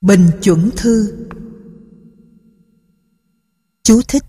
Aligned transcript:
Bình 0.00 0.30
chuẩn 0.42 0.70
thư 0.76 1.26
Chú 3.82 4.02
thích 4.08 4.24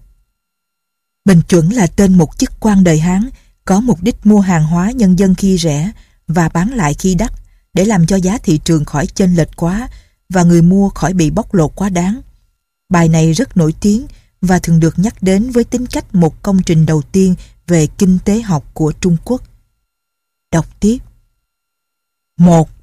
Bình 1.25 1.41
chuẩn 1.49 1.69
là 1.69 1.87
tên 1.87 2.17
một 2.17 2.37
chức 2.37 2.51
quan 2.59 2.83
đời 2.83 2.99
Hán, 2.99 3.29
có 3.65 3.79
mục 3.81 4.01
đích 4.01 4.25
mua 4.25 4.39
hàng 4.39 4.63
hóa 4.63 4.91
nhân 4.91 5.19
dân 5.19 5.35
khi 5.35 5.57
rẻ 5.57 5.91
và 6.27 6.49
bán 6.49 6.69
lại 6.69 6.93
khi 6.93 7.15
đắt, 7.15 7.31
để 7.73 7.85
làm 7.85 8.05
cho 8.05 8.15
giá 8.15 8.37
thị 8.37 8.59
trường 8.63 8.85
khỏi 8.85 9.07
chênh 9.07 9.35
lệch 9.35 9.55
quá 9.55 9.89
và 10.29 10.43
người 10.43 10.61
mua 10.61 10.89
khỏi 10.89 11.13
bị 11.13 11.29
bóc 11.29 11.53
lột 11.53 11.71
quá 11.75 11.89
đáng. 11.89 12.21
Bài 12.89 13.09
này 13.09 13.33
rất 13.33 13.57
nổi 13.57 13.73
tiếng 13.81 14.07
và 14.41 14.59
thường 14.59 14.79
được 14.79 14.99
nhắc 14.99 15.23
đến 15.23 15.51
với 15.51 15.63
tính 15.63 15.85
cách 15.85 16.15
một 16.15 16.43
công 16.43 16.63
trình 16.63 16.85
đầu 16.85 17.01
tiên 17.01 17.35
về 17.67 17.87
kinh 17.87 18.17
tế 18.25 18.41
học 18.41 18.71
của 18.73 18.91
Trung 18.91 19.17
Quốc. 19.25 19.41
Đọc 20.51 20.79
tiếp. 20.79 20.97
1. 22.37 22.80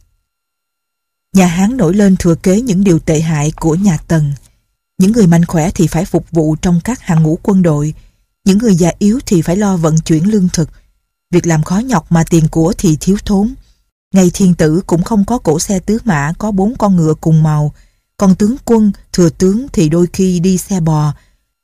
Nhà 1.39 1.47
Hán 1.47 1.77
nổi 1.77 1.95
lên 1.95 2.17
thừa 2.17 2.35
kế 2.35 2.61
những 2.61 2.85
điều 2.85 2.99
tệ 2.99 3.21
hại 3.21 3.53
của 3.57 3.75
nhà 3.75 3.99
Tần. 4.09 4.33
Những 4.99 5.13
người 5.13 5.27
mạnh 5.27 5.45
khỏe 5.45 5.71
thì 5.71 5.87
phải 5.87 6.05
phục 6.05 6.31
vụ 6.31 6.57
trong 6.57 6.81
các 6.85 7.01
hàng 7.01 7.23
ngũ 7.23 7.39
quân 7.43 7.63
đội, 7.63 7.95
những 8.45 8.59
người 8.59 8.75
già 8.75 8.91
yếu 8.99 9.21
thì 9.27 9.43
phải 9.43 9.57
lo 9.57 9.77
vận 9.77 9.99
chuyển 9.99 10.31
lương 10.31 10.49
thực. 10.53 10.71
Việc 11.31 11.47
làm 11.47 11.63
khó 11.63 11.79
nhọc 11.79 12.13
mà 12.13 12.25
tiền 12.31 12.49
của 12.49 12.75
thì 12.79 12.97
thiếu 13.01 13.17
thốn. 13.25 13.55
Ngày 14.15 14.31
thiên 14.35 14.55
tử 14.55 14.81
cũng 14.87 15.03
không 15.03 15.25
có 15.25 15.39
cổ 15.39 15.59
xe 15.59 15.79
tứ 15.79 15.99
mã 16.05 16.33
có 16.39 16.51
bốn 16.51 16.77
con 16.79 16.97
ngựa 16.97 17.15
cùng 17.21 17.43
màu, 17.43 17.75
còn 18.17 18.35
tướng 18.35 18.57
quân, 18.65 18.93
thừa 19.13 19.31
tướng 19.31 19.67
thì 19.73 19.89
đôi 19.89 20.07
khi 20.13 20.41
đi 20.41 20.59
xe 20.59 20.81
bò. 20.81 21.15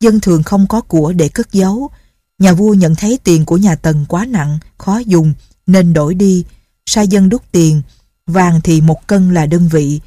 Dân 0.00 0.20
thường 0.20 0.42
không 0.42 0.66
có 0.66 0.80
của 0.80 1.12
để 1.12 1.28
cất 1.28 1.52
giấu. 1.52 1.90
Nhà 2.38 2.52
vua 2.52 2.74
nhận 2.74 2.94
thấy 2.94 3.18
tiền 3.24 3.44
của 3.44 3.56
nhà 3.56 3.74
Tần 3.74 4.04
quá 4.08 4.24
nặng, 4.24 4.58
khó 4.78 4.98
dùng, 4.98 5.34
nên 5.66 5.92
đổi 5.92 6.14
đi, 6.14 6.44
sai 6.86 7.08
dân 7.08 7.28
đúc 7.28 7.42
tiền, 7.52 7.82
vàng 8.26 8.60
thì 8.64 8.80
một 8.80 9.06
cân 9.06 9.34
là 9.34 9.46
đơn 9.46 9.68
vị. 9.68 10.00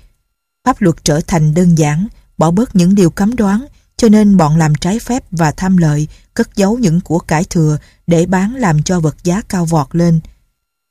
Pháp 0.66 0.82
luật 0.82 0.96
trở 1.04 1.22
thành 1.28 1.54
đơn 1.54 1.78
giản, 1.78 2.08
bỏ 2.38 2.52
bớt 2.52 2.76
những 2.76 2.96
điều 2.96 3.10
cấm 3.10 3.36
đoán, 3.36 3.66
cho 3.98 4.10
nên 4.10 4.38
bọn 4.38 4.58
làm 4.58 4.76
trái 4.76 5.00
phép 5.00 5.24
và 5.32 5.52
tham 5.52 5.78
lợi 5.78 6.08
cất 6.34 6.56
giấu 6.56 6.78
những 6.78 7.02
của 7.02 7.20
cải 7.20 7.44
thừa 7.44 7.78
để 8.08 8.26
bán 8.26 8.56
làm 8.56 8.84
cho 8.84 9.00
vật 9.00 9.16
giá 9.24 9.42
cao 9.42 9.66
vọt 9.66 9.96
lên. 9.96 10.20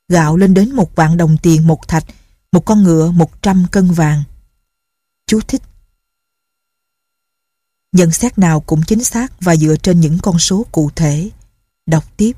Gạo 0.09 0.37
lên 0.37 0.55
đến 0.55 0.73
một 0.73 0.97
vạn 0.97 1.17
đồng 1.17 1.37
tiền 1.37 1.67
một 1.67 1.89
thạch, 1.89 2.05
một 2.53 2.65
con 2.65 2.83
ngựa 2.83 3.11
một 3.11 3.43
trăm 3.43 3.67
cân 3.71 3.91
vàng. 3.91 4.23
Chú 5.27 5.41
thích 5.49 5.63
Nhận 7.93 8.11
xét 8.11 8.39
nào 8.39 8.61
cũng 8.61 8.83
chính 8.83 9.05
xác 9.05 9.33
và 9.41 9.57
dựa 9.57 9.77
trên 9.77 10.01
những 10.01 10.19
con 10.23 10.39
số 10.39 10.67
cụ 10.73 10.91
thể. 10.97 11.31
Đọc 11.87 12.05
tiếp. 12.17 12.33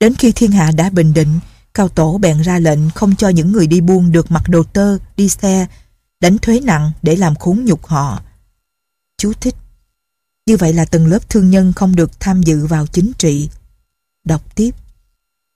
Đến 0.00 0.14
khi 0.14 0.32
thiên 0.32 0.52
hạ 0.52 0.70
đã 0.76 0.90
bình 0.90 1.14
định, 1.14 1.38
Cao 1.76 1.88
Tổ 1.88 2.18
bèn 2.18 2.40
ra 2.42 2.58
lệnh 2.58 2.90
không 2.90 3.16
cho 3.16 3.28
những 3.28 3.52
người 3.52 3.66
đi 3.66 3.80
buôn 3.80 4.12
được 4.12 4.30
mặc 4.30 4.42
đồ 4.48 4.62
tơ, 4.62 4.98
đi 5.16 5.28
xe, 5.28 5.66
đánh 6.20 6.38
thuế 6.38 6.60
nặng 6.60 6.92
để 7.02 7.16
làm 7.16 7.34
khốn 7.34 7.64
nhục 7.64 7.86
họ. 7.86 8.22
Chú 9.18 9.32
thích. 9.40 9.54
Như 10.46 10.56
vậy 10.56 10.72
là 10.72 10.84
tầng 10.84 11.06
lớp 11.06 11.28
thương 11.28 11.50
nhân 11.50 11.72
không 11.72 11.96
được 11.96 12.20
tham 12.20 12.42
dự 12.42 12.66
vào 12.66 12.86
chính 12.86 13.12
trị. 13.18 13.48
Đọc 14.24 14.54
tiếp. 14.54 14.70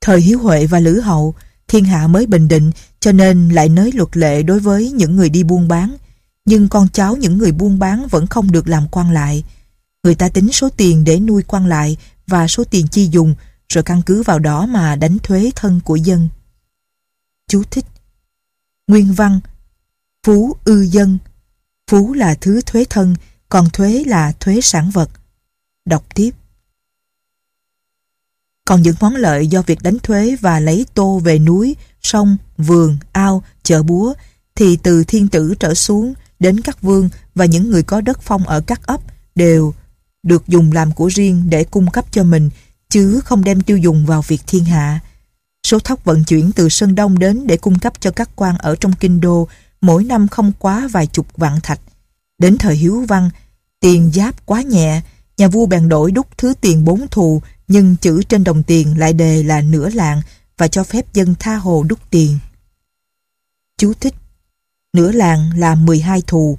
Thời 0.01 0.21
Hiếu 0.21 0.39
Huệ 0.39 0.65
và 0.65 0.79
Lữ 0.79 0.99
Hậu, 0.99 1.35
thiên 1.67 1.85
hạ 1.85 2.07
mới 2.07 2.25
bình 2.25 2.47
định 2.47 2.71
cho 2.99 3.11
nên 3.11 3.49
lại 3.49 3.69
nới 3.69 3.91
luật 3.91 4.17
lệ 4.17 4.43
đối 4.43 4.59
với 4.59 4.91
những 4.91 5.15
người 5.15 5.29
đi 5.29 5.43
buôn 5.43 5.67
bán. 5.67 5.95
Nhưng 6.45 6.67
con 6.67 6.87
cháu 6.93 7.15
những 7.15 7.37
người 7.37 7.51
buôn 7.51 7.79
bán 7.79 8.07
vẫn 8.07 8.27
không 8.27 8.51
được 8.51 8.67
làm 8.67 8.87
quan 8.91 9.11
lại. 9.11 9.43
Người 10.03 10.15
ta 10.15 10.29
tính 10.29 10.51
số 10.51 10.69
tiền 10.69 11.03
để 11.03 11.19
nuôi 11.19 11.43
quan 11.47 11.65
lại 11.65 11.97
và 12.27 12.47
số 12.47 12.63
tiền 12.63 12.87
chi 12.87 13.09
dùng 13.11 13.35
rồi 13.71 13.83
căn 13.83 14.01
cứ 14.05 14.23
vào 14.23 14.39
đó 14.39 14.65
mà 14.65 14.95
đánh 14.95 15.17
thuế 15.19 15.51
thân 15.55 15.81
của 15.85 15.95
dân. 15.95 16.29
Chú 17.47 17.63
thích 17.63 17.85
Nguyên 18.87 19.13
văn 19.13 19.39
Phú 20.23 20.55
ư 20.65 20.81
dân 20.81 21.17
Phú 21.91 22.13
là 22.13 22.35
thứ 22.35 22.61
thuế 22.61 22.85
thân 22.89 23.15
còn 23.49 23.69
thuế 23.69 24.03
là 24.07 24.31
thuế 24.39 24.61
sản 24.61 24.89
vật. 24.89 25.09
Đọc 25.85 26.15
tiếp. 26.15 26.31
Còn 28.65 28.81
những 28.81 28.95
món 28.99 29.15
lợi 29.15 29.47
do 29.47 29.61
việc 29.61 29.81
đánh 29.81 29.99
thuế 29.99 30.35
và 30.41 30.59
lấy 30.59 30.85
tô 30.93 31.19
về 31.23 31.39
núi, 31.39 31.75
sông, 32.01 32.37
vườn, 32.57 32.97
ao, 33.11 33.43
chợ 33.63 33.83
búa 33.83 34.13
thì 34.55 34.77
từ 34.83 35.03
thiên 35.03 35.27
tử 35.27 35.53
trở 35.59 35.73
xuống 35.73 36.13
đến 36.39 36.61
các 36.61 36.81
vương 36.81 37.09
và 37.35 37.45
những 37.45 37.69
người 37.69 37.83
có 37.83 38.01
đất 38.01 38.21
phong 38.21 38.47
ở 38.47 38.61
các 38.67 38.87
ấp 38.87 39.01
đều 39.35 39.73
được 40.23 40.47
dùng 40.47 40.71
làm 40.71 40.91
của 40.91 41.07
riêng 41.07 41.49
để 41.49 41.63
cung 41.63 41.91
cấp 41.91 42.05
cho 42.11 42.23
mình 42.23 42.49
chứ 42.91 43.21
không 43.25 43.43
đem 43.43 43.61
tiêu 43.61 43.77
dùng 43.77 44.05
vào 44.05 44.21
việc 44.21 44.41
thiên 44.47 44.65
hạ. 44.65 44.99
Số 45.67 45.79
thóc 45.79 46.05
vận 46.05 46.23
chuyển 46.23 46.51
từ 46.51 46.69
Sơn 46.69 46.95
Đông 46.95 47.19
đến 47.19 47.47
để 47.47 47.57
cung 47.57 47.79
cấp 47.79 47.93
cho 47.99 48.11
các 48.11 48.29
quan 48.35 48.57
ở 48.57 48.75
trong 48.75 48.93
kinh 48.99 49.21
đô 49.21 49.47
mỗi 49.81 50.03
năm 50.03 50.27
không 50.27 50.51
quá 50.59 50.87
vài 50.91 51.07
chục 51.07 51.27
vạn 51.37 51.59
thạch. 51.63 51.79
Đến 52.37 52.57
thời 52.57 52.75
Hiếu 52.75 53.05
Văn, 53.07 53.29
tiền 53.79 54.11
giáp 54.13 54.45
quá 54.45 54.61
nhẹ, 54.61 55.01
nhà 55.37 55.47
vua 55.47 55.65
bèn 55.65 55.89
đổi 55.89 56.11
đúc 56.11 56.27
thứ 56.37 56.53
tiền 56.61 56.85
bốn 56.85 57.07
thù 57.07 57.41
nhưng 57.67 57.95
chữ 57.95 58.23
trên 58.23 58.43
đồng 58.43 58.63
tiền 58.63 58.99
lại 58.99 59.13
đề 59.13 59.43
là 59.43 59.61
nửa 59.61 59.89
lạng 59.89 60.21
và 60.57 60.67
cho 60.67 60.83
phép 60.83 61.13
dân 61.13 61.35
tha 61.39 61.55
hồ 61.55 61.83
đúc 61.83 61.99
tiền. 62.09 62.39
Chú 63.77 63.93
thích 63.93 64.13
Nửa 64.93 65.11
lạng 65.11 65.59
là 65.59 65.75
12 65.75 66.21
thù. 66.27 66.57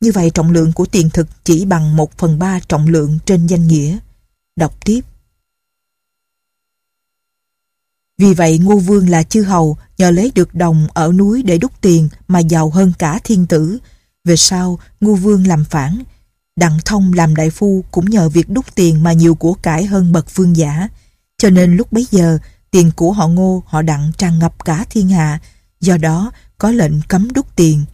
Như 0.00 0.12
vậy 0.12 0.30
trọng 0.34 0.50
lượng 0.50 0.72
của 0.72 0.86
tiền 0.86 1.10
thực 1.10 1.44
chỉ 1.44 1.64
bằng 1.64 1.96
1 1.96 2.18
phần 2.18 2.38
3 2.38 2.60
trọng 2.60 2.88
lượng 2.88 3.18
trên 3.24 3.46
danh 3.46 3.68
nghĩa. 3.68 3.98
Đọc 4.56 4.84
tiếp. 4.84 5.00
Vì 8.18 8.34
vậy 8.34 8.58
Ngô 8.58 8.76
Vương 8.78 9.08
là 9.08 9.22
chư 9.22 9.42
hầu 9.42 9.76
nhờ 9.98 10.10
lấy 10.10 10.32
được 10.34 10.54
đồng 10.54 10.86
ở 10.94 11.12
núi 11.12 11.42
để 11.42 11.58
đúc 11.58 11.72
tiền 11.80 12.08
mà 12.28 12.38
giàu 12.38 12.70
hơn 12.70 12.92
cả 12.98 13.18
thiên 13.24 13.46
tử. 13.46 13.78
Về 14.24 14.36
sau, 14.36 14.78
Ngô 15.00 15.14
Vương 15.14 15.46
làm 15.46 15.64
phản. 15.64 16.02
Đặng 16.56 16.78
Thông 16.84 17.12
làm 17.12 17.36
đại 17.36 17.50
phu 17.50 17.84
cũng 17.90 18.10
nhờ 18.10 18.28
việc 18.28 18.50
đúc 18.50 18.66
tiền 18.74 19.02
mà 19.02 19.12
nhiều 19.12 19.34
của 19.34 19.54
cải 19.54 19.84
hơn 19.84 20.12
bậc 20.12 20.34
vương 20.34 20.56
giả. 20.56 20.88
Cho 21.38 21.50
nên 21.50 21.76
lúc 21.76 21.92
bấy 21.92 22.06
giờ, 22.10 22.38
tiền 22.70 22.90
của 22.96 23.12
họ 23.12 23.28
Ngô 23.28 23.62
họ 23.66 23.82
Đặng 23.82 24.12
tràn 24.18 24.38
ngập 24.38 24.64
cả 24.64 24.84
thiên 24.90 25.08
hạ. 25.08 25.40
Do 25.80 25.96
đó, 25.96 26.32
có 26.58 26.70
lệnh 26.70 26.92
cấm 27.08 27.32
đúc 27.32 27.46
tiền. 27.56 27.84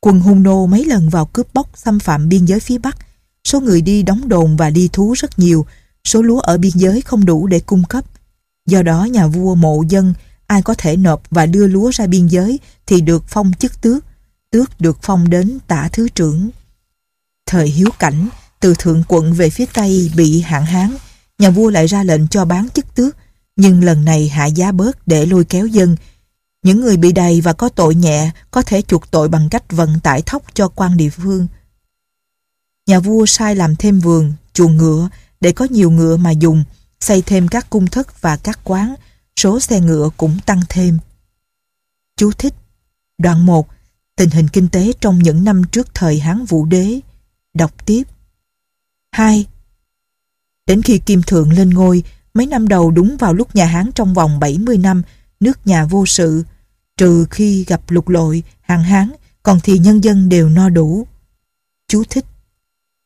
Quân 0.00 0.20
hung 0.20 0.42
nô 0.42 0.66
mấy 0.66 0.84
lần 0.84 1.08
vào 1.08 1.26
cướp 1.26 1.54
bóc 1.54 1.70
xâm 1.74 1.98
phạm 1.98 2.28
biên 2.28 2.44
giới 2.44 2.60
phía 2.60 2.78
Bắc. 2.78 2.96
Số 3.44 3.60
người 3.60 3.80
đi 3.80 4.02
đóng 4.02 4.28
đồn 4.28 4.56
và 4.56 4.70
đi 4.70 4.88
thú 4.92 5.12
rất 5.12 5.38
nhiều. 5.38 5.66
Số 6.04 6.22
lúa 6.22 6.40
ở 6.40 6.58
biên 6.58 6.72
giới 6.74 7.02
không 7.02 7.24
đủ 7.24 7.46
để 7.46 7.60
cung 7.60 7.84
cấp. 7.84 8.04
Do 8.66 8.82
đó 8.82 9.04
nhà 9.04 9.26
vua 9.26 9.54
mộ 9.54 9.82
dân, 9.88 10.14
ai 10.46 10.62
có 10.62 10.74
thể 10.78 10.96
nộp 10.96 11.22
và 11.30 11.46
đưa 11.46 11.66
lúa 11.66 11.90
ra 11.90 12.06
biên 12.06 12.26
giới 12.26 12.58
thì 12.86 13.00
được 13.00 13.24
phong 13.28 13.52
chức 13.52 13.80
tước, 13.80 14.04
tước 14.50 14.80
được 14.80 14.98
phong 15.02 15.30
đến 15.30 15.58
tả 15.66 15.88
thứ 15.92 16.08
trưởng. 16.08 16.50
Thời 17.46 17.68
hiếu 17.68 17.88
cảnh, 17.98 18.28
từ 18.60 18.74
thượng 18.78 19.02
quận 19.08 19.32
về 19.32 19.50
phía 19.50 19.66
Tây 19.74 20.10
bị 20.16 20.40
hạn 20.40 20.64
hán, 20.64 20.96
nhà 21.38 21.50
vua 21.50 21.70
lại 21.70 21.86
ra 21.86 22.02
lệnh 22.02 22.28
cho 22.28 22.44
bán 22.44 22.68
chức 22.68 22.94
tước, 22.94 23.16
nhưng 23.56 23.84
lần 23.84 24.04
này 24.04 24.28
hạ 24.28 24.46
giá 24.46 24.72
bớt 24.72 25.08
để 25.08 25.26
lôi 25.26 25.44
kéo 25.44 25.66
dân. 25.66 25.96
Những 26.62 26.80
người 26.80 26.96
bị 26.96 27.12
đầy 27.12 27.40
và 27.40 27.52
có 27.52 27.68
tội 27.68 27.94
nhẹ 27.94 28.30
có 28.50 28.62
thể 28.62 28.82
chuộc 28.82 29.10
tội 29.10 29.28
bằng 29.28 29.48
cách 29.50 29.72
vận 29.72 30.00
tải 30.00 30.22
thóc 30.22 30.42
cho 30.54 30.68
quan 30.68 30.96
địa 30.96 31.10
phương. 31.10 31.46
Nhà 32.86 33.00
vua 33.00 33.26
sai 33.26 33.56
làm 33.56 33.76
thêm 33.76 34.00
vườn, 34.00 34.32
chuồng 34.52 34.76
ngựa 34.76 35.08
để 35.40 35.52
có 35.52 35.66
nhiều 35.70 35.90
ngựa 35.90 36.16
mà 36.16 36.30
dùng, 36.30 36.64
xây 37.04 37.22
thêm 37.22 37.48
các 37.48 37.70
cung 37.70 37.86
thất 37.86 38.22
và 38.22 38.36
các 38.36 38.60
quán, 38.64 38.94
số 39.36 39.60
xe 39.60 39.80
ngựa 39.80 40.10
cũng 40.16 40.38
tăng 40.46 40.60
thêm. 40.68 40.98
Chú 42.16 42.32
thích 42.32 42.54
Đoạn 43.18 43.46
1 43.46 43.68
Tình 44.16 44.30
hình 44.30 44.48
kinh 44.48 44.68
tế 44.68 44.92
trong 45.00 45.18
những 45.18 45.44
năm 45.44 45.62
trước 45.64 45.94
thời 45.94 46.20
Hán 46.20 46.44
Vũ 46.44 46.64
Đế 46.64 47.00
Đọc 47.54 47.86
tiếp 47.86 48.02
2. 49.12 49.46
Đến 50.66 50.82
khi 50.82 50.98
Kim 50.98 51.22
Thượng 51.22 51.52
lên 51.52 51.70
ngôi, 51.70 52.04
mấy 52.34 52.46
năm 52.46 52.68
đầu 52.68 52.90
đúng 52.90 53.16
vào 53.16 53.34
lúc 53.34 53.54
nhà 53.56 53.66
Hán 53.66 53.92
trong 53.92 54.14
vòng 54.14 54.40
70 54.40 54.78
năm, 54.78 55.02
nước 55.40 55.66
nhà 55.66 55.84
vô 55.84 56.06
sự, 56.06 56.44
trừ 56.96 57.26
khi 57.30 57.64
gặp 57.64 57.90
lục 57.90 58.08
lội, 58.08 58.42
hàng 58.60 58.82
hán, 58.82 59.12
còn 59.42 59.60
thì 59.62 59.78
nhân 59.78 60.04
dân 60.04 60.28
đều 60.28 60.48
no 60.48 60.68
đủ. 60.68 61.06
Chú 61.88 62.02
thích 62.10 62.24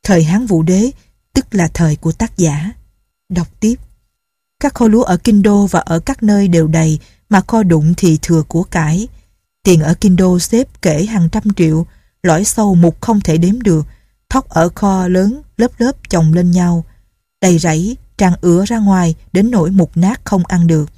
Thời 0.03 0.23
Hán 0.23 0.45
Vũ 0.45 0.63
Đế, 0.63 0.91
tức 1.33 1.45
là 1.51 1.67
thời 1.73 1.95
của 1.95 2.11
tác 2.11 2.37
giả. 2.37 2.71
Đọc 3.29 3.47
tiếp 3.59 3.75
các 4.59 4.73
kho 4.73 4.87
lúa 4.87 5.03
ở 5.03 5.17
Kinh 5.17 5.41
Đô 5.41 5.65
và 5.65 5.79
ở 5.79 5.99
các 5.99 6.23
nơi 6.23 6.47
đều 6.47 6.67
đầy, 6.67 6.99
mà 7.29 7.41
kho 7.41 7.63
đụng 7.63 7.93
thì 7.97 8.19
thừa 8.21 8.43
của 8.47 8.63
cải. 8.63 9.07
Tiền 9.63 9.81
ở 9.81 9.93
Kinh 10.01 10.15
Đô 10.15 10.39
xếp 10.39 10.67
kể 10.81 11.05
hàng 11.05 11.29
trăm 11.29 11.43
triệu, 11.55 11.85
lõi 12.23 12.43
sâu 12.43 12.75
mục 12.75 13.01
không 13.01 13.21
thể 13.21 13.37
đếm 13.37 13.61
được, 13.61 13.85
thóc 14.29 14.49
ở 14.49 14.69
kho 14.69 15.07
lớn 15.07 15.41
lớp 15.57 15.71
lớp 15.77 15.91
chồng 16.09 16.33
lên 16.33 16.51
nhau. 16.51 16.85
Đầy 17.41 17.59
rẫy, 17.59 17.97
tràn 18.17 18.33
ứa 18.41 18.65
ra 18.65 18.77
ngoài 18.77 19.15
đến 19.33 19.51
nỗi 19.51 19.71
mục 19.71 19.91
nát 19.95 20.21
không 20.23 20.45
ăn 20.45 20.67
được. 20.67 20.89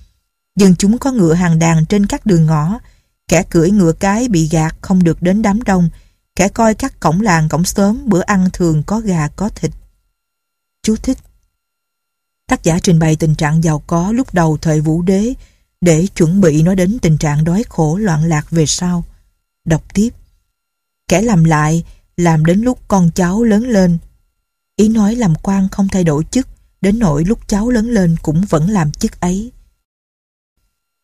Dân 0.55 0.75
chúng 0.75 0.97
có 0.97 1.11
ngựa 1.11 1.33
hàng 1.33 1.59
đàn 1.59 1.85
trên 1.85 2.05
các 2.05 2.25
đường 2.25 2.45
ngõ, 2.45 2.79
kẻ 3.27 3.43
cưỡi 3.43 3.71
ngựa 3.71 3.91
cái 3.91 4.27
bị 4.27 4.47
gạt 4.47 4.75
không 4.81 5.03
được 5.03 5.21
đến 5.21 5.41
đám 5.41 5.63
đông, 5.63 5.89
kẻ 6.35 6.47
coi 6.47 6.73
các 6.73 6.99
cổng 6.99 7.21
làng 7.21 7.49
cổng 7.49 7.63
xóm 7.63 7.97
bữa 8.05 8.21
ăn 8.21 8.49
thường 8.53 8.83
có 8.83 8.99
gà 8.99 9.27
có 9.27 9.49
thịt. 9.49 9.71
Chú 10.83 10.95
thích 10.95 11.17
Tác 12.51 12.63
giả 12.63 12.80
trình 12.83 13.00
bày 13.00 13.15
tình 13.15 13.36
trạng 13.36 13.63
giàu 13.63 13.83
có 13.88 14.12
lúc 14.12 14.33
đầu 14.33 14.57
thời 14.62 14.81
vũ 14.81 15.01
đế 15.01 15.33
để 15.81 16.07
chuẩn 16.15 16.42
bị 16.42 16.63
nó 16.63 16.75
đến 16.75 17.00
tình 17.01 17.18
trạng 17.18 17.44
đói 17.44 17.63
khổ 17.69 17.98
loạn 17.98 18.25
lạc 18.25 18.50
về 18.51 18.65
sau. 18.65 19.03
Đọc 19.65 19.94
tiếp. 19.94 20.09
kẻ 21.07 21.21
làm 21.21 21.44
lại, 21.44 21.83
làm 22.18 22.45
đến 22.45 22.62
lúc 22.62 22.80
con 22.88 23.12
cháu 23.15 23.44
lớn 23.44 23.63
lên. 23.63 23.98
Ý 24.75 24.89
nói 24.89 25.15
làm 25.15 25.36
quan 25.36 25.68
không 25.71 25.88
thay 25.88 26.03
đổi 26.03 26.24
chức, 26.31 26.48
đến 26.81 27.00
nỗi 27.00 27.25
lúc 27.25 27.39
cháu 27.48 27.69
lớn 27.69 27.89
lên 27.89 28.15
cũng 28.21 28.42
vẫn 28.50 28.69
làm 28.69 28.92
chức 28.92 29.19
ấy. 29.19 29.51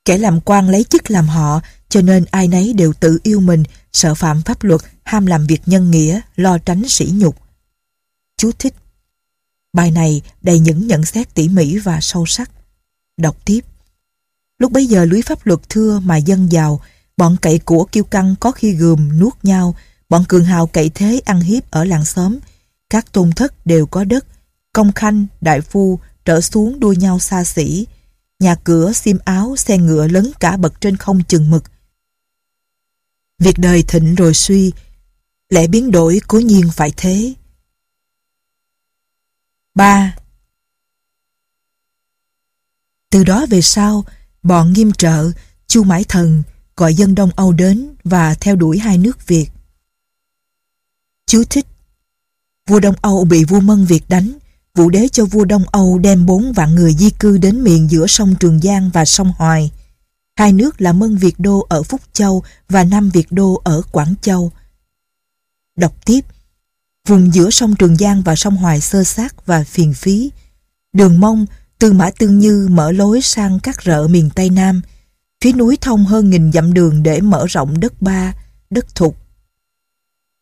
Kẻ 0.06 0.18
làm 0.18 0.42
quan 0.42 0.70
lấy 0.70 0.84
chức 0.84 1.12
làm 1.12 1.28
họ, 1.28 1.62
cho 1.90 2.02
nên 2.02 2.26
ai 2.32 2.48
nấy 2.48 2.74
đều 2.74 2.94
tự 2.94 3.20
yêu 3.24 3.40
mình, 3.40 3.64
sợ 3.94 4.16
phạm 4.16 4.42
pháp 4.42 4.64
luật, 4.64 4.82
ham 5.04 5.26
làm 5.26 5.48
việc 5.48 5.62
nhân 5.66 5.92
nghĩa, 5.92 6.22
lo 6.36 6.58
tránh 6.58 6.84
sỉ 6.88 7.12
nhục. 7.14 7.36
Chú 8.38 8.52
thích 8.60 8.74
Bài 9.78 9.92
này 9.92 10.22
đầy 10.42 10.60
những 10.60 10.88
nhận 10.88 11.06
xét 11.06 11.34
tỉ 11.34 11.50
mỉ 11.50 11.78
và 11.78 12.00
sâu 12.02 12.26
sắc. 12.26 12.52
Đọc 13.18 13.38
tiếp. 13.46 13.62
Lúc 14.60 14.72
bấy 14.72 14.86
giờ 14.86 15.06
lưới 15.06 15.22
pháp 15.22 15.46
luật 15.46 15.60
thưa 15.70 16.00
mà 16.00 16.18
dân 16.18 16.52
giàu, 16.52 16.82
bọn 17.18 17.38
cậy 17.42 17.60
của 17.60 17.86
kiêu 17.92 18.04
căng 18.04 18.36
có 18.40 18.52
khi 18.52 18.72
gườm 18.72 19.20
nuốt 19.20 19.34
nhau, 19.44 19.76
bọn 20.10 20.26
cường 20.28 20.44
hào 20.44 20.68
cậy 20.68 20.92
thế 20.96 21.22
ăn 21.26 21.40
hiếp 21.40 21.72
ở 21.72 21.84
làng 21.84 22.06
xóm. 22.06 22.38
Các 22.90 23.12
tôn 23.12 23.32
thất 23.32 23.66
đều 23.66 23.86
có 23.86 24.04
đất, 24.04 24.26
công 24.74 24.92
khanh, 24.94 25.26
đại 25.42 25.62
phu 25.62 26.00
trở 26.26 26.42
xuống 26.42 26.80
đua 26.80 26.94
nhau 26.94 27.20
xa 27.20 27.44
xỉ. 27.44 27.88
Nhà 28.40 28.56
cửa, 28.56 28.94
xiêm 28.94 29.18
áo, 29.26 29.56
xe 29.56 29.78
ngựa 29.78 30.08
lớn 30.08 30.32
cả 30.40 30.58
bậc 30.58 30.82
trên 30.82 30.98
không 30.98 31.24
chừng 31.24 31.50
mực. 31.50 31.64
Việc 33.40 33.58
đời 33.58 33.84
thịnh 33.88 34.16
rồi 34.16 34.34
suy, 34.34 34.72
lẽ 35.50 35.68
biến 35.68 35.92
đổi 35.92 36.22
cố 36.28 36.40
nhiên 36.40 36.70
phải 36.74 36.92
thế. 36.98 37.34
3. 39.78 40.16
Từ 43.12 43.24
đó 43.24 43.46
về 43.50 43.62
sau, 43.62 44.06
bọn 44.44 44.74
nghiêm 44.74 44.92
trợ, 44.92 45.32
chu 45.68 45.84
mãi 45.84 46.04
thần 46.04 46.44
gọi 46.76 46.94
dân 46.94 47.16
Đông 47.16 47.32
Âu 47.36 47.52
đến 47.52 47.90
và 48.04 48.34
theo 48.34 48.56
đuổi 48.56 48.80
hai 48.80 48.98
nước 48.98 49.28
Việt. 49.28 49.50
Chú 51.26 51.44
thích 51.50 51.66
Vua 52.68 52.80
Đông 52.80 52.96
Âu 53.02 53.26
bị 53.26 53.44
vua 53.44 53.60
Mân 53.60 53.86
Việt 53.86 54.10
đánh, 54.10 54.38
vũ 54.76 54.90
đế 54.90 55.08
cho 55.08 55.26
vua 55.26 55.46
Đông 55.46 55.64
Âu 55.72 55.98
đem 55.98 56.26
bốn 56.26 56.54
vạn 56.54 56.76
người 56.76 56.94
di 56.94 57.10
cư 57.10 57.38
đến 57.38 57.64
miền 57.64 57.90
giữa 57.90 58.08
sông 58.08 58.36
Trường 58.40 58.60
Giang 58.60 58.90
và 58.94 59.06
sông 59.06 59.34
Hoài. 59.38 59.72
Hai 60.36 60.54
nước 60.54 60.82
là 60.82 60.94
Mân 60.94 61.18
Việt 61.18 61.36
Đô 61.38 61.66
ở 61.70 61.84
Phúc 61.84 62.02
Châu 62.14 62.44
và 62.70 62.84
Nam 62.84 63.10
Việt 63.10 63.28
Đô 63.32 63.62
ở 63.64 63.82
Quảng 63.92 64.14
Châu. 64.22 64.52
Đọc 65.76 66.06
tiếp 66.06 66.22
Vùng 67.08 67.34
giữa 67.34 67.50
sông 67.50 67.76
Trường 67.76 67.98
Giang 67.98 68.22
và 68.22 68.36
sông 68.36 68.58
Hoài 68.58 68.82
sơ 68.82 69.04
sát 69.04 69.46
và 69.46 69.64
phiền 69.64 69.94
phí. 69.94 70.32
Đường 70.94 71.20
mông 71.20 71.46
từ 71.80 71.94
Mã 71.94 72.10
Tương 72.20 72.40
Như 72.40 72.68
mở 72.72 72.92
lối 72.92 73.22
sang 73.22 73.60
các 73.60 73.84
rợ 73.84 74.08
miền 74.08 74.30
Tây 74.36 74.50
Nam. 74.50 74.82
Phía 75.44 75.52
núi 75.52 75.78
thông 75.82 76.06
hơn 76.06 76.30
nghìn 76.30 76.52
dặm 76.52 76.74
đường 76.74 77.04
để 77.04 77.22
mở 77.22 77.46
rộng 77.50 77.80
đất 77.80 78.02
ba, 78.02 78.34
đất 78.70 78.96
thục. 78.96 79.18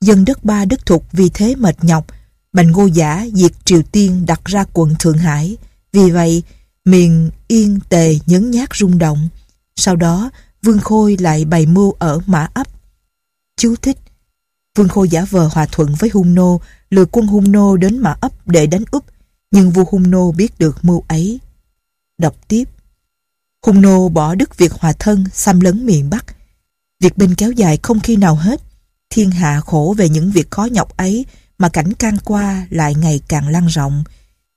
Dân 0.02 0.26
đất 0.26 0.44
ba 0.44 0.66
đất 0.66 0.86
thục 0.86 1.06
vì 1.12 1.30
thế 1.30 1.56
mệt 1.56 1.84
nhọc, 1.84 2.06
Bành 2.54 2.72
Ngô 2.72 2.86
Giả 2.86 3.28
diệt 3.34 3.52
Triều 3.66 3.82
Tiên 3.82 4.26
đặt 4.26 4.46
ra 4.46 4.66
quận 4.74 4.96
Thượng 5.00 5.18
Hải. 5.18 5.58
Vì 5.92 6.12
vậy, 6.12 6.44
miền 6.86 7.32
Yên 7.48 7.80
Tề 7.90 8.20
nhấn 8.26 8.52
nhát 8.52 8.70
rung 8.76 8.98
động. 8.98 9.30
Sau 9.76 9.96
đó, 9.96 10.30
Vương 10.62 10.80
Khôi 10.80 11.18
lại 11.20 11.46
bày 11.46 11.66
mưu 11.66 11.92
ở 11.92 12.20
Mã 12.26 12.48
Ấp. 12.54 12.68
Chú 13.58 13.76
thích 13.82 13.98
Vương 14.76 14.90
Khô 14.90 15.04
giả 15.04 15.26
vờ 15.30 15.48
hòa 15.48 15.66
thuận 15.72 15.96
với 15.96 16.10
Hung 16.14 16.36
Nô, 16.36 16.62
lừa 16.90 17.06
quân 17.06 17.28
Hung 17.28 17.52
Nô 17.52 17.78
đến 17.78 17.98
Mã 17.98 18.16
Ấp 18.22 18.48
để 18.48 18.68
đánh 18.68 18.84
úp, 18.92 19.06
nhưng 19.52 19.72
vua 19.72 19.84
Hung 19.92 20.12
Nô 20.12 20.32
biết 20.32 20.60
được 20.60 20.86
mưu 20.86 21.04
ấy. 21.08 21.40
Đọc 22.18 22.36
tiếp. 22.48 22.64
Hung 23.66 23.82
Nô 23.82 24.10
bỏ 24.10 24.36
đức 24.36 24.58
việc 24.58 24.74
hòa 24.74 24.94
thân, 25.00 25.26
xâm 25.34 25.60
lấn 25.60 25.86
miền 25.86 26.10
Bắc. 26.10 26.26
Việc 27.00 27.18
binh 27.18 27.36
kéo 27.36 27.52
dài 27.52 27.80
không 27.84 28.00
khi 28.00 28.16
nào 28.16 28.36
hết. 28.36 28.62
Thiên 29.10 29.32
hạ 29.32 29.62
khổ 29.62 29.96
về 29.98 30.10
những 30.10 30.32
việc 30.32 30.52
khó 30.52 30.66
nhọc 30.66 30.98
ấy 30.98 31.26
mà 31.58 31.70
cảnh 31.70 31.94
can 31.94 32.18
qua 32.24 32.68
lại 32.70 32.96
ngày 32.96 33.22
càng 33.28 33.48
lan 33.48 33.68
rộng. 33.68 34.04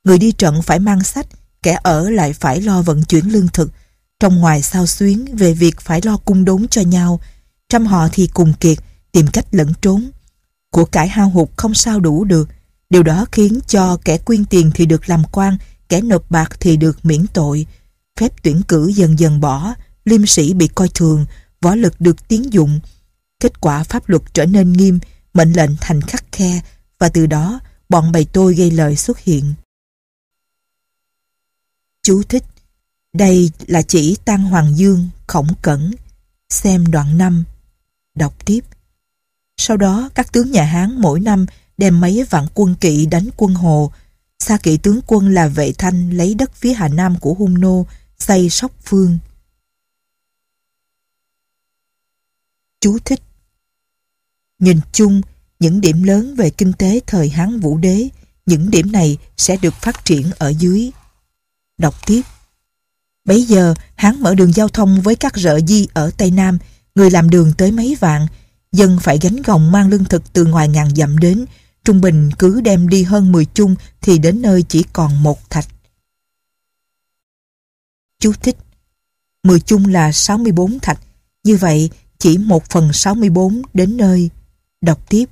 Người 0.04 0.18
đi 0.18 0.32
trận 0.32 0.62
phải 0.62 0.78
mang 0.78 1.04
sách, 1.04 1.26
kẻ 1.62 1.78
ở 1.82 2.10
lại 2.10 2.32
phải 2.32 2.60
lo 2.60 2.82
vận 2.82 3.02
chuyển 3.02 3.32
lương 3.32 3.48
thực. 3.48 3.70
Trong 4.20 4.40
ngoài 4.40 4.62
sao 4.62 4.86
xuyến 4.86 5.36
về 5.36 5.52
việc 5.52 5.80
phải 5.80 6.00
lo 6.04 6.16
cung 6.16 6.44
đốn 6.44 6.68
cho 6.68 6.82
nhau. 6.82 7.20
Trăm 7.68 7.86
họ 7.86 8.08
thì 8.12 8.26
cùng 8.26 8.52
kiệt, 8.60 8.78
tìm 9.12 9.26
cách 9.32 9.46
lẫn 9.50 9.72
trốn. 9.82 10.10
Của 10.70 10.84
cải 10.84 11.08
hao 11.08 11.30
hụt 11.30 11.48
không 11.56 11.74
sao 11.74 12.00
đủ 12.00 12.24
được. 12.24 12.48
Điều 12.90 13.02
đó 13.02 13.26
khiến 13.32 13.60
cho 13.66 13.98
kẻ 14.04 14.18
quyên 14.18 14.44
tiền 14.44 14.70
thì 14.74 14.86
được 14.86 15.08
làm 15.08 15.22
quan, 15.32 15.56
kẻ 15.88 16.00
nộp 16.00 16.30
bạc 16.30 16.56
thì 16.60 16.76
được 16.76 17.04
miễn 17.04 17.26
tội. 17.26 17.66
Phép 18.20 18.32
tuyển 18.42 18.62
cử 18.68 18.88
dần 18.88 19.18
dần 19.18 19.40
bỏ, 19.40 19.74
liêm 20.04 20.26
sĩ 20.26 20.54
bị 20.54 20.68
coi 20.68 20.88
thường, 20.88 21.26
võ 21.60 21.74
lực 21.74 22.00
được 22.00 22.28
tiến 22.28 22.52
dụng. 22.52 22.80
Kết 23.40 23.60
quả 23.60 23.82
pháp 23.82 24.08
luật 24.08 24.22
trở 24.32 24.46
nên 24.46 24.72
nghiêm, 24.72 24.98
mệnh 25.34 25.52
lệnh 25.52 25.70
thành 25.80 26.00
khắc 26.00 26.24
khe, 26.32 26.60
và 26.98 27.08
từ 27.08 27.26
đó 27.26 27.60
bọn 27.88 28.12
bầy 28.12 28.24
tôi 28.24 28.54
gây 28.54 28.70
lời 28.70 28.96
xuất 28.96 29.18
hiện. 29.18 29.54
Chú 32.02 32.22
thích 32.22 32.44
Đây 33.12 33.50
là 33.66 33.82
chỉ 33.82 34.16
Tăng 34.24 34.42
Hoàng 34.42 34.76
Dương, 34.76 35.08
Khổng 35.26 35.48
Cẩn. 35.62 35.90
Xem 36.50 36.90
đoạn 36.90 37.18
5. 37.18 37.44
Đọc 38.14 38.46
tiếp. 38.46 38.60
Sau 39.58 39.76
đó 39.76 40.10
các 40.14 40.32
tướng 40.32 40.50
nhà 40.50 40.64
Hán 40.64 41.00
mỗi 41.00 41.20
năm 41.20 41.46
đem 41.78 42.00
mấy 42.00 42.24
vạn 42.30 42.46
quân 42.54 42.74
kỵ 42.80 43.06
đánh 43.06 43.28
quân 43.36 43.54
Hồ. 43.54 43.92
Xa 44.38 44.58
kỵ 44.62 44.76
tướng 44.76 45.00
quân 45.06 45.34
là 45.34 45.48
vệ 45.48 45.72
thanh 45.72 46.10
lấy 46.10 46.34
đất 46.34 46.54
phía 46.54 46.72
Hà 46.72 46.88
Nam 46.88 47.18
của 47.20 47.34
Hung 47.34 47.60
Nô, 47.60 47.86
xây 48.18 48.50
sóc 48.50 48.72
phương. 48.84 49.18
Chú 52.80 52.98
thích 53.04 53.20
Nhìn 54.58 54.80
chung, 54.92 55.20
những 55.60 55.80
điểm 55.80 56.02
lớn 56.02 56.34
về 56.34 56.50
kinh 56.50 56.72
tế 56.72 57.00
thời 57.06 57.28
Hán 57.28 57.60
Vũ 57.60 57.78
Đế, 57.78 58.08
những 58.46 58.70
điểm 58.70 58.92
này 58.92 59.18
sẽ 59.36 59.56
được 59.56 59.74
phát 59.74 60.04
triển 60.04 60.30
ở 60.38 60.48
dưới. 60.58 60.90
Đọc 61.78 62.06
tiếp. 62.06 62.22
Bấy 63.24 63.42
giờ, 63.42 63.74
Hán 63.94 64.20
mở 64.20 64.34
đường 64.34 64.52
giao 64.52 64.68
thông 64.68 65.00
với 65.00 65.16
các 65.16 65.36
rợ 65.36 65.60
di 65.60 65.88
ở 65.94 66.10
Tây 66.16 66.30
Nam, 66.30 66.58
người 66.94 67.10
làm 67.10 67.30
đường 67.30 67.52
tới 67.58 67.72
mấy 67.72 67.96
vạn, 68.00 68.26
dân 68.78 68.98
phải 69.00 69.18
gánh 69.22 69.42
gồng 69.42 69.72
mang 69.72 69.88
lương 69.88 70.04
thực 70.04 70.32
từ 70.32 70.44
ngoài 70.44 70.68
ngàn 70.68 70.96
dặm 70.96 71.18
đến, 71.18 71.44
trung 71.84 72.00
bình 72.00 72.30
cứ 72.38 72.60
đem 72.60 72.88
đi 72.88 73.02
hơn 73.02 73.32
10 73.32 73.44
chung 73.44 73.74
thì 74.00 74.18
đến 74.18 74.42
nơi 74.42 74.64
chỉ 74.68 74.84
còn 74.92 75.22
một 75.22 75.50
thạch. 75.50 75.66
Chú 78.20 78.32
thích 78.42 78.56
10 79.42 79.60
chung 79.60 79.86
là 79.86 80.12
64 80.12 80.78
thạch, 80.80 81.00
như 81.44 81.56
vậy 81.56 81.90
chỉ 82.18 82.38
một 82.38 82.64
phần 82.70 82.92
64 82.92 83.62
đến 83.74 83.96
nơi. 83.96 84.30
Đọc 84.80 85.08
tiếp. 85.08 85.24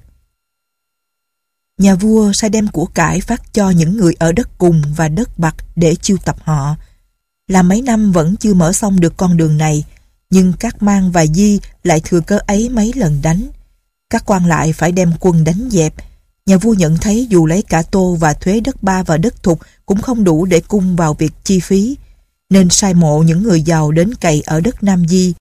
Nhà 1.79 1.94
vua 1.94 2.32
sai 2.32 2.50
đem 2.50 2.69
của 2.69 2.86
cải 2.86 3.20
phát 3.20 3.43
cho 3.53 3.70
những 3.70 3.96
người 3.96 4.15
ở 4.19 4.32
đất 4.32 4.58
cùng 4.58 4.82
và 4.96 5.08
đất 5.08 5.38
bạc 5.38 5.56
để 5.76 5.94
chiêu 5.94 6.17
tập 6.24 6.36
họ. 6.41 6.76
Là 7.48 7.62
mấy 7.62 7.82
năm 7.82 8.12
vẫn 8.12 8.36
chưa 8.36 8.55
mở 8.55 8.72
xong 8.72 9.00
được 9.00 9.17
con 9.17 9.36
đường 9.36 9.56
này, 9.56 9.84
nhưng 10.31 10.53
các 10.53 10.83
mang 10.83 11.13
và 11.13 11.27
di 11.27 11.61
lại 11.83 12.01
thừa 12.05 12.21
cơ 12.21 12.39
ấy 12.47 12.69
mấy 12.69 12.93
lần 12.97 13.19
đánh. 13.23 13.47
Các 14.11 14.23
quan 14.27 14.47
lại 14.47 14.73
phải 14.73 14.93
đem 14.93 15.13
quân 15.21 15.45
đánh 15.45 15.69
dẹp. 15.71 15.95
Nhà 16.47 16.56
vua 16.56 16.75
nhận 16.75 16.97
thấy 16.97 17.27
dù 17.31 17.47
lấy 17.47 17.63
cả 17.63 17.83
tô 17.83 18.17
và 18.21 18.33
thuế 18.33 18.61
đất 18.61 18.83
ba 18.83 19.03
và 19.03 19.17
đất 19.17 19.43
thục 19.43 19.61
cũng 19.87 20.03
không 20.03 20.25
đủ 20.25 20.47
để 20.47 20.61
cung 20.61 20.97
vào 20.97 21.15
việc 21.15 21.33
chi 21.45 21.61
phí, 21.61 21.97
nên 22.51 22.71
sai 22.71 22.95
mộ 22.95 23.23
những 23.23 23.43
người 23.43 23.63
giàu 23.63 23.93
đến 23.93 24.15
cày 24.15 24.43
ở 24.47 24.61
đất 24.61 24.83
Nam 24.83 25.09
Di. 25.09 25.35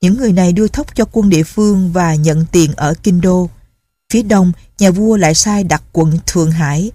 Những 0.00 0.16
người 0.16 0.32
này 0.32 0.52
đưa 0.52 0.68
thóc 0.68 0.86
cho 0.94 1.04
quân 1.12 1.28
địa 1.28 1.42
phương 1.42 1.92
và 1.92 2.14
nhận 2.14 2.46
tiền 2.52 2.72
ở 2.76 2.94
Kinh 3.02 3.20
Đô. 3.20 3.50
Phía 4.12 4.22
đông, 4.22 4.52
nhà 4.78 4.90
vua 4.90 5.16
lại 5.16 5.34
sai 5.34 5.64
đặt 5.64 5.82
quận 5.92 6.18
Thượng 6.26 6.50
Hải. 6.50 6.90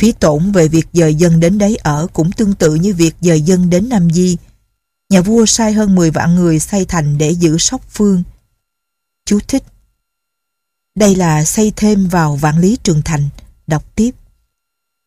Phí 0.00 0.12
tổn 0.12 0.52
về 0.52 0.68
việc 0.68 0.86
dời 0.92 1.14
dân 1.14 1.40
đến 1.40 1.58
đấy 1.58 1.76
ở 1.76 2.06
cũng 2.12 2.32
tương 2.32 2.54
tự 2.54 2.74
như 2.74 2.94
việc 2.94 3.14
dời 3.20 3.40
dân 3.40 3.70
đến 3.70 3.88
Nam 3.88 4.10
Di 4.10 4.36
nhà 5.08 5.20
vua 5.20 5.46
sai 5.46 5.72
hơn 5.72 5.94
10 5.94 6.10
vạn 6.10 6.34
người 6.34 6.58
xây 6.58 6.84
thành 6.84 7.18
để 7.18 7.30
giữ 7.30 7.58
sóc 7.58 7.82
phương. 7.90 8.22
Chú 9.24 9.38
thích 9.48 9.62
Đây 10.94 11.16
là 11.16 11.44
xây 11.44 11.72
thêm 11.76 12.08
vào 12.08 12.36
vạn 12.36 12.58
lý 12.58 12.78
trường 12.82 13.02
thành, 13.02 13.28
đọc 13.66 13.94
tiếp. 13.94 14.10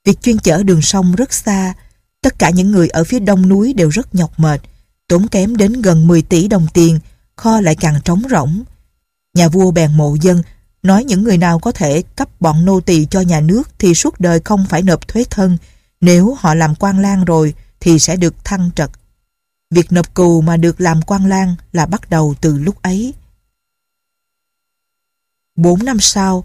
Việc 0.06 0.22
chuyên 0.22 0.40
chở 0.40 0.64
đường 0.64 0.82
sông 0.82 1.16
rất 1.16 1.34
xa, 1.34 1.74
tất 2.22 2.40
cả 2.40 2.50
những 2.50 2.72
người 2.72 2.88
ở 2.88 3.04
phía 3.04 3.20
đông 3.20 3.50
núi 3.50 3.74
đều 3.74 3.90
rất 3.90 4.16
nhọc 4.16 4.40
mệt, 4.40 4.62
tốn 5.08 5.28
kém 5.28 5.58
đến 5.58 5.82
gần 5.82 6.08
10 6.08 6.22
tỷ 6.22 6.48
đồng 6.48 6.68
tiền, 6.74 7.00
kho 7.36 7.62
lại 7.62 7.76
càng 7.76 8.02
trống 8.06 8.24
rỗng. 8.30 8.64
Nhà 9.34 9.48
vua 9.48 9.72
bèn 9.72 9.98
mộ 9.98 10.16
dân, 10.22 10.44
nói 10.84 11.04
những 11.04 11.24
người 11.24 11.38
nào 11.38 11.60
có 11.60 11.72
thể 11.72 12.04
cấp 12.16 12.30
bọn 12.40 12.66
nô 12.66 12.80
tỳ 12.80 13.06
cho 13.06 13.22
nhà 13.22 13.40
nước 13.40 13.70
thì 13.80 13.94
suốt 13.94 14.20
đời 14.20 14.40
không 14.46 14.66
phải 14.70 14.82
nộp 14.82 15.08
thuế 15.08 15.24
thân, 15.30 15.58
nếu 16.02 16.38
họ 16.40 16.56
làm 16.56 16.76
quan 16.76 17.02
lang 17.02 17.26
rồi 17.26 17.54
thì 17.80 18.00
sẽ 18.00 18.16
được 18.16 18.46
thăng 18.46 18.70
trật. 18.76 18.92
Việc 19.72 19.92
nộp 19.92 20.14
cù 20.14 20.42
mà 20.42 20.58
được 20.58 20.82
làm 20.82 21.02
quan 21.02 21.26
lang 21.26 21.56
là 21.72 21.86
bắt 21.86 22.10
đầu 22.10 22.36
từ 22.42 22.58
lúc 22.58 22.82
ấy. 22.82 23.14
Bốn 25.56 25.86
năm 25.86 25.98
sau, 26.00 26.44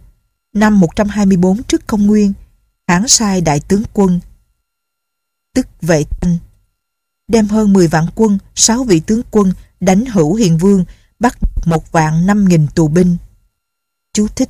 năm 0.52 0.80
124 0.80 1.62
trước 1.62 1.87
công 1.87 2.06
nguyên, 2.06 2.33
Hán 2.87 3.09
sai 3.09 3.40
đại 3.40 3.61
tướng 3.61 3.83
quân, 3.92 4.21
tức 5.54 5.66
vệ 5.80 6.04
thanh, 6.21 6.38
đem 7.28 7.47
hơn 7.47 7.73
10 7.73 7.88
vạn 7.88 8.06
quân, 8.14 8.38
6 8.54 8.85
vị 8.85 9.00
tướng 9.00 9.23
quân 9.30 9.52
đánh 9.80 10.06
hữu 10.06 10.35
hiền 10.35 10.59
vương, 10.59 10.85
bắt 11.18 11.38
một 11.64 11.92
vạn 11.92 12.26
năm 12.26 12.49
nghìn 12.49 12.66
tù 12.75 12.88
binh. 12.88 13.16
Chú 14.12 14.28
thích 14.28 14.49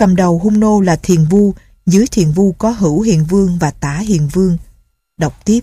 cầm 0.00 0.16
đầu 0.16 0.38
hung 0.38 0.60
nô 0.60 0.80
là 0.80 0.96
thiền 0.96 1.24
vu, 1.24 1.54
dưới 1.86 2.06
thiền 2.06 2.30
vu 2.30 2.52
có 2.52 2.70
hữu 2.70 3.00
hiền 3.00 3.24
vương 3.24 3.58
và 3.58 3.70
tả 3.70 3.98
hiền 3.98 4.28
vương. 4.32 4.58
Đọc 5.16 5.44
tiếp. 5.44 5.60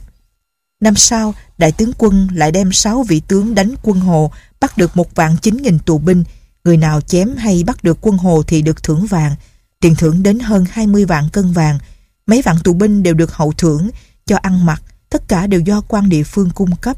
Năm 0.80 0.96
sau, 0.96 1.34
đại 1.58 1.72
tướng 1.72 1.92
quân 1.98 2.28
lại 2.34 2.52
đem 2.52 2.72
sáu 2.72 3.04
vị 3.04 3.22
tướng 3.28 3.56
đánh 3.56 3.76
quân 3.84 4.00
Hồ, 4.00 4.32
bắt 4.60 4.78
được 4.78 4.98
một 4.98 5.16
vạn 5.16 5.38
chín 5.42 5.58
nghìn 5.58 5.80
tù 5.80 5.98
binh. 5.98 6.24
Người 6.64 6.78
nào 6.78 7.02
chém 7.02 7.36
hay 7.36 7.64
bắt 7.64 7.84
được 7.84 7.98
quân 8.02 8.18
Hồ 8.18 8.44
thì 8.48 8.62
được 8.62 8.84
thưởng 8.84 9.06
vàng. 9.06 9.36
Tiền 9.80 9.96
thưởng 9.96 10.24
đến 10.24 10.40
hơn 10.40 10.66
20 10.72 11.06
vạn 11.06 11.30
cân 11.30 11.52
vàng. 11.52 11.80
Mấy 12.26 12.42
vạn 12.42 12.56
tù 12.64 12.74
binh 12.74 13.04
đều 13.04 13.14
được 13.14 13.34
hậu 13.34 13.52
thưởng, 13.52 13.90
cho 14.26 14.38
ăn 14.42 14.66
mặc, 14.66 14.84
tất 15.10 15.28
cả 15.28 15.48
đều 15.48 15.60
do 15.60 15.82
quan 15.82 16.10
địa 16.10 16.24
phương 16.24 16.50
cung 16.56 16.76
cấp. 16.76 16.98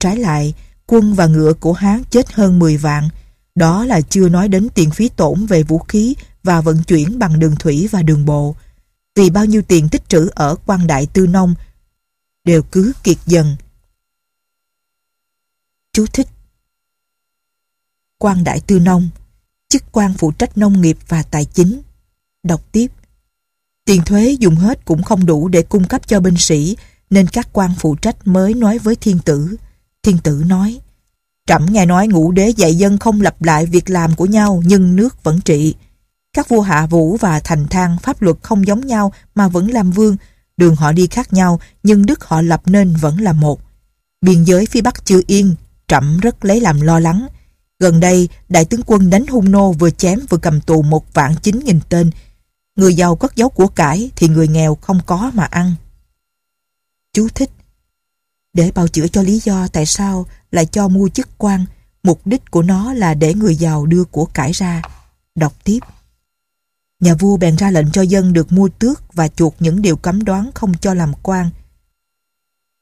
Trái 0.00 0.16
lại, 0.16 0.54
quân 0.86 1.14
và 1.14 1.26
ngựa 1.26 1.52
của 1.52 1.72
Hán 1.72 2.02
chết 2.10 2.32
hơn 2.32 2.58
10 2.58 2.76
vạn. 2.76 3.08
Đó 3.54 3.84
là 3.84 4.00
chưa 4.00 4.28
nói 4.28 4.48
đến 4.48 4.68
tiền 4.74 4.90
phí 4.90 5.08
tổn 5.08 5.46
về 5.46 5.62
vũ 5.62 5.78
khí 5.78 6.14
và 6.42 6.60
vận 6.60 6.82
chuyển 6.82 7.18
bằng 7.18 7.38
đường 7.38 7.56
thủy 7.56 7.88
và 7.90 8.02
đường 8.02 8.24
bộ. 8.24 8.56
Vì 9.16 9.30
bao 9.30 9.44
nhiêu 9.44 9.62
tiền 9.62 9.88
tích 9.88 10.08
trữ 10.08 10.28
ở 10.34 10.56
quan 10.66 10.86
đại 10.86 11.06
tư 11.06 11.26
nông 11.26 11.54
đều 12.50 12.62
cứ 12.62 12.92
kiệt 13.04 13.16
dần. 13.26 13.56
Chú 15.92 16.06
thích 16.12 16.28
quan 18.18 18.44
đại 18.44 18.60
tư 18.66 18.78
nông, 18.78 19.08
chức 19.68 19.82
quan 19.92 20.14
phụ 20.18 20.32
trách 20.32 20.58
nông 20.58 20.80
nghiệp 20.80 20.98
và 21.08 21.22
tài 21.22 21.44
chính. 21.44 21.82
Đọc 22.42 22.72
tiếp 22.72 22.86
Tiền 23.84 24.02
thuế 24.06 24.30
dùng 24.30 24.56
hết 24.56 24.84
cũng 24.84 25.02
không 25.02 25.26
đủ 25.26 25.48
để 25.48 25.62
cung 25.62 25.88
cấp 25.88 26.08
cho 26.08 26.20
binh 26.20 26.36
sĩ, 26.36 26.76
nên 27.10 27.26
các 27.26 27.48
quan 27.52 27.70
phụ 27.78 27.96
trách 27.96 28.16
mới 28.26 28.54
nói 28.54 28.78
với 28.78 28.96
thiên 28.96 29.18
tử. 29.18 29.56
Thiên 30.02 30.18
tử 30.18 30.42
nói, 30.46 30.80
Trẫm 31.46 31.66
nghe 31.66 31.86
nói 31.86 32.08
ngũ 32.08 32.32
đế 32.32 32.48
dạy 32.48 32.74
dân 32.74 32.98
không 32.98 33.20
lặp 33.20 33.42
lại 33.42 33.66
việc 33.66 33.90
làm 33.90 34.14
của 34.14 34.26
nhau, 34.26 34.62
nhưng 34.66 34.96
nước 34.96 35.24
vẫn 35.24 35.40
trị. 35.40 35.74
Các 36.32 36.48
vua 36.48 36.60
hạ 36.60 36.86
vũ 36.86 37.16
và 37.16 37.40
thành 37.40 37.66
thang 37.68 37.96
pháp 38.02 38.22
luật 38.22 38.36
không 38.42 38.66
giống 38.66 38.80
nhau 38.80 39.12
mà 39.34 39.48
vẫn 39.48 39.70
làm 39.70 39.90
vương. 39.90 40.16
Đường 40.60 40.76
họ 40.76 40.92
đi 40.92 41.06
khác 41.06 41.32
nhau 41.32 41.60
nhưng 41.82 42.06
đức 42.06 42.24
họ 42.24 42.42
lập 42.42 42.62
nên 42.66 42.94
vẫn 42.96 43.20
là 43.20 43.32
một. 43.32 43.60
Biên 44.20 44.44
giới 44.44 44.66
phía 44.66 44.80
Bắc 44.80 45.04
chưa 45.04 45.20
yên, 45.26 45.54
trẫm 45.88 46.18
rất 46.18 46.44
lấy 46.44 46.60
làm 46.60 46.80
lo 46.80 47.00
lắng. 47.00 47.26
Gần 47.78 48.00
đây, 48.00 48.28
đại 48.48 48.64
tướng 48.64 48.82
quân 48.86 49.10
đánh 49.10 49.26
hung 49.26 49.50
nô 49.50 49.72
vừa 49.72 49.90
chém 49.90 50.20
vừa 50.28 50.38
cầm 50.38 50.60
tù 50.60 50.82
một 50.82 51.14
vạn 51.14 51.34
chín 51.42 51.58
nghìn 51.58 51.80
tên. 51.88 52.10
Người 52.76 52.94
giàu 52.94 53.16
cất 53.16 53.36
giấu 53.36 53.48
của 53.48 53.66
cải 53.66 54.10
thì 54.16 54.28
người 54.28 54.48
nghèo 54.48 54.74
không 54.74 55.00
có 55.06 55.30
mà 55.34 55.44
ăn. 55.44 55.74
Chú 57.12 57.28
thích 57.34 57.50
Để 58.52 58.72
bào 58.74 58.88
chữa 58.88 59.06
cho 59.06 59.22
lý 59.22 59.38
do 59.38 59.68
tại 59.68 59.86
sao 59.86 60.26
lại 60.50 60.66
cho 60.66 60.88
mua 60.88 61.08
chức 61.08 61.28
quan, 61.38 61.64
mục 62.02 62.20
đích 62.24 62.50
của 62.50 62.62
nó 62.62 62.92
là 62.92 63.14
để 63.14 63.34
người 63.34 63.56
giàu 63.56 63.86
đưa 63.86 64.04
của 64.04 64.24
cải 64.24 64.52
ra. 64.52 64.82
Đọc 65.34 65.52
tiếp 65.64 65.78
Nhà 67.00 67.14
vua 67.14 67.36
bèn 67.36 67.56
ra 67.56 67.70
lệnh 67.70 67.90
cho 67.90 68.02
dân 68.02 68.32
được 68.32 68.52
mua 68.52 68.68
tước 68.68 69.14
và 69.14 69.28
chuộc 69.28 69.54
những 69.60 69.82
điều 69.82 69.96
cấm 69.96 70.24
đoán 70.24 70.50
không 70.54 70.74
cho 70.80 70.94
làm 70.94 71.12
quan. 71.22 71.50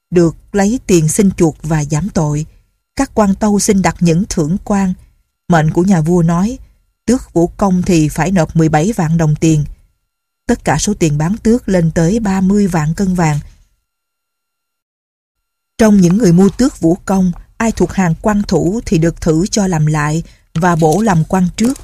Được 0.09 0.35
lấy 0.51 0.79
tiền 0.87 1.07
xin 1.07 1.31
chuộc 1.31 1.57
và 1.63 1.83
giảm 1.85 2.09
tội. 2.09 2.45
Các 2.95 3.11
quan 3.13 3.35
tâu 3.35 3.59
xin 3.59 3.81
đặt 3.81 3.95
những 3.99 4.23
thưởng 4.29 4.57
quan. 4.63 4.93
Mệnh 5.47 5.71
của 5.71 5.83
nhà 5.83 6.01
vua 6.01 6.23
nói, 6.23 6.57
tước 7.05 7.33
vũ 7.33 7.47
công 7.47 7.81
thì 7.81 8.09
phải 8.09 8.31
nộp 8.31 8.55
17 8.55 8.93
vạn 8.93 9.17
đồng 9.17 9.35
tiền. 9.35 9.65
Tất 10.47 10.63
cả 10.63 10.77
số 10.77 10.93
tiền 10.93 11.17
bán 11.17 11.37
tước 11.37 11.69
lên 11.69 11.91
tới 11.91 12.19
30 12.19 12.67
vạn 12.67 12.93
cân 12.93 13.13
vàng. 13.13 13.39
Trong 15.77 15.97
những 15.97 16.17
người 16.17 16.33
mua 16.33 16.49
tước 16.49 16.79
vũ 16.79 16.97
công, 17.05 17.31
ai 17.57 17.71
thuộc 17.71 17.91
hàng 17.91 18.13
quan 18.21 18.41
thủ 18.47 18.81
thì 18.85 18.97
được 18.97 19.21
thử 19.21 19.47
cho 19.47 19.67
làm 19.67 19.85
lại 19.85 20.23
và 20.53 20.75
bổ 20.75 21.01
làm 21.01 21.23
quan 21.23 21.47
trước. 21.55 21.77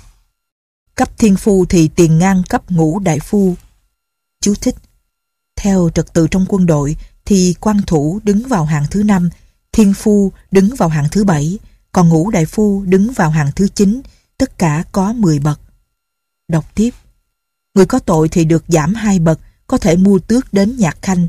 Cấp 0.96 1.10
thiên 1.18 1.36
phu 1.36 1.66
thì 1.66 1.88
tiền 1.88 2.20
ngang 2.20 2.44
cấp 2.50 2.72
ngũ 2.72 3.00
đại 3.00 3.20
phu. 3.20 3.56
Chú 4.42 4.54
thích. 4.62 4.76
Theo 5.56 5.90
trật 5.96 6.14
tự 6.14 6.28
trong 6.32 6.46
quân 6.50 6.66
đội 6.66 6.96
thì 7.26 7.56
quan 7.60 7.82
thủ 7.88 8.20
đứng 8.24 8.48
vào 8.48 8.66
hạng 8.66 8.86
thứ 8.92 9.04
năm, 9.04 9.30
thiên 9.72 9.94
phu 9.94 10.32
đứng 10.52 10.76
vào 10.76 10.90
hạng 10.90 11.08
thứ 11.12 11.24
bảy, 11.24 11.60
còn 11.92 12.10
ngũ 12.10 12.32
đại 12.32 12.46
phu 12.46 12.84
đứng 12.86 13.14
vào 13.14 13.30
hạng 13.30 13.52
thứ 13.56 13.68
chín, 13.68 14.02
tất 14.38 14.58
cả 14.58 14.84
có 14.92 15.14
10 15.14 15.40
bậc. 15.40 15.60
Đọc 16.48 16.66
tiếp. 16.76 16.90
Người 17.74 17.86
có 17.86 18.00
tội 18.00 18.30
thì 18.30 18.46
được 18.46 18.64
giảm 18.68 18.94
hai 18.94 19.20
bậc, 19.20 19.40
có 19.68 19.78
thể 19.78 19.96
mua 19.98 20.20
tước 20.20 20.54
đến 20.54 20.78
nhạc 20.78 20.98
khanh. 21.02 21.28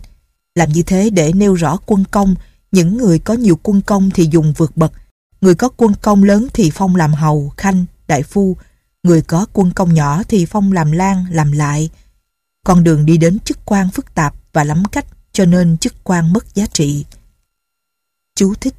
Làm 0.55 0.73
như 0.73 0.83
thế 0.83 1.11
để 1.11 1.33
nêu 1.33 1.55
rõ 1.55 1.77
quân 1.87 2.05
công, 2.11 2.35
những 2.73 2.97
người 2.97 3.19
có 3.19 3.35
nhiều 3.35 3.59
quân 3.63 3.81
công 3.81 4.11
thì 4.11 4.29
dùng 4.31 4.53
vượt 4.57 4.77
bậc, 4.77 4.93
người 5.41 5.55
có 5.55 5.69
quân 5.69 5.93
công 6.03 6.25
lớn 6.25 6.47
thì 6.55 6.71
phong 6.75 6.97
làm 6.97 7.15
hầu, 7.15 7.53
khanh, 7.57 7.85
đại 8.09 8.23
phu, 8.23 8.57
người 9.07 9.23
có 9.23 9.47
quân 9.53 9.73
công 9.75 9.95
nhỏ 9.95 10.23
thì 10.29 10.47
phong 10.47 10.73
làm 10.73 10.93
lan, 10.93 11.25
làm 11.31 11.53
lại. 11.53 11.91
Con 12.65 12.85
đường 12.85 13.07
đi 13.07 13.17
đến 13.17 13.39
chức 13.39 13.59
quan 13.65 13.91
phức 13.91 14.15
tạp 14.15 14.35
và 14.53 14.65
lắm 14.65 14.83
cách 14.93 15.07
cho 15.33 15.45
nên 15.45 15.79
chức 15.79 15.95
quan 16.05 16.33
mất 16.33 16.55
giá 16.55 16.67
trị. 16.67 17.05
Chú 18.35 18.55
thích 18.55 18.75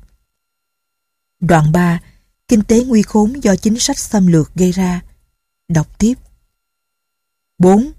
Đoạn 1.39 1.72
3 1.72 2.00
Kinh 2.48 2.63
tế 2.63 2.84
nguy 2.84 3.01
khốn 3.01 3.34
do 3.43 3.55
chính 3.55 3.79
sách 3.79 4.00
xâm 4.00 4.27
lược 4.27 4.55
gây 4.55 4.72
ra. 4.72 5.01
Đọc 5.67 6.00
tiếp 6.00 6.13
4. 7.57 7.91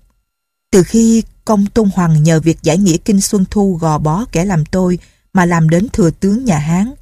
Từ 0.70 0.82
khi 0.82 1.22
công 1.44 1.66
Tôn 1.66 1.90
Hoàng 1.94 2.22
nhờ 2.22 2.40
việc 2.40 2.58
giải 2.62 2.78
nghĩa 2.78 2.96
Kinh 2.96 3.20
Xuân 3.20 3.44
Thu 3.50 3.78
gò 3.80 3.98
bó 3.98 4.24
kẻ 4.32 4.44
làm 4.44 4.64
tôi 4.64 4.98
mà 5.32 5.44
làm 5.44 5.68
đến 5.68 5.88
thừa 5.92 6.10
tướng 6.10 6.44
nhà 6.44 6.58
Hán. 6.58 6.94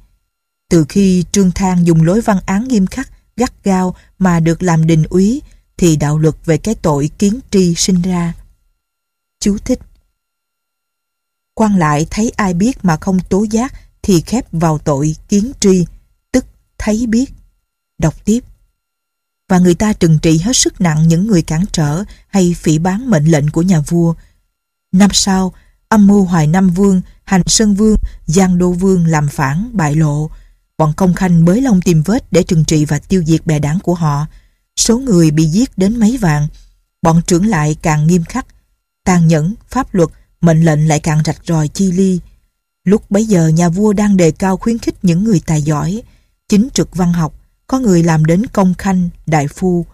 Từ 0.69 0.85
khi 0.89 1.25
Trương 1.31 1.51
Thang 1.51 1.87
dùng 1.87 2.03
lối 2.03 2.21
văn 2.21 2.39
án 2.45 2.67
nghiêm 2.67 2.87
khắc 2.87 3.09
gắt 3.37 3.63
gao 3.63 3.95
mà 4.19 4.39
được 4.39 4.63
làm 4.63 4.87
đình 4.87 5.03
úy 5.09 5.41
thì 5.77 5.95
đạo 5.95 6.17
luật 6.17 6.35
về 6.45 6.57
cái 6.57 6.75
tội 6.75 7.09
kiến 7.19 7.39
tri 7.51 7.75
sinh 7.75 8.01
ra. 8.01 8.33
Chú 9.39 9.57
thích 9.57 9.79
quan 11.57 11.77
lại 11.77 12.07
thấy 12.09 12.31
ai 12.35 12.53
biết 12.53 12.85
mà 12.85 12.97
không 12.97 13.19
tố 13.19 13.45
giác 13.51 13.73
thì 14.01 14.21
khép 14.21 14.45
vào 14.51 14.77
tội 14.77 15.15
kiến 15.29 15.51
tri, 15.59 15.85
tức 16.31 16.45
thấy 16.77 17.05
biết. 17.07 17.33
Đọc 17.97 18.25
tiếp. 18.25 18.39
Và 19.49 19.59
người 19.59 19.75
ta 19.75 19.93
trừng 19.93 20.19
trị 20.21 20.37
hết 20.37 20.55
sức 20.55 20.81
nặng 20.81 21.07
những 21.07 21.27
người 21.27 21.41
cản 21.41 21.65
trở 21.71 22.03
hay 22.27 22.55
phỉ 22.57 22.79
bán 22.79 23.09
mệnh 23.09 23.25
lệnh 23.25 23.49
của 23.49 23.61
nhà 23.61 23.79
vua. 23.79 24.13
Năm 24.91 25.09
sau, 25.13 25.53
âm 25.89 26.07
mưu 26.07 26.23
Hoài 26.23 26.47
Nam 26.47 26.69
Vương, 26.69 27.01
Hành 27.23 27.41
Sơn 27.45 27.73
Vương, 27.73 27.95
Giang 28.25 28.57
Đô 28.57 28.71
Vương 28.71 29.05
làm 29.05 29.27
phản, 29.27 29.69
bại 29.73 29.95
lộ, 29.95 30.29
Bọn 30.77 30.93
công 30.93 31.13
khanh 31.13 31.45
bới 31.45 31.61
lông 31.61 31.81
tìm 31.81 32.03
vết 32.03 32.31
để 32.31 32.43
trừng 32.43 32.65
trị 32.65 32.85
và 32.85 32.99
tiêu 32.99 33.23
diệt 33.27 33.45
bè 33.45 33.59
đảng 33.59 33.79
của 33.79 33.93
họ. 33.93 34.25
Số 34.75 34.99
người 34.99 35.31
bị 35.31 35.45
giết 35.45 35.77
đến 35.77 35.99
mấy 35.99 36.17
vạn. 36.17 36.47
Bọn 37.01 37.21
trưởng 37.27 37.45
lại 37.45 37.75
càng 37.81 38.07
nghiêm 38.07 38.23
khắc. 38.23 38.45
Tàn 39.03 39.27
nhẫn, 39.27 39.53
pháp 39.69 39.93
luật, 39.93 40.09
mệnh 40.41 40.65
lệnh 40.65 40.87
lại 40.87 40.99
càng 40.99 41.21
rạch 41.25 41.41
ròi 41.47 41.67
chi 41.67 41.91
ly. 41.91 42.19
Lúc 42.83 43.11
bấy 43.11 43.25
giờ 43.25 43.47
nhà 43.47 43.69
vua 43.69 43.93
đang 43.93 44.17
đề 44.17 44.31
cao 44.31 44.57
khuyến 44.57 44.77
khích 44.77 44.95
những 45.01 45.23
người 45.23 45.41
tài 45.45 45.61
giỏi. 45.61 46.01
Chính 46.49 46.69
trực 46.73 46.95
văn 46.95 47.13
học, 47.13 47.33
có 47.67 47.79
người 47.79 48.03
làm 48.03 48.25
đến 48.25 48.45
công 48.47 48.73
khanh, 48.73 49.09
đại 49.25 49.47
phu. 49.47 49.85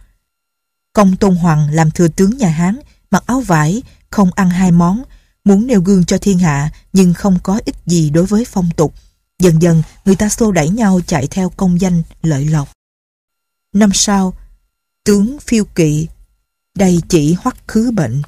Công 0.94 1.16
Tôn 1.16 1.36
Hoàng 1.36 1.70
làm 1.72 1.92
thừa 1.92 2.08
tướng 2.08 2.38
nhà 2.38 2.50
Hán, 2.50 2.80
mặc 3.12 3.24
áo 3.26 3.42
vải, 3.42 3.84
không 4.10 4.30
ăn 4.36 4.50
hai 4.50 4.72
món, 4.72 5.04
muốn 5.44 5.68
nêu 5.68 5.82
gương 5.82 6.06
cho 6.06 6.18
thiên 6.18 6.40
hạ 6.40 6.72
nhưng 6.94 7.14
không 7.14 7.40
có 7.44 7.60
ích 7.66 7.76
gì 7.86 8.10
đối 8.10 8.26
với 8.26 8.46
phong 8.46 8.70
tục. 8.78 8.94
Dần 9.44 9.62
dần 9.62 9.84
người 10.06 10.16
ta 10.16 10.30
xô 10.30 10.52
đẩy 10.52 10.70
nhau 10.70 11.00
chạy 11.08 11.28
theo 11.28 11.50
công 11.50 11.82
danh 11.82 12.04
lợi 12.22 12.46
lộc. 12.46 12.70
Năm 13.74 13.90
sau, 13.94 14.34
tướng 15.04 15.38
phiêu 15.40 15.66
kỵ, 15.66 16.08
đầy 16.76 17.02
chỉ 17.10 17.36
hoắc 17.40 17.58
khứ 17.68 17.92
bệnh. 17.92 18.22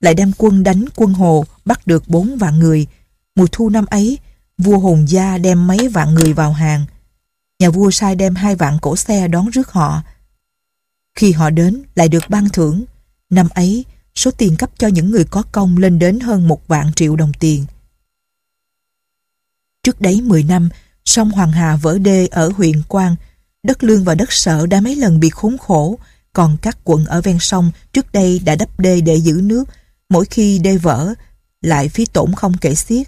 Lại 0.00 0.14
đem 0.14 0.32
quân 0.38 0.62
đánh 0.62 0.84
quân 0.96 1.14
Hồ 1.14 1.44
bắt 1.64 1.86
được 1.86 2.08
bốn 2.08 2.36
vạn 2.36 2.58
người. 2.58 2.86
Mùa 3.34 3.46
thu 3.52 3.70
năm 3.70 3.86
ấy, 3.86 4.18
vua 4.58 4.78
Hồn 4.78 5.04
Gia 5.08 5.38
đem 5.38 5.66
mấy 5.66 5.88
vạn 5.88 6.14
người 6.14 6.32
vào 6.32 6.52
hàng. 6.52 6.84
Nhà 7.58 7.70
vua 7.70 7.90
sai 7.90 8.14
đem 8.14 8.34
hai 8.34 8.56
vạn 8.56 8.78
cổ 8.82 8.96
xe 8.96 9.28
đón 9.28 9.50
rước 9.50 9.70
họ. 9.70 10.02
Khi 11.14 11.32
họ 11.32 11.50
đến 11.50 11.82
lại 11.94 12.08
được 12.08 12.24
ban 12.28 12.48
thưởng. 12.48 12.84
Năm 13.30 13.48
ấy, 13.54 13.84
số 14.14 14.30
tiền 14.30 14.56
cấp 14.56 14.70
cho 14.78 14.88
những 14.88 15.10
người 15.10 15.24
có 15.24 15.42
công 15.52 15.76
lên 15.76 15.98
đến 15.98 16.20
hơn 16.20 16.48
một 16.48 16.68
vạn 16.68 16.92
triệu 16.92 17.16
đồng 17.16 17.32
tiền. 17.40 17.66
Trước 19.86 20.00
đấy 20.00 20.20
10 20.20 20.42
năm, 20.42 20.68
sông 21.04 21.30
Hoàng 21.30 21.52
Hà 21.52 21.76
vỡ 21.76 21.98
đê 21.98 22.26
ở 22.26 22.50
huyện 22.56 22.82
Quang, 22.88 23.16
đất 23.62 23.84
lương 23.84 24.04
và 24.04 24.14
đất 24.14 24.32
sở 24.32 24.66
đã 24.66 24.80
mấy 24.80 24.96
lần 24.96 25.20
bị 25.20 25.30
khốn 25.30 25.58
khổ, 25.58 25.98
còn 26.32 26.56
các 26.62 26.78
quận 26.84 27.04
ở 27.04 27.22
ven 27.22 27.38
sông 27.40 27.70
trước 27.92 28.12
đây 28.12 28.38
đã 28.38 28.54
đắp 28.54 28.80
đê 28.80 29.00
để 29.00 29.16
giữ 29.16 29.40
nước, 29.42 29.64
mỗi 30.08 30.24
khi 30.24 30.58
đê 30.58 30.76
vỡ, 30.76 31.14
lại 31.60 31.88
phí 31.88 32.06
tổn 32.06 32.32
không 32.34 32.56
kể 32.60 32.74
xiết. 32.74 33.06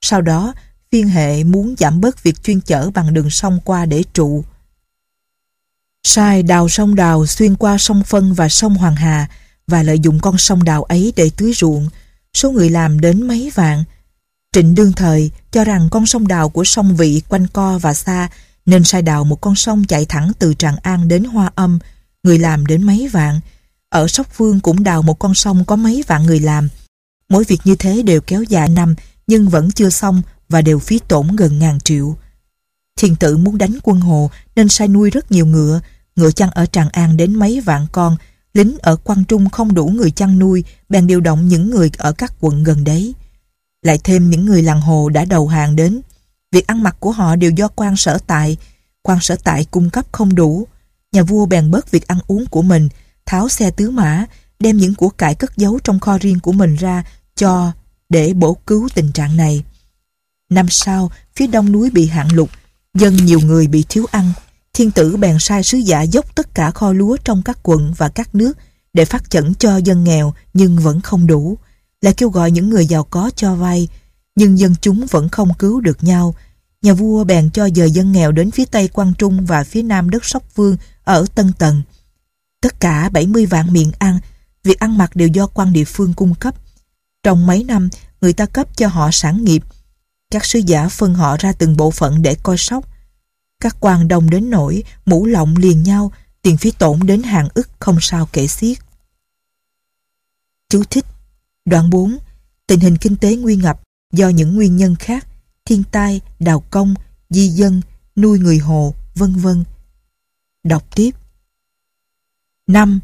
Sau 0.00 0.20
đó, 0.20 0.54
phiên 0.92 1.08
hệ 1.08 1.44
muốn 1.44 1.74
giảm 1.78 2.00
bớt 2.00 2.22
việc 2.22 2.42
chuyên 2.42 2.60
chở 2.60 2.90
bằng 2.90 3.14
đường 3.14 3.30
sông 3.30 3.60
qua 3.64 3.86
để 3.86 4.04
trụ. 4.12 4.44
Sai 6.06 6.42
đào 6.42 6.68
sông 6.68 6.94
đào 6.94 7.26
xuyên 7.26 7.56
qua 7.56 7.78
sông 7.78 8.02
Phân 8.06 8.34
và 8.34 8.48
sông 8.48 8.74
Hoàng 8.74 8.96
Hà 8.96 9.28
và 9.66 9.82
lợi 9.82 9.98
dụng 9.98 10.18
con 10.22 10.38
sông 10.38 10.64
đào 10.64 10.84
ấy 10.84 11.12
để 11.16 11.30
tưới 11.36 11.52
ruộng, 11.52 11.88
số 12.34 12.50
người 12.50 12.70
làm 12.70 13.00
đến 13.00 13.28
mấy 13.28 13.52
vạn. 13.54 13.84
Trịnh 14.52 14.74
đương 14.74 14.92
thời 14.92 15.30
cho 15.50 15.64
rằng 15.64 15.88
con 15.90 16.06
sông 16.06 16.28
đào 16.28 16.48
của 16.48 16.64
sông 16.64 16.96
Vị 16.96 17.22
quanh 17.28 17.46
co 17.46 17.78
và 17.78 17.94
xa 17.94 18.28
nên 18.66 18.84
sai 18.84 19.02
đào 19.02 19.24
một 19.24 19.40
con 19.40 19.54
sông 19.54 19.84
chạy 19.84 20.06
thẳng 20.06 20.32
từ 20.38 20.54
Tràng 20.54 20.76
An 20.76 21.08
đến 21.08 21.24
Hoa 21.24 21.50
Âm. 21.54 21.78
người 22.22 22.38
làm 22.38 22.66
đến 22.66 22.82
mấy 22.82 23.08
vạn. 23.08 23.40
Ở 23.88 24.08
Sóc 24.08 24.26
Phương 24.32 24.60
cũng 24.60 24.84
đào 24.84 25.02
một 25.02 25.18
con 25.18 25.34
sông 25.34 25.64
có 25.64 25.76
mấy 25.76 26.04
vạn 26.06 26.26
người 26.26 26.40
làm. 26.40 26.68
Mỗi 27.28 27.44
việc 27.44 27.60
như 27.64 27.74
thế 27.74 28.02
đều 28.02 28.20
kéo 28.20 28.42
dài 28.42 28.68
năm 28.68 28.94
nhưng 29.26 29.48
vẫn 29.48 29.70
chưa 29.70 29.90
xong 29.90 30.22
và 30.48 30.62
đều 30.62 30.78
phí 30.78 30.98
tổn 30.98 31.36
gần 31.36 31.58
ngàn 31.58 31.80
triệu. 31.80 32.16
Thiên 32.96 33.16
tử 33.16 33.36
muốn 33.36 33.58
đánh 33.58 33.78
quân 33.82 34.00
hồ 34.00 34.30
nên 34.56 34.68
sai 34.68 34.88
nuôi 34.88 35.10
rất 35.10 35.32
nhiều 35.32 35.46
ngựa, 35.46 35.80
ngựa 36.16 36.30
chăn 36.30 36.50
ở 36.50 36.66
Tràng 36.66 36.88
An 36.88 37.16
đến 37.16 37.34
mấy 37.34 37.60
vạn 37.60 37.86
con, 37.92 38.16
lính 38.54 38.76
ở 38.82 38.96
Quang 38.96 39.24
Trung 39.24 39.50
không 39.50 39.74
đủ 39.74 39.86
người 39.86 40.10
chăn 40.10 40.38
nuôi, 40.38 40.64
bèn 40.88 41.06
điều 41.06 41.20
động 41.20 41.48
những 41.48 41.70
người 41.70 41.90
ở 41.98 42.12
các 42.12 42.32
quận 42.40 42.64
gần 42.64 42.84
đấy. 42.84 43.14
Lại 43.82 43.98
thêm 44.04 44.30
những 44.30 44.46
người 44.46 44.62
làng 44.62 44.80
hồ 44.80 45.08
đã 45.08 45.24
đầu 45.24 45.48
hàng 45.48 45.76
đến. 45.76 46.00
Việc 46.52 46.66
ăn 46.66 46.82
mặc 46.82 46.96
của 47.00 47.10
họ 47.10 47.36
đều 47.36 47.50
do 47.50 47.68
quan 47.68 47.96
sở 47.96 48.18
tại, 48.26 48.56
quan 49.02 49.20
sở 49.20 49.36
tại 49.44 49.66
cung 49.70 49.90
cấp 49.90 50.04
không 50.12 50.34
đủ. 50.34 50.66
Nhà 51.12 51.22
vua 51.22 51.46
bèn 51.46 51.70
bớt 51.70 51.90
việc 51.90 52.06
ăn 52.06 52.18
uống 52.26 52.46
của 52.46 52.62
mình, 52.62 52.88
tháo 53.26 53.48
xe 53.48 53.70
tứ 53.70 53.90
mã, 53.90 54.24
đem 54.58 54.76
những 54.76 54.94
của 54.94 55.08
cải 55.08 55.34
cất 55.34 55.56
giấu 55.56 55.78
trong 55.84 56.00
kho 56.00 56.18
riêng 56.18 56.40
của 56.40 56.52
mình 56.52 56.76
ra 56.76 57.04
cho 57.36 57.72
để 58.08 58.32
bổ 58.34 58.54
cứu 58.54 58.88
tình 58.94 59.12
trạng 59.12 59.36
này. 59.36 59.64
Năm 60.50 60.66
sau, 60.70 61.10
phía 61.36 61.46
đông 61.46 61.72
núi 61.72 61.90
bị 61.90 62.06
hạn 62.06 62.28
lụt, 62.32 62.50
dân 62.94 63.16
nhiều 63.16 63.40
người 63.40 63.66
bị 63.66 63.84
thiếu 63.88 64.06
ăn. 64.10 64.32
Thiên 64.74 64.90
tử 64.90 65.16
bèn 65.16 65.36
sai 65.40 65.62
sứ 65.62 65.78
giả 65.78 66.02
dốc 66.02 66.34
tất 66.34 66.54
cả 66.54 66.70
kho 66.70 66.92
lúa 66.92 67.16
trong 67.24 67.42
các 67.42 67.58
quận 67.62 67.94
và 67.96 68.08
các 68.08 68.34
nước 68.34 68.58
để 68.92 69.04
phát 69.04 69.30
chẩn 69.30 69.54
cho 69.54 69.76
dân 69.76 70.04
nghèo 70.04 70.34
nhưng 70.54 70.78
vẫn 70.78 71.00
không 71.00 71.26
đủ. 71.26 71.58
là 72.02 72.12
kêu 72.16 72.28
gọi 72.30 72.50
những 72.50 72.70
người 72.70 72.86
giàu 72.86 73.04
có 73.04 73.30
cho 73.36 73.54
vay, 73.54 73.88
nhưng 74.36 74.58
dân 74.58 74.74
chúng 74.80 75.06
vẫn 75.10 75.28
không 75.28 75.54
cứu 75.58 75.80
được 75.80 76.04
nhau. 76.04 76.34
Nhà 76.82 76.94
vua 76.94 77.24
bèn 77.24 77.50
cho 77.50 77.68
dời 77.74 77.90
dân 77.90 78.12
nghèo 78.12 78.32
đến 78.32 78.50
phía 78.50 78.64
tây 78.64 78.88
Quang 78.88 79.14
Trung 79.18 79.46
và 79.46 79.64
phía 79.64 79.82
nam 79.82 80.10
đất 80.10 80.24
Sóc 80.24 80.42
Vương 80.54 80.76
ở 81.04 81.26
Tân 81.34 81.52
Tần. 81.58 81.82
Tất 82.62 82.80
cả 82.80 83.08
70 83.08 83.46
vạn 83.46 83.72
miệng 83.72 83.92
ăn, 83.98 84.18
việc 84.64 84.78
ăn 84.78 84.98
mặc 84.98 85.16
đều 85.16 85.28
do 85.28 85.46
quan 85.46 85.72
địa 85.72 85.84
phương 85.84 86.14
cung 86.14 86.34
cấp. 86.34 86.54
Trong 87.22 87.46
mấy 87.46 87.64
năm, 87.64 87.88
người 88.20 88.32
ta 88.32 88.46
cấp 88.46 88.76
cho 88.76 88.88
họ 88.88 89.10
sản 89.12 89.44
nghiệp. 89.44 89.62
Các 90.30 90.44
sứ 90.44 90.58
giả 90.58 90.88
phân 90.88 91.14
họ 91.14 91.36
ra 91.36 91.52
từng 91.52 91.76
bộ 91.76 91.90
phận 91.90 92.22
để 92.22 92.34
coi 92.42 92.58
sóc. 92.58 92.93
Các 93.60 93.76
quan 93.80 94.08
đông 94.08 94.30
đến 94.30 94.50
nỗi 94.50 94.84
mũ 95.06 95.26
lọng 95.26 95.56
liền 95.56 95.82
nhau, 95.82 96.12
tiền 96.42 96.56
phí 96.56 96.70
tổn 96.70 97.00
đến 97.06 97.22
hàng 97.22 97.48
ức 97.54 97.68
không 97.78 97.96
sao 98.00 98.28
kể 98.32 98.46
xiết. 98.46 98.78
Chú 100.68 100.84
thích 100.90 101.04
Đoạn 101.64 101.90
4 101.90 102.18
Tình 102.66 102.80
hình 102.80 102.96
kinh 102.96 103.16
tế 103.16 103.36
nguy 103.36 103.56
ngập 103.56 103.80
do 104.12 104.28
những 104.28 104.56
nguyên 104.56 104.76
nhân 104.76 104.96
khác 104.96 105.26
thiên 105.64 105.82
tai, 105.92 106.20
đào 106.38 106.64
công, 106.70 106.94
di 107.30 107.48
dân, 107.48 107.80
nuôi 108.16 108.38
người 108.38 108.58
hồ, 108.58 108.94
vân 109.14 109.36
vân. 109.36 109.64
Đọc 110.64 110.96
tiếp 110.96 111.10
5. 112.66 113.00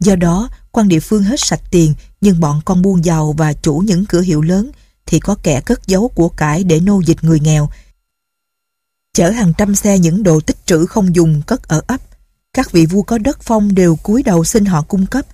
Do 0.00 0.16
đó, 0.16 0.48
quan 0.72 0.88
địa 0.88 1.00
phương 1.00 1.22
hết 1.22 1.40
sạch 1.40 1.62
tiền 1.70 1.94
nhưng 2.20 2.40
bọn 2.40 2.60
con 2.64 2.82
buôn 2.82 3.04
giàu 3.04 3.34
và 3.38 3.52
chủ 3.52 3.78
những 3.78 4.06
cửa 4.06 4.20
hiệu 4.20 4.42
lớn 4.42 4.70
thì 5.06 5.20
có 5.20 5.36
kẻ 5.42 5.60
cất 5.60 5.86
giấu 5.86 6.08
của 6.08 6.28
cải 6.28 6.64
để 6.64 6.80
nô 6.80 7.00
dịch 7.00 7.24
người 7.24 7.40
nghèo. 7.40 7.68
Chở 9.16 9.30
hàng 9.30 9.52
trăm 9.58 9.74
xe 9.74 9.98
những 9.98 10.22
đồ 10.22 10.40
tích 10.40 10.66
trữ 10.66 10.86
không 10.86 11.14
dùng 11.14 11.42
cất 11.46 11.68
ở 11.68 11.82
ấp. 11.86 12.00
Các 12.52 12.72
vị 12.72 12.86
vua 12.86 13.02
có 13.02 13.18
đất 13.18 13.42
phong 13.42 13.74
đều 13.74 13.96
cúi 13.96 14.22
đầu 14.22 14.44
xin 14.44 14.64
họ 14.64 14.82
cung 14.82 15.06
cấp. 15.06 15.26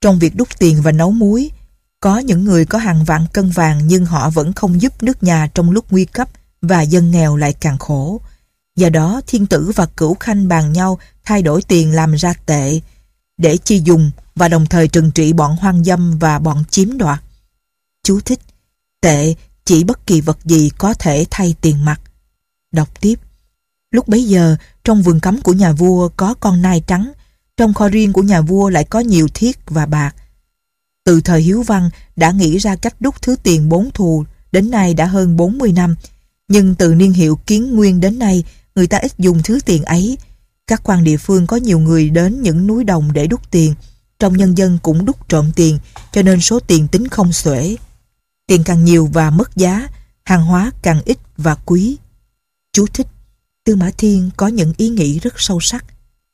Trong 0.00 0.18
việc 0.18 0.36
đúc 0.36 0.48
tiền 0.58 0.82
và 0.82 0.92
nấu 0.92 1.10
muối, 1.10 1.50
có 2.00 2.18
những 2.18 2.44
người 2.44 2.64
có 2.64 2.78
hàng 2.78 3.04
vạn 3.04 3.26
cân 3.32 3.50
vàng 3.50 3.86
nhưng 3.86 4.06
họ 4.06 4.30
vẫn 4.30 4.52
không 4.52 4.82
giúp 4.82 5.02
nước 5.02 5.22
nhà 5.22 5.48
trong 5.54 5.70
lúc 5.70 5.84
nguy 5.90 6.04
cấp 6.04 6.28
và 6.62 6.82
dân 6.82 7.10
nghèo 7.10 7.36
lại 7.36 7.52
càng 7.52 7.78
khổ. 7.78 8.20
Do 8.76 8.88
đó 8.88 9.20
thiên 9.26 9.46
tử 9.46 9.72
và 9.74 9.86
cửu 9.86 10.14
khanh 10.14 10.48
bàn 10.48 10.72
nhau 10.72 10.98
thay 11.24 11.42
đổi 11.42 11.62
tiền 11.62 11.92
làm 11.92 12.14
ra 12.14 12.34
tệ 12.46 12.80
để 13.36 13.56
chi 13.56 13.82
dùng 13.84 14.10
và 14.34 14.48
đồng 14.48 14.66
thời 14.66 14.88
trừng 14.88 15.10
trị 15.10 15.32
bọn 15.32 15.56
hoang 15.56 15.84
dâm 15.84 16.18
và 16.18 16.38
bọn 16.38 16.64
chiếm 16.70 16.98
đoạt. 16.98 17.22
Chú 18.04 18.20
thích 18.20 18.40
Tệ 19.00 19.34
chỉ 19.64 19.84
bất 19.84 20.06
kỳ 20.06 20.20
vật 20.20 20.38
gì 20.44 20.70
có 20.78 20.94
thể 20.94 21.26
thay 21.30 21.54
tiền 21.60 21.84
mặt. 21.84 22.00
Đọc 22.72 23.00
tiếp 23.00 23.18
Lúc 23.90 24.08
bấy 24.08 24.24
giờ 24.24 24.56
trong 24.84 25.02
vườn 25.02 25.20
cấm 25.20 25.40
của 25.40 25.52
nhà 25.52 25.72
vua 25.72 26.08
có 26.16 26.34
con 26.34 26.62
nai 26.62 26.82
trắng 26.86 27.12
trong 27.56 27.74
kho 27.74 27.88
riêng 27.88 28.12
của 28.12 28.22
nhà 28.22 28.40
vua 28.40 28.68
lại 28.68 28.84
có 28.84 29.00
nhiều 29.00 29.28
thiết 29.34 29.58
và 29.70 29.86
bạc 29.86 30.14
từ 31.08 31.20
thời 31.20 31.42
Hiếu 31.42 31.62
Văn 31.62 31.90
đã 32.16 32.30
nghĩ 32.30 32.58
ra 32.58 32.76
cách 32.76 32.94
đúc 33.00 33.22
thứ 33.22 33.36
tiền 33.42 33.68
bốn 33.68 33.90
thù, 33.90 34.24
đến 34.52 34.70
nay 34.70 34.94
đã 34.94 35.06
hơn 35.06 35.36
40 35.36 35.72
năm. 35.72 35.94
Nhưng 36.48 36.74
từ 36.74 36.94
niên 36.94 37.12
hiệu 37.12 37.36
kiến 37.46 37.76
nguyên 37.76 38.00
đến 38.00 38.18
nay, 38.18 38.44
người 38.74 38.86
ta 38.86 38.98
ít 38.98 39.12
dùng 39.18 39.40
thứ 39.44 39.60
tiền 39.66 39.84
ấy. 39.84 40.18
Các 40.66 40.80
quan 40.84 41.04
địa 41.04 41.16
phương 41.16 41.46
có 41.46 41.56
nhiều 41.56 41.78
người 41.78 42.10
đến 42.10 42.42
những 42.42 42.66
núi 42.66 42.84
đồng 42.84 43.12
để 43.12 43.26
đúc 43.26 43.50
tiền. 43.50 43.74
Trong 44.18 44.36
nhân 44.36 44.58
dân 44.58 44.78
cũng 44.82 45.04
đúc 45.04 45.28
trộm 45.28 45.50
tiền, 45.56 45.78
cho 46.12 46.22
nên 46.22 46.40
số 46.40 46.60
tiền 46.60 46.88
tính 46.88 47.08
không 47.08 47.32
xuể. 47.32 47.76
Tiền 48.46 48.64
càng 48.64 48.84
nhiều 48.84 49.08
và 49.12 49.30
mất 49.30 49.56
giá, 49.56 49.88
hàng 50.24 50.44
hóa 50.44 50.70
càng 50.82 51.00
ít 51.04 51.18
và 51.36 51.54
quý. 51.54 51.96
Chú 52.78 52.86
thích, 52.86 53.06
Tư 53.64 53.76
Mã 53.76 53.90
Thiên 53.98 54.30
có 54.36 54.46
những 54.46 54.72
ý 54.76 54.88
nghĩ 54.88 55.18
rất 55.18 55.34
sâu 55.36 55.60
sắc. 55.60 55.84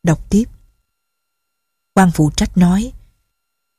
Đọc 0.02 0.30
tiếp. 0.30 0.44
quan 1.94 2.11
phụ 2.14 2.30
trách 2.37 2.59
nói, 2.59 2.92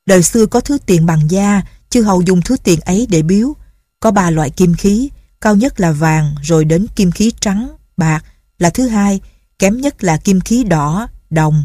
Đời 0.06 0.24
xưa 0.24 0.46
có 0.46 0.60
thứ 0.60 0.78
tiền 0.86 1.06
bằng 1.06 1.32
da, 1.32 1.62
chư 1.90 2.02
hầu 2.02 2.22
dùng 2.22 2.42
thứ 2.42 2.58
tiền 2.64 2.80
ấy 2.80 3.08
để 3.10 3.22
biếu. 3.22 3.54
Có 4.00 4.12
ba 4.12 4.30
loại 4.30 4.50
kim 4.50 4.74
khí, 4.74 5.10
cao 5.42 5.56
nhất 5.56 5.80
là 5.80 5.92
vàng, 5.92 6.36
rồi 6.42 6.66
đến 6.66 6.86
kim 6.96 7.12
khí 7.12 7.32
trắng, 7.40 7.76
bạc 7.98 8.26
là 8.60 8.70
thứ 8.70 8.88
hai, 8.88 9.20
kém 9.60 9.82
nhất 9.82 10.04
là 10.04 10.18
kim 10.18 10.42
khí 10.42 10.64
đỏ, 10.64 11.08
đồng. 11.30 11.64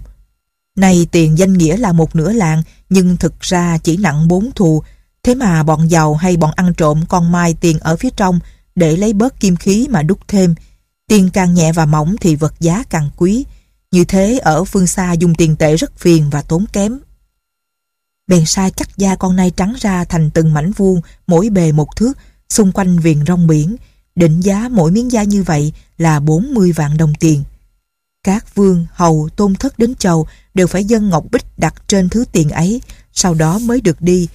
Này 0.76 1.06
tiền 1.12 1.38
danh 1.38 1.52
nghĩa 1.52 1.76
là 1.76 1.92
một 1.92 2.16
nửa 2.16 2.32
lạng, 2.32 2.62
nhưng 2.90 3.16
thực 3.16 3.40
ra 3.40 3.78
chỉ 3.78 3.96
nặng 3.96 4.28
bốn 4.28 4.52
thù. 4.52 4.82
Thế 5.22 5.34
mà 5.34 5.62
bọn 5.62 5.90
giàu 5.90 6.14
hay 6.14 6.36
bọn 6.36 6.50
ăn 6.56 6.74
trộm 6.74 7.04
còn 7.08 7.32
mai 7.32 7.54
tiền 7.60 7.78
ở 7.78 7.96
phía 7.96 8.10
trong 8.16 8.40
để 8.74 8.96
lấy 8.96 9.12
bớt 9.12 9.40
kim 9.40 9.56
khí 9.56 9.88
mà 9.90 10.02
đúc 10.02 10.18
thêm. 10.28 10.54
Tiền 11.10 11.30
càng 11.30 11.54
nhẹ 11.54 11.72
và 11.72 11.86
mỏng 11.86 12.16
thì 12.20 12.36
vật 12.36 12.54
giá 12.60 12.82
càng 12.90 13.10
quý. 13.16 13.44
Như 13.90 14.04
thế 14.04 14.38
ở 14.38 14.64
phương 14.64 14.86
xa 14.86 15.12
dùng 15.12 15.34
tiền 15.34 15.56
tệ 15.56 15.76
rất 15.76 15.98
phiền 15.98 16.30
và 16.30 16.42
tốn 16.42 16.64
kém 16.72 16.98
bèn 18.30 18.46
sai 18.46 18.70
cắt 18.70 18.88
da 18.96 19.16
con 19.16 19.36
nai 19.36 19.50
trắng 19.50 19.74
ra 19.80 20.04
thành 20.04 20.30
từng 20.30 20.54
mảnh 20.54 20.72
vuông, 20.72 21.00
mỗi 21.26 21.50
bề 21.50 21.72
một 21.72 21.96
thước, 21.96 22.12
xung 22.48 22.72
quanh 22.72 22.98
viền 22.98 23.26
rong 23.26 23.46
biển. 23.46 23.76
Định 24.14 24.40
giá 24.40 24.68
mỗi 24.68 24.90
miếng 24.90 25.12
da 25.12 25.22
như 25.22 25.42
vậy 25.42 25.72
là 25.98 26.20
40 26.20 26.72
vạn 26.72 26.96
đồng 26.96 27.14
tiền. 27.14 27.44
Các 28.24 28.54
vương, 28.54 28.86
hầu, 28.92 29.28
tôn 29.36 29.54
thất 29.54 29.78
đến 29.78 29.94
chầu 29.94 30.26
đều 30.54 30.66
phải 30.66 30.84
dân 30.84 31.08
ngọc 31.08 31.24
bích 31.32 31.44
đặt 31.58 31.74
trên 31.86 32.08
thứ 32.08 32.24
tiền 32.32 32.50
ấy, 32.50 32.80
sau 33.12 33.34
đó 33.34 33.58
mới 33.58 33.80
được 33.80 34.00
đi. 34.00 34.28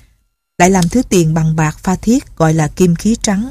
Lại 0.58 0.70
làm 0.70 0.90
thứ 0.90 1.02
tiền 1.10 1.34
bằng 1.34 1.56
bạc 1.56 1.78
pha 1.80 1.96
thiết 1.96 2.38
gọi 2.38 2.54
là 2.54 2.68
kim 2.68 2.96
khí 2.96 3.16
trắng. 3.22 3.50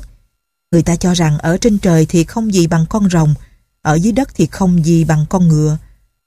Người 0.74 0.82
ta 0.82 0.96
cho 0.96 1.14
rằng 1.14 1.38
ở 1.38 1.56
trên 1.56 1.78
trời 1.78 2.06
thì 2.08 2.24
không 2.24 2.54
gì 2.54 2.66
bằng 2.66 2.86
con 2.88 3.10
rồng, 3.10 3.34
ở 3.82 3.94
dưới 3.94 4.12
đất 4.12 4.28
thì 4.34 4.46
không 4.46 4.84
gì 4.84 5.04
bằng 5.04 5.26
con 5.28 5.48
ngựa. 5.48 5.78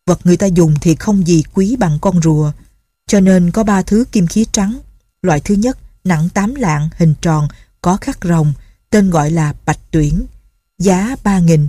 Vật 0.05 0.19
người 0.23 0.37
ta 0.37 0.45
dùng 0.45 0.73
thì 0.81 0.95
không 0.95 1.27
gì 1.27 1.43
quý 1.53 1.75
bằng 1.75 1.99
con 2.01 2.21
rùa. 2.21 2.51
Cho 3.07 3.19
nên 3.19 3.51
có 3.51 3.63
ba 3.63 3.81
thứ 3.81 4.05
kim 4.11 4.27
khí 4.27 4.45
trắng. 4.51 4.79
Loại 5.21 5.39
thứ 5.39 5.55
nhất 5.55 5.77
nặng 6.03 6.29
8 6.29 6.55
lạng, 6.55 6.89
hình 6.97 7.13
tròn, 7.21 7.47
có 7.81 7.97
khắc 7.97 8.17
rồng, 8.23 8.53
tên 8.89 9.09
gọi 9.09 9.31
là 9.31 9.53
bạch 9.65 9.79
tuyển, 9.91 10.25
giá 10.79 11.15
3.000. 11.23 11.67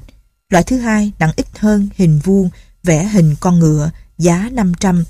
Loại 0.48 0.64
thứ 0.64 0.78
hai 0.78 1.12
nặng 1.18 1.32
ít 1.36 1.46
hơn, 1.58 1.88
hình 1.96 2.20
vuông, 2.24 2.50
vẽ 2.84 3.04
hình 3.04 3.34
con 3.40 3.58
ngựa, 3.58 3.90
giá 4.18 4.48
500. 4.52 5.04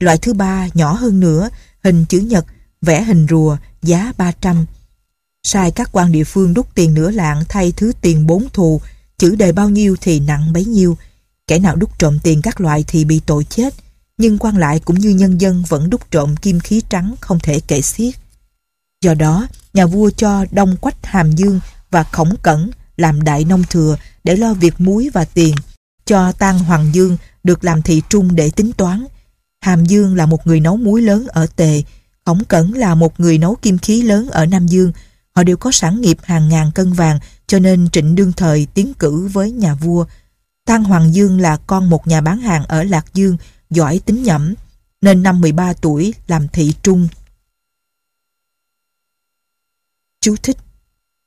Loại 0.00 0.18
thứ 0.18 0.34
ba 0.34 0.68
nhỏ 0.74 0.92
hơn 0.92 1.20
nữa, 1.20 1.48
hình 1.84 2.04
chữ 2.08 2.18
nhật, 2.18 2.46
vẽ 2.80 3.02
hình 3.02 3.26
rùa, 3.30 3.56
giá 3.82 4.12
300. 4.16 4.66
Sai 5.42 5.70
các 5.70 5.88
quan 5.92 6.12
địa 6.12 6.24
phương 6.24 6.54
đúc 6.54 6.66
tiền 6.74 6.94
nửa 6.94 7.10
lạng 7.10 7.44
thay 7.48 7.72
thứ 7.76 7.92
tiền 8.00 8.26
bốn 8.26 8.48
thù, 8.52 8.80
chữ 9.18 9.36
đề 9.36 9.52
bao 9.52 9.68
nhiêu 9.68 9.96
thì 10.00 10.20
nặng 10.20 10.52
bấy 10.52 10.64
nhiêu. 10.64 10.96
Kẻ 11.46 11.58
nào 11.58 11.76
đúc 11.76 11.98
trộm 11.98 12.18
tiền 12.22 12.42
các 12.42 12.60
loại 12.60 12.84
thì 12.86 13.04
bị 13.04 13.20
tội 13.26 13.44
chết, 13.44 13.74
nhưng 14.18 14.38
quan 14.38 14.56
lại 14.56 14.80
cũng 14.80 14.98
như 14.98 15.10
nhân 15.10 15.40
dân 15.40 15.64
vẫn 15.68 15.90
đúc 15.90 16.10
trộm 16.10 16.36
kim 16.36 16.60
khí 16.60 16.82
trắng 16.88 17.14
không 17.20 17.38
thể 17.38 17.60
kể 17.60 17.82
xiết. 17.82 18.14
Do 19.04 19.14
đó, 19.14 19.46
nhà 19.74 19.86
vua 19.86 20.10
cho 20.10 20.44
Đông 20.50 20.76
Quách 20.76 21.06
Hàm 21.06 21.32
Dương 21.32 21.60
và 21.90 22.02
Khổng 22.02 22.34
Cẩn 22.42 22.70
làm 22.96 23.22
đại 23.22 23.44
nông 23.44 23.64
thừa 23.70 23.96
để 24.24 24.36
lo 24.36 24.54
việc 24.54 24.80
muối 24.80 25.10
và 25.12 25.24
tiền, 25.24 25.54
cho 26.06 26.32
Tang 26.32 26.58
Hoàng 26.58 26.94
Dương 26.94 27.16
được 27.44 27.64
làm 27.64 27.82
thị 27.82 28.02
trung 28.08 28.34
để 28.34 28.50
tính 28.50 28.72
toán. 28.72 29.06
Hàm 29.60 29.86
Dương 29.86 30.16
là 30.16 30.26
một 30.26 30.46
người 30.46 30.60
nấu 30.60 30.76
muối 30.76 31.02
lớn 31.02 31.26
ở 31.28 31.46
Tề, 31.56 31.82
Khổng 32.24 32.44
Cẩn 32.44 32.74
là 32.74 32.94
một 32.94 33.20
người 33.20 33.38
nấu 33.38 33.54
kim 33.54 33.78
khí 33.78 34.02
lớn 34.02 34.30
ở 34.30 34.46
Nam 34.46 34.66
Dương. 34.66 34.92
Họ 35.34 35.42
đều 35.42 35.56
có 35.56 35.70
sản 35.72 36.00
nghiệp 36.00 36.18
hàng 36.22 36.48
ngàn 36.48 36.70
cân 36.74 36.92
vàng 36.92 37.18
cho 37.46 37.58
nên 37.58 37.90
trịnh 37.90 38.14
đương 38.14 38.32
thời 38.32 38.66
tiến 38.74 38.94
cử 38.94 39.28
với 39.32 39.50
nhà 39.50 39.74
vua. 39.74 40.06
tăng 40.64 40.84
Hoàng 40.84 41.14
Dương 41.14 41.40
là 41.40 41.56
con 41.56 41.90
một 41.90 42.06
nhà 42.06 42.20
bán 42.20 42.40
hàng 42.40 42.64
ở 42.64 42.82
Lạc 42.82 43.14
Dương 43.14 43.36
giỏi 43.70 44.00
tính 44.04 44.22
nhẩm, 44.22 44.54
nên 45.00 45.22
năm 45.22 45.40
13 45.40 45.72
tuổi 45.72 46.14
làm 46.26 46.48
thị 46.48 46.74
trung. 46.82 47.08
Chú 50.20 50.36
thích 50.42 50.56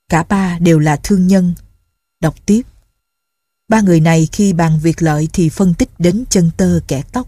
Cả 0.09 0.23
ba 0.23 0.59
đều 0.59 0.79
là 0.79 0.97
thương 1.03 1.27
nhân. 1.27 1.53
Đọc 2.21 2.35
tiếp 2.45 2.61
Ba 3.67 3.81
người 3.81 3.99
này 3.99 4.27
khi 4.31 4.53
bàn 4.53 4.79
việc 4.79 5.01
lợi 5.01 5.29
thì 5.33 5.49
phân 5.49 5.73
tích 5.73 5.89
đến 5.99 6.23
chân 6.29 6.51
tơ 6.57 6.79
kẻ 6.87 7.03
tóc. 7.11 7.27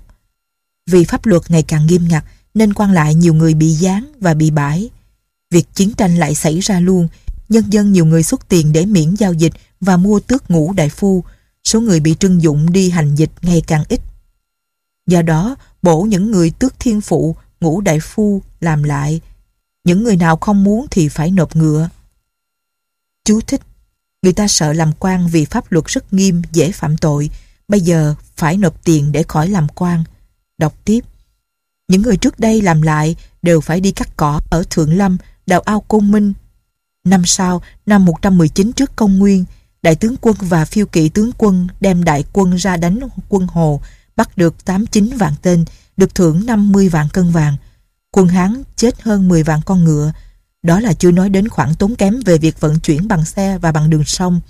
Vì 0.89 1.03
pháp 1.03 1.25
luật 1.25 1.51
ngày 1.51 1.63
càng 1.63 1.87
nghiêm 1.87 2.07
ngặt 2.07 2.23
nên 2.53 2.73
quan 2.73 2.91
lại 2.91 3.15
nhiều 3.15 3.33
người 3.33 3.53
bị 3.53 3.71
gián 3.71 4.11
và 4.19 4.33
bị 4.33 4.51
bãi. 4.51 4.89
Việc 5.51 5.67
chiến 5.73 5.93
tranh 5.93 6.17
lại 6.17 6.35
xảy 6.35 6.59
ra 6.59 6.79
luôn, 6.79 7.07
nhân 7.49 7.63
dân 7.69 7.91
nhiều 7.91 8.05
người 8.05 8.23
xuất 8.23 8.47
tiền 8.47 8.73
để 8.73 8.85
miễn 8.85 9.15
giao 9.15 9.33
dịch 9.33 9.53
và 9.79 9.97
mua 9.97 10.19
tước 10.19 10.51
ngũ 10.51 10.73
đại 10.73 10.89
phu, 10.89 11.23
số 11.63 11.81
người 11.81 11.99
bị 11.99 12.15
trưng 12.19 12.41
dụng 12.41 12.71
đi 12.71 12.89
hành 12.89 13.15
dịch 13.15 13.31
ngày 13.41 13.61
càng 13.67 13.83
ít. 13.89 14.01
Do 15.07 15.21
đó, 15.21 15.55
bổ 15.81 16.01
những 16.01 16.31
người 16.31 16.49
tước 16.49 16.79
thiên 16.79 17.01
phụ, 17.01 17.35
ngũ 17.59 17.81
đại 17.81 17.99
phu 17.99 18.41
làm 18.59 18.83
lại. 18.83 19.21
Những 19.83 20.03
người 20.03 20.15
nào 20.15 20.37
không 20.37 20.63
muốn 20.63 20.85
thì 20.91 21.09
phải 21.09 21.31
nộp 21.31 21.55
ngựa. 21.55 21.89
Chú 23.25 23.41
thích 23.41 23.61
Người 24.21 24.33
ta 24.33 24.47
sợ 24.47 24.73
làm 24.73 24.91
quan 24.99 25.27
vì 25.27 25.45
pháp 25.45 25.71
luật 25.71 25.85
rất 25.85 26.13
nghiêm, 26.13 26.41
dễ 26.51 26.71
phạm 26.71 26.97
tội. 26.97 27.29
Bây 27.67 27.81
giờ 27.81 28.15
phải 28.35 28.57
nộp 28.57 28.83
tiền 28.83 29.11
để 29.11 29.23
khỏi 29.23 29.49
làm 29.49 29.67
quan. 29.75 30.03
Đọc 30.57 30.73
tiếp. 30.85 30.99
Những 31.87 32.01
người 32.01 32.17
trước 32.17 32.39
đây 32.39 32.61
làm 32.61 32.81
lại 32.81 33.15
đều 33.41 33.61
phải 33.61 33.81
đi 33.81 33.91
cắt 33.91 34.17
cỏ 34.17 34.39
ở 34.49 34.63
Thượng 34.69 34.97
Lâm, 34.97 35.17
đào 35.47 35.61
ao 35.61 35.81
Côn 35.81 36.11
Minh. 36.11 36.33
Năm 37.03 37.25
sau, 37.25 37.61
năm 37.85 38.05
119 38.05 38.73
trước 38.73 38.95
công 38.95 39.19
nguyên, 39.19 39.45
đại 39.81 39.95
tướng 39.95 40.15
quân 40.21 40.35
và 40.39 40.65
phiêu 40.65 40.85
kỵ 40.85 41.09
tướng 41.09 41.31
quân 41.37 41.67
đem 41.79 42.03
đại 42.03 42.23
quân 42.33 42.55
ra 42.55 42.77
đánh 42.77 42.99
quân 43.29 43.47
Hồ, 43.47 43.81
bắt 44.15 44.37
được 44.37 44.65
89 44.65 45.17
vạn 45.17 45.33
tên, 45.41 45.65
được 45.97 46.15
thưởng 46.15 46.45
50 46.45 46.89
vạn 46.89 47.07
cân 47.13 47.31
vàng. 47.31 47.55
Quân 48.11 48.27
Hán 48.27 48.63
chết 48.75 49.01
hơn 49.01 49.27
10 49.27 49.43
vạn 49.43 49.59
con 49.65 49.83
ngựa. 49.83 50.11
Đó 50.63 50.79
là 50.79 50.93
chưa 50.93 51.11
nói 51.11 51.29
đến 51.29 51.47
khoản 51.47 51.75
tốn 51.75 51.95
kém 51.95 52.19
về 52.25 52.37
việc 52.37 52.59
vận 52.59 52.79
chuyển 52.79 53.07
bằng 53.07 53.25
xe 53.25 53.57
và 53.57 53.71
bằng 53.71 53.89
đường 53.89 54.03
sông. 54.03 54.41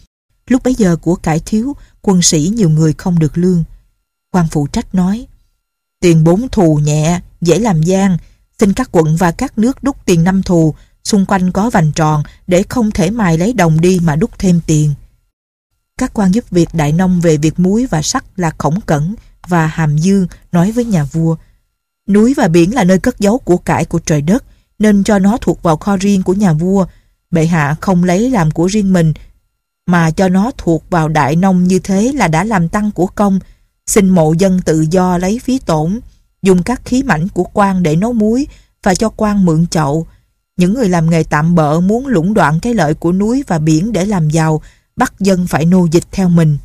Lúc 0.47 0.63
bấy 0.63 0.75
giờ 0.75 0.95
của 0.95 1.15
cải 1.15 1.39
thiếu, 1.39 1.75
quân 2.01 2.21
sĩ 2.21 2.51
nhiều 2.55 2.69
người 2.69 2.93
không 2.93 3.19
được 3.19 3.37
lương. 3.37 3.63
quan 4.31 4.47
phụ 4.51 4.67
trách 4.67 4.95
nói, 4.95 5.27
tiền 5.99 6.23
bốn 6.23 6.49
thù 6.49 6.79
nhẹ, 6.83 7.21
dễ 7.41 7.59
làm 7.59 7.83
gian, 7.83 8.17
xin 8.59 8.73
các 8.73 8.89
quận 8.91 9.15
và 9.15 9.31
các 9.31 9.57
nước 9.57 9.83
đúc 9.83 9.97
tiền 10.05 10.23
năm 10.23 10.43
thù, 10.43 10.75
xung 11.07 11.25
quanh 11.25 11.51
có 11.51 11.69
vành 11.69 11.91
tròn 11.91 12.23
để 12.47 12.63
không 12.69 12.91
thể 12.91 13.09
mài 13.11 13.37
lấy 13.37 13.53
đồng 13.53 13.81
đi 13.81 13.99
mà 14.03 14.15
đúc 14.15 14.31
thêm 14.39 14.59
tiền. 14.67 14.93
Các 15.97 16.13
quan 16.13 16.31
giúp 16.31 16.49
việc 16.49 16.69
đại 16.73 16.91
nông 16.91 17.21
về 17.21 17.37
việc 17.37 17.59
muối 17.59 17.85
và 17.85 18.01
sắt 18.01 18.23
là 18.35 18.51
Khổng 18.57 18.81
Cẩn 18.81 19.15
và 19.47 19.67
Hàm 19.67 19.97
Dương 19.97 20.27
nói 20.51 20.71
với 20.71 20.85
nhà 20.85 21.03
vua 21.03 21.35
Núi 22.07 22.33
và 22.33 22.47
biển 22.47 22.75
là 22.75 22.83
nơi 22.83 22.99
cất 22.99 23.19
giấu 23.19 23.37
của 23.37 23.57
cải 23.57 23.85
của 23.85 23.99
trời 23.99 24.21
đất, 24.21 24.43
nên 24.79 25.03
cho 25.03 25.19
nó 25.19 25.37
thuộc 25.41 25.63
vào 25.63 25.77
kho 25.77 25.97
riêng 25.97 26.23
của 26.23 26.33
nhà 26.33 26.53
vua. 26.53 26.85
Bệ 27.31 27.45
hạ 27.45 27.75
không 27.81 28.03
lấy 28.03 28.29
làm 28.29 28.51
của 28.51 28.65
riêng 28.65 28.93
mình, 28.93 29.13
mà 29.85 30.11
cho 30.11 30.29
nó 30.29 30.51
thuộc 30.57 30.83
vào 30.89 31.09
đại 31.09 31.35
nông 31.35 31.63
như 31.63 31.79
thế 31.79 32.11
là 32.15 32.27
đã 32.27 32.43
làm 32.43 32.69
tăng 32.69 32.91
của 32.91 33.07
công 33.07 33.39
xin 33.87 34.09
mộ 34.09 34.33
dân 34.33 34.61
tự 34.61 34.85
do 34.91 35.17
lấy 35.17 35.39
phí 35.43 35.59
tổn, 35.59 35.99
dùng 36.41 36.63
các 36.63 36.81
khí 36.85 37.03
mảnh 37.03 37.27
của 37.27 37.43
quan 37.43 37.83
để 37.83 37.95
nấu 37.95 38.13
muối 38.13 38.47
và 38.83 38.95
cho 38.95 39.09
quan 39.09 39.45
mượn 39.45 39.67
chậu 39.67 40.07
những 40.57 40.73
người 40.73 40.89
làm 40.89 41.09
nghề 41.09 41.23
tạm 41.23 41.55
bợ 41.55 41.79
muốn 41.79 42.07
lũng 42.07 42.33
đoạn 42.33 42.59
cái 42.59 42.73
lợi 42.73 42.93
của 42.93 43.11
núi 43.11 43.43
và 43.47 43.59
biển 43.59 43.91
để 43.91 44.05
làm 44.05 44.29
giàu, 44.29 44.61
bắt 44.95 45.13
dân 45.19 45.47
phải 45.47 45.65
nô 45.65 45.85
dịch 45.85 46.05
theo 46.11 46.29
mình. 46.29 46.57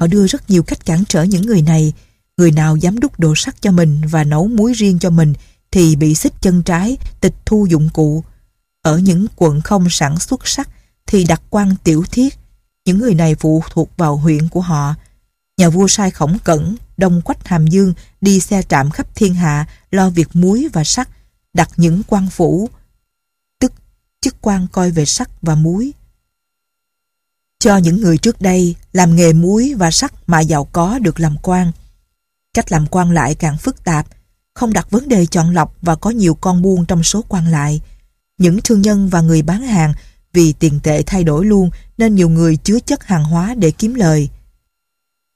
Họ 0.00 0.06
đưa 0.06 0.26
rất 0.26 0.50
nhiều 0.50 0.62
cách 0.62 0.86
cản 0.86 1.04
trở 1.08 1.22
những 1.22 1.46
người 1.46 1.62
này. 1.62 1.92
Người 2.36 2.50
nào 2.50 2.76
dám 2.76 3.00
đúc 3.00 3.20
đồ 3.20 3.34
sắt 3.36 3.62
cho 3.62 3.70
mình 3.70 4.00
và 4.10 4.24
nấu 4.24 4.48
muối 4.48 4.72
riêng 4.72 4.98
cho 4.98 5.10
mình 5.10 5.34
thì 5.70 5.96
bị 5.96 6.14
xích 6.14 6.32
chân 6.40 6.62
trái, 6.62 6.96
tịch 7.20 7.34
thu 7.46 7.66
dụng 7.70 7.88
cụ. 7.92 8.24
Ở 8.82 8.98
những 8.98 9.26
quận 9.36 9.60
không 9.60 9.86
sản 9.90 10.18
xuất 10.18 10.46
sắt 10.48 10.68
thì 11.06 11.24
đặt 11.24 11.42
quan 11.50 11.74
tiểu 11.84 12.04
thiết. 12.10 12.38
Những 12.84 12.98
người 12.98 13.14
này 13.14 13.34
phụ 13.34 13.62
thuộc 13.70 13.96
vào 13.96 14.16
huyện 14.16 14.48
của 14.48 14.60
họ. 14.60 14.94
Nhà 15.56 15.68
vua 15.68 15.88
sai 15.88 16.10
khổng 16.10 16.38
cẩn, 16.44 16.76
đông 16.96 17.22
quách 17.22 17.48
hàm 17.48 17.66
dương, 17.66 17.94
đi 18.20 18.40
xe 18.40 18.62
trạm 18.62 18.90
khắp 18.90 19.14
thiên 19.14 19.34
hạ, 19.34 19.66
lo 19.90 20.10
việc 20.10 20.28
muối 20.32 20.68
và 20.72 20.84
sắt 20.84 21.08
đặt 21.56 21.70
những 21.76 22.02
quan 22.06 22.30
phủ, 22.30 22.68
tức 23.60 23.72
chức 24.20 24.36
quan 24.40 24.66
coi 24.72 24.90
về 24.90 25.04
sắt 25.04 25.28
và 25.42 25.54
muối. 25.54 25.92
Cho 27.58 27.76
những 27.76 28.00
người 28.00 28.18
trước 28.18 28.40
đây 28.40 28.74
làm 28.92 29.16
nghề 29.16 29.32
muối 29.32 29.74
và 29.74 29.90
sắt 29.90 30.12
mà 30.26 30.40
giàu 30.40 30.64
có 30.64 30.98
được 30.98 31.20
làm 31.20 31.36
quan. 31.42 31.72
Cách 32.54 32.72
làm 32.72 32.86
quan 32.86 33.10
lại 33.10 33.34
càng 33.34 33.58
phức 33.58 33.84
tạp, 33.84 34.06
không 34.54 34.72
đặt 34.72 34.90
vấn 34.90 35.08
đề 35.08 35.26
chọn 35.26 35.54
lọc 35.54 35.76
và 35.82 35.96
có 35.96 36.10
nhiều 36.10 36.34
con 36.34 36.62
buôn 36.62 36.86
trong 36.86 37.02
số 37.02 37.24
quan 37.28 37.46
lại. 37.46 37.80
Những 38.38 38.58
thương 38.64 38.82
nhân 38.82 39.08
và 39.08 39.20
người 39.20 39.42
bán 39.42 39.62
hàng 39.62 39.92
vì 40.32 40.52
tiền 40.52 40.80
tệ 40.82 41.02
thay 41.02 41.24
đổi 41.24 41.46
luôn 41.46 41.70
nên 41.98 42.14
nhiều 42.14 42.28
người 42.28 42.56
chứa 42.56 42.80
chất 42.80 43.04
hàng 43.04 43.24
hóa 43.24 43.54
để 43.54 43.70
kiếm 43.70 43.94
lời. 43.94 44.28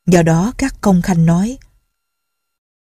Do 0.06 0.22
đó 0.22 0.52
các 0.58 0.74
công 0.80 1.02
khanh 1.02 1.26
nói, 1.26 1.58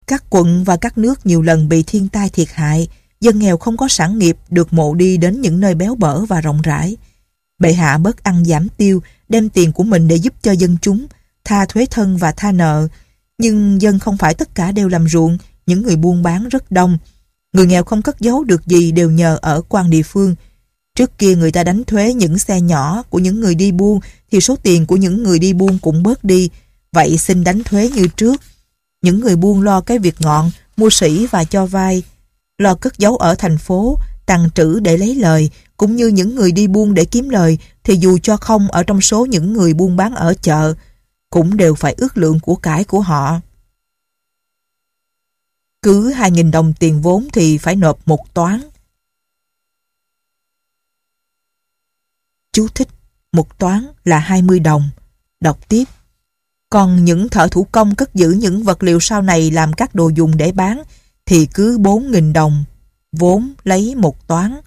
Các 0.08 0.24
quận 0.30 0.64
và 0.64 0.78
các 0.78 0.98
nước 0.98 1.26
nhiều 1.26 1.42
lần 1.42 1.70
bị 1.70 1.84
thiên 1.84 2.10
tai 2.10 2.30
thiệt 2.30 2.48
hại 2.52 2.88
dân 3.22 3.40
nghèo 3.40 3.58
không 3.58 3.78
có 3.78 3.88
sản 3.88 4.20
nghiệp 4.20 4.38
được 4.50 4.74
mộ 4.74 4.96
đi 4.96 5.18
đến 5.18 5.42
những 5.42 5.60
nơi 5.60 5.76
béo 5.76 5.96
bở 5.96 6.26
và 6.26 6.42
rộng 6.42 6.62
rãi. 6.62 6.98
Bệ 7.60 7.74
hạ 7.74 7.98
bớt 7.98 8.24
ăn 8.24 8.46
giảm 8.46 8.70
tiêu 8.70 9.04
đem 9.30 9.50
tiền 9.50 9.74
của 9.74 9.84
mình 9.84 10.08
để 10.08 10.16
giúp 10.16 10.34
cho 10.42 10.52
dân 10.52 10.78
chúng 10.82 11.08
tha 11.44 11.66
thuế 11.66 11.86
thân 11.86 12.18
và 12.18 12.32
tha 12.32 12.52
nợ 12.52 12.88
nhưng 13.38 13.82
dân 13.82 14.00
không 14.00 14.18
phải 14.18 14.34
tất 14.34 14.56
cả 14.56 14.72
đều 14.72 14.88
làm 14.88 15.08
ruộng 15.08 15.38
những 15.66 15.82
người 15.82 15.96
buôn 15.96 16.24
bán 16.24 16.50
rất 16.50 16.72
đông 16.72 16.98
người 17.54 17.66
nghèo 17.66 17.84
không 17.84 18.02
cất 18.02 18.20
giấu 18.20 18.44
được 18.44 18.66
gì 18.66 18.92
đều 18.92 19.12
nhờ 19.12 19.40
ở 19.42 19.62
quan 19.70 19.90
địa 19.90 20.04
phương 20.04 20.36
Trước 20.98 21.18
kia 21.18 21.36
người 21.36 21.52
ta 21.52 21.64
đánh 21.64 21.84
thuế 21.84 22.14
những 22.14 22.38
xe 22.38 22.62
nhỏ 22.62 23.04
của 23.10 23.20
những 23.20 23.40
người 23.40 23.56
đi 23.56 23.72
buôn 23.72 24.00
thì 24.32 24.42
số 24.42 24.56
tiền 24.56 24.86
của 24.86 24.96
những 24.96 25.24
người 25.24 25.40
đi 25.40 25.54
buôn 25.54 25.78
cũng 25.82 26.04
bớt 26.04 26.24
đi. 26.24 26.50
Vậy 26.92 27.18
xin 27.18 27.44
đánh 27.44 27.64
thuế 27.64 27.90
như 27.90 28.08
trước. 28.08 28.42
Những 29.02 29.20
người 29.20 29.36
buôn 29.36 29.62
lo 29.62 29.82
cái 29.82 30.00
việc 30.00 30.16
ngọn, 30.20 30.52
mua 30.78 30.90
sỉ 30.90 31.28
và 31.32 31.44
cho 31.44 31.66
vay. 31.66 32.04
Lo 32.58 32.76
cất 32.76 32.98
giấu 32.98 33.18
ở 33.18 33.36
thành 33.36 33.58
phố, 33.58 34.00
tàng 34.26 34.50
trữ 34.56 34.80
để 34.80 34.98
lấy 34.98 35.16
lời, 35.16 35.50
cũng 35.78 35.96
như 35.96 36.08
những 36.08 36.36
người 36.36 36.52
đi 36.52 36.68
buôn 36.68 36.94
để 36.94 37.06
kiếm 37.06 37.30
lời 37.30 37.58
thì 37.84 37.96
dù 37.96 38.18
cho 38.18 38.38
không 38.38 38.68
ở 38.68 38.84
trong 38.84 39.02
số 39.02 39.26
những 39.26 39.54
người 39.54 39.74
buôn 39.74 39.96
bán 39.96 40.16
ở 40.16 40.34
chợ, 40.42 40.74
cũng 41.30 41.58
đều 41.58 41.76
phải 41.76 41.96
ước 41.98 42.18
lượng 42.18 42.40
của 42.40 42.56
cải 42.56 42.84
của 42.84 43.00
họ. 43.00 43.40
Cứ 45.82 46.14
2.000 46.14 46.52
đồng 46.52 46.74
tiền 46.80 47.02
vốn 47.02 47.28
thì 47.34 47.58
phải 47.58 47.76
nộp 47.76 48.08
một 48.08 48.34
toán. 48.34 48.62
Chú 52.52 52.68
thích, 52.68 52.88
một 53.32 53.58
toán 53.60 53.88
là 54.04 54.20
20 54.20 54.60
đồng. 54.60 54.90
Đọc 55.40 55.70
tiếp. 55.70 55.84
Còn 56.70 57.06
những 57.06 57.30
thợ 57.30 57.48
thủ 57.48 57.68
công 57.72 57.96
cất 57.96 58.16
giữ 58.16 58.32
những 58.32 58.64
vật 58.64 58.84
liệu 58.84 59.00
sau 59.00 59.22
này 59.22 59.52
làm 59.52 59.74
các 59.74 59.96
đồ 59.96 60.10
dùng 60.10 60.38
để 60.38 60.52
bán 60.52 60.84
thì 61.28 61.48
cứ 61.54 61.78
4.000 61.78 62.34
đồng, 62.34 62.64
vốn 63.12 63.54
lấy 63.64 63.96
một 63.96 64.28
toán. 64.28 64.62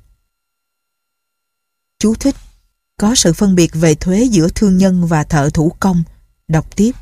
Chú 1.99 2.15
thích. 2.15 2.37
Có 2.97 3.15
sự 3.15 3.33
phân 3.33 3.55
biệt 3.55 3.71
về 3.75 3.95
thuế 3.95 4.23
giữa 4.23 4.49
thương 4.49 4.79
nhân 4.79 5.07
và 5.07 5.25
thợ 5.25 5.51
thủ 5.51 5.73
công. 5.81 6.03
Đọc 6.49 6.77
tiếp. 6.77 6.93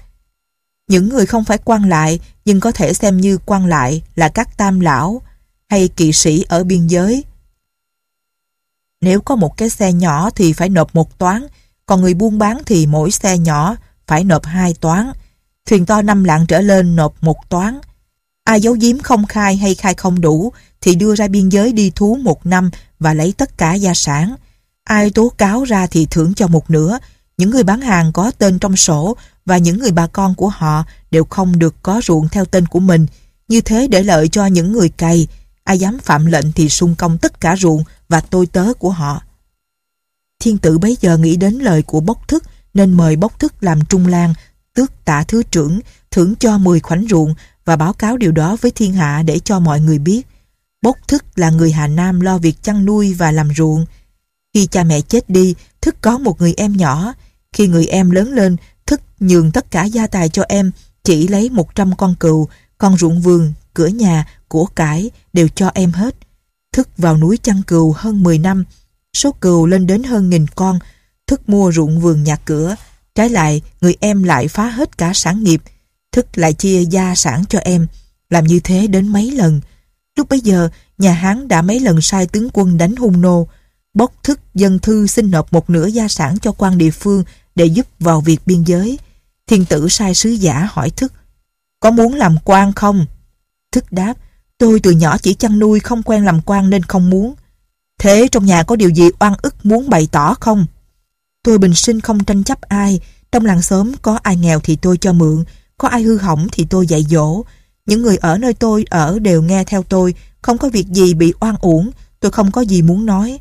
Những 0.88 1.08
người 1.08 1.26
không 1.26 1.44
phải 1.44 1.58
quan 1.58 1.88
lại 1.88 2.20
nhưng 2.44 2.60
có 2.60 2.72
thể 2.72 2.94
xem 2.94 3.16
như 3.16 3.38
quan 3.46 3.66
lại 3.66 4.02
là 4.14 4.28
các 4.28 4.56
tam 4.56 4.80
lão 4.80 5.22
hay 5.68 5.88
kỵ 5.88 6.12
sĩ 6.12 6.44
ở 6.48 6.64
biên 6.64 6.86
giới 6.86 7.24
nếu 9.00 9.20
có 9.20 9.36
một 9.36 9.56
cái 9.56 9.68
xe 9.68 9.92
nhỏ 9.92 10.30
thì 10.30 10.52
phải 10.52 10.68
nộp 10.68 10.94
một 10.94 11.18
toán, 11.18 11.46
còn 11.86 12.00
người 12.00 12.14
buôn 12.14 12.38
bán 12.38 12.62
thì 12.66 12.86
mỗi 12.86 13.10
xe 13.10 13.38
nhỏ 13.38 13.76
phải 14.06 14.24
nộp 14.24 14.44
hai 14.44 14.74
toán. 14.74 15.12
Thuyền 15.66 15.86
to 15.86 16.02
năm 16.02 16.24
lạng 16.24 16.46
trở 16.46 16.60
lên 16.60 16.96
nộp 16.96 17.22
một 17.22 17.50
toán. 17.50 17.78
Ai 18.48 18.60
giấu 18.60 18.76
giếm 18.80 18.98
không 18.98 19.26
khai 19.26 19.56
hay 19.56 19.74
khai 19.74 19.94
không 19.94 20.20
đủ 20.20 20.52
thì 20.80 20.94
đưa 20.94 21.14
ra 21.14 21.28
biên 21.28 21.48
giới 21.48 21.72
đi 21.72 21.92
thú 21.94 22.18
một 22.22 22.46
năm 22.46 22.70
và 22.98 23.14
lấy 23.14 23.32
tất 23.36 23.58
cả 23.58 23.74
gia 23.74 23.94
sản. 23.94 24.34
Ai 24.84 25.10
tố 25.10 25.32
cáo 25.38 25.64
ra 25.64 25.86
thì 25.86 26.06
thưởng 26.06 26.34
cho 26.34 26.46
một 26.46 26.70
nửa. 26.70 26.98
Những 27.38 27.50
người 27.50 27.62
bán 27.62 27.80
hàng 27.80 28.12
có 28.12 28.30
tên 28.38 28.58
trong 28.58 28.76
sổ 28.76 29.16
và 29.46 29.58
những 29.58 29.78
người 29.78 29.90
bà 29.90 30.06
con 30.06 30.34
của 30.34 30.48
họ 30.48 30.84
đều 31.10 31.24
không 31.24 31.58
được 31.58 31.74
có 31.82 32.00
ruộng 32.04 32.28
theo 32.28 32.44
tên 32.44 32.66
của 32.66 32.80
mình. 32.80 33.06
Như 33.48 33.60
thế 33.60 33.88
để 33.88 34.02
lợi 34.02 34.28
cho 34.28 34.46
những 34.46 34.72
người 34.72 34.88
cày. 34.88 35.26
Ai 35.64 35.78
dám 35.78 35.98
phạm 35.98 36.26
lệnh 36.26 36.52
thì 36.52 36.68
sung 36.68 36.94
công 36.94 37.18
tất 37.18 37.40
cả 37.40 37.56
ruộng 37.56 37.84
và 38.08 38.20
tôi 38.20 38.46
tớ 38.46 38.72
của 38.78 38.90
họ. 38.90 39.22
Thiên 40.40 40.58
tử 40.58 40.78
bấy 40.78 40.96
giờ 41.00 41.16
nghĩ 41.16 41.36
đến 41.36 41.54
lời 41.54 41.82
của 41.82 42.00
bốc 42.00 42.28
thức 42.28 42.44
nên 42.74 42.92
mời 42.92 43.16
bốc 43.16 43.40
thức 43.40 43.54
làm 43.60 43.84
trung 43.84 44.06
lang, 44.06 44.34
tước 44.74 45.04
tả 45.04 45.24
thứ 45.28 45.42
trưởng, 45.42 45.80
thưởng 46.10 46.34
cho 46.36 46.58
10 46.58 46.80
khoảnh 46.80 47.06
ruộng 47.10 47.34
và 47.68 47.76
báo 47.76 47.92
cáo 47.92 48.16
điều 48.16 48.32
đó 48.32 48.56
với 48.60 48.70
thiên 48.70 48.92
hạ 48.92 49.22
để 49.22 49.38
cho 49.38 49.60
mọi 49.60 49.80
người 49.80 49.98
biết. 49.98 50.26
Bốc 50.82 50.96
thức 51.08 51.24
là 51.36 51.50
người 51.50 51.72
Hà 51.72 51.86
Nam 51.86 52.20
lo 52.20 52.38
việc 52.38 52.62
chăn 52.62 52.84
nuôi 52.84 53.14
và 53.14 53.32
làm 53.32 53.48
ruộng. 53.56 53.86
Khi 54.54 54.66
cha 54.66 54.84
mẹ 54.84 55.00
chết 55.00 55.30
đi, 55.30 55.54
thức 55.80 55.96
có 56.00 56.18
một 56.18 56.40
người 56.40 56.54
em 56.56 56.76
nhỏ. 56.76 57.14
Khi 57.52 57.66
người 57.66 57.86
em 57.86 58.10
lớn 58.10 58.32
lên, 58.32 58.56
thức 58.86 59.00
nhường 59.20 59.52
tất 59.52 59.70
cả 59.70 59.84
gia 59.84 60.06
tài 60.06 60.28
cho 60.28 60.44
em, 60.48 60.70
chỉ 61.04 61.28
lấy 61.28 61.50
100 61.50 61.96
con 61.96 62.14
cừu, 62.20 62.48
con 62.78 62.96
ruộng 62.98 63.20
vườn, 63.20 63.52
cửa 63.74 63.86
nhà, 63.86 64.28
của 64.48 64.66
cải 64.66 65.10
đều 65.32 65.48
cho 65.54 65.70
em 65.74 65.92
hết. 65.92 66.14
Thức 66.72 66.88
vào 66.98 67.16
núi 67.16 67.38
chăn 67.42 67.62
cừu 67.66 67.92
hơn 67.92 68.22
10 68.22 68.38
năm, 68.38 68.64
số 69.16 69.32
cừu 69.32 69.66
lên 69.66 69.86
đến 69.86 70.02
hơn 70.02 70.30
nghìn 70.30 70.46
con, 70.46 70.78
thức 71.26 71.48
mua 71.48 71.72
ruộng 71.72 72.00
vườn 72.00 72.24
nhà 72.24 72.36
cửa. 72.36 72.76
Trái 73.14 73.28
lại, 73.28 73.62
người 73.80 73.96
em 74.00 74.22
lại 74.22 74.48
phá 74.48 74.68
hết 74.68 74.98
cả 74.98 75.10
sản 75.14 75.44
nghiệp. 75.44 75.62
Thức 76.12 76.38
lại 76.38 76.52
chia 76.52 76.84
gia 76.84 77.14
sản 77.14 77.44
cho 77.48 77.58
em, 77.58 77.86
làm 78.30 78.44
như 78.44 78.60
thế 78.60 78.86
đến 78.86 79.08
mấy 79.08 79.30
lần. 79.30 79.60
Lúc 80.16 80.28
bấy 80.28 80.40
giờ, 80.40 80.68
nhà 80.98 81.12
Hán 81.12 81.48
đã 81.48 81.62
mấy 81.62 81.80
lần 81.80 82.00
sai 82.00 82.26
tướng 82.26 82.48
quân 82.52 82.78
đánh 82.78 82.96
hung 82.96 83.20
nô, 83.20 83.48
bốc 83.94 84.12
thức 84.22 84.40
dân 84.54 84.78
thư 84.78 85.06
xin 85.06 85.30
nộp 85.30 85.52
một 85.52 85.70
nửa 85.70 85.86
gia 85.86 86.08
sản 86.08 86.38
cho 86.38 86.52
quan 86.52 86.78
địa 86.78 86.90
phương 86.90 87.24
để 87.54 87.64
giúp 87.64 87.86
vào 88.00 88.20
việc 88.20 88.40
biên 88.46 88.62
giới. 88.62 88.98
Thiên 89.46 89.64
tử 89.64 89.88
sai 89.88 90.14
sứ 90.14 90.30
giả 90.30 90.68
hỏi 90.72 90.90
Thức, 90.90 91.12
có 91.80 91.90
muốn 91.90 92.14
làm 92.14 92.36
quan 92.44 92.72
không? 92.72 93.06
Thức 93.72 93.92
đáp, 93.92 94.14
tôi 94.58 94.80
từ 94.80 94.90
nhỏ 94.90 95.18
chỉ 95.18 95.34
chăn 95.34 95.58
nuôi 95.58 95.80
không 95.80 96.02
quen 96.02 96.24
làm 96.24 96.40
quan 96.42 96.70
nên 96.70 96.82
không 96.82 97.10
muốn. 97.10 97.34
Thế 97.98 98.28
trong 98.32 98.46
nhà 98.46 98.62
có 98.62 98.76
điều 98.76 98.90
gì 98.90 99.10
oan 99.20 99.34
ức 99.42 99.66
muốn 99.66 99.90
bày 99.90 100.08
tỏ 100.12 100.34
không? 100.34 100.66
Tôi 101.42 101.58
bình 101.58 101.74
sinh 101.74 102.00
không 102.00 102.24
tranh 102.24 102.44
chấp 102.44 102.60
ai, 102.60 103.00
trong 103.32 103.44
làng 103.44 103.62
xóm 103.62 103.92
có 104.02 104.18
ai 104.22 104.36
nghèo 104.36 104.60
thì 104.60 104.76
tôi 104.76 104.98
cho 104.98 105.12
mượn, 105.12 105.44
có 105.78 105.88
ai 105.88 106.02
hư 106.02 106.16
hỏng 106.16 106.46
thì 106.52 106.66
tôi 106.70 106.86
dạy 106.86 107.06
dỗ. 107.10 107.42
Những 107.86 108.02
người 108.02 108.16
ở 108.16 108.38
nơi 108.38 108.54
tôi 108.54 108.84
ở 108.90 109.18
đều 109.18 109.42
nghe 109.42 109.64
theo 109.64 109.82
tôi, 109.82 110.14
không 110.42 110.58
có 110.58 110.68
việc 110.68 110.86
gì 110.86 111.14
bị 111.14 111.32
oan 111.40 111.56
uổng, 111.60 111.90
tôi 112.20 112.30
không 112.30 112.50
có 112.50 112.60
gì 112.60 112.82
muốn 112.82 113.06
nói. 113.06 113.38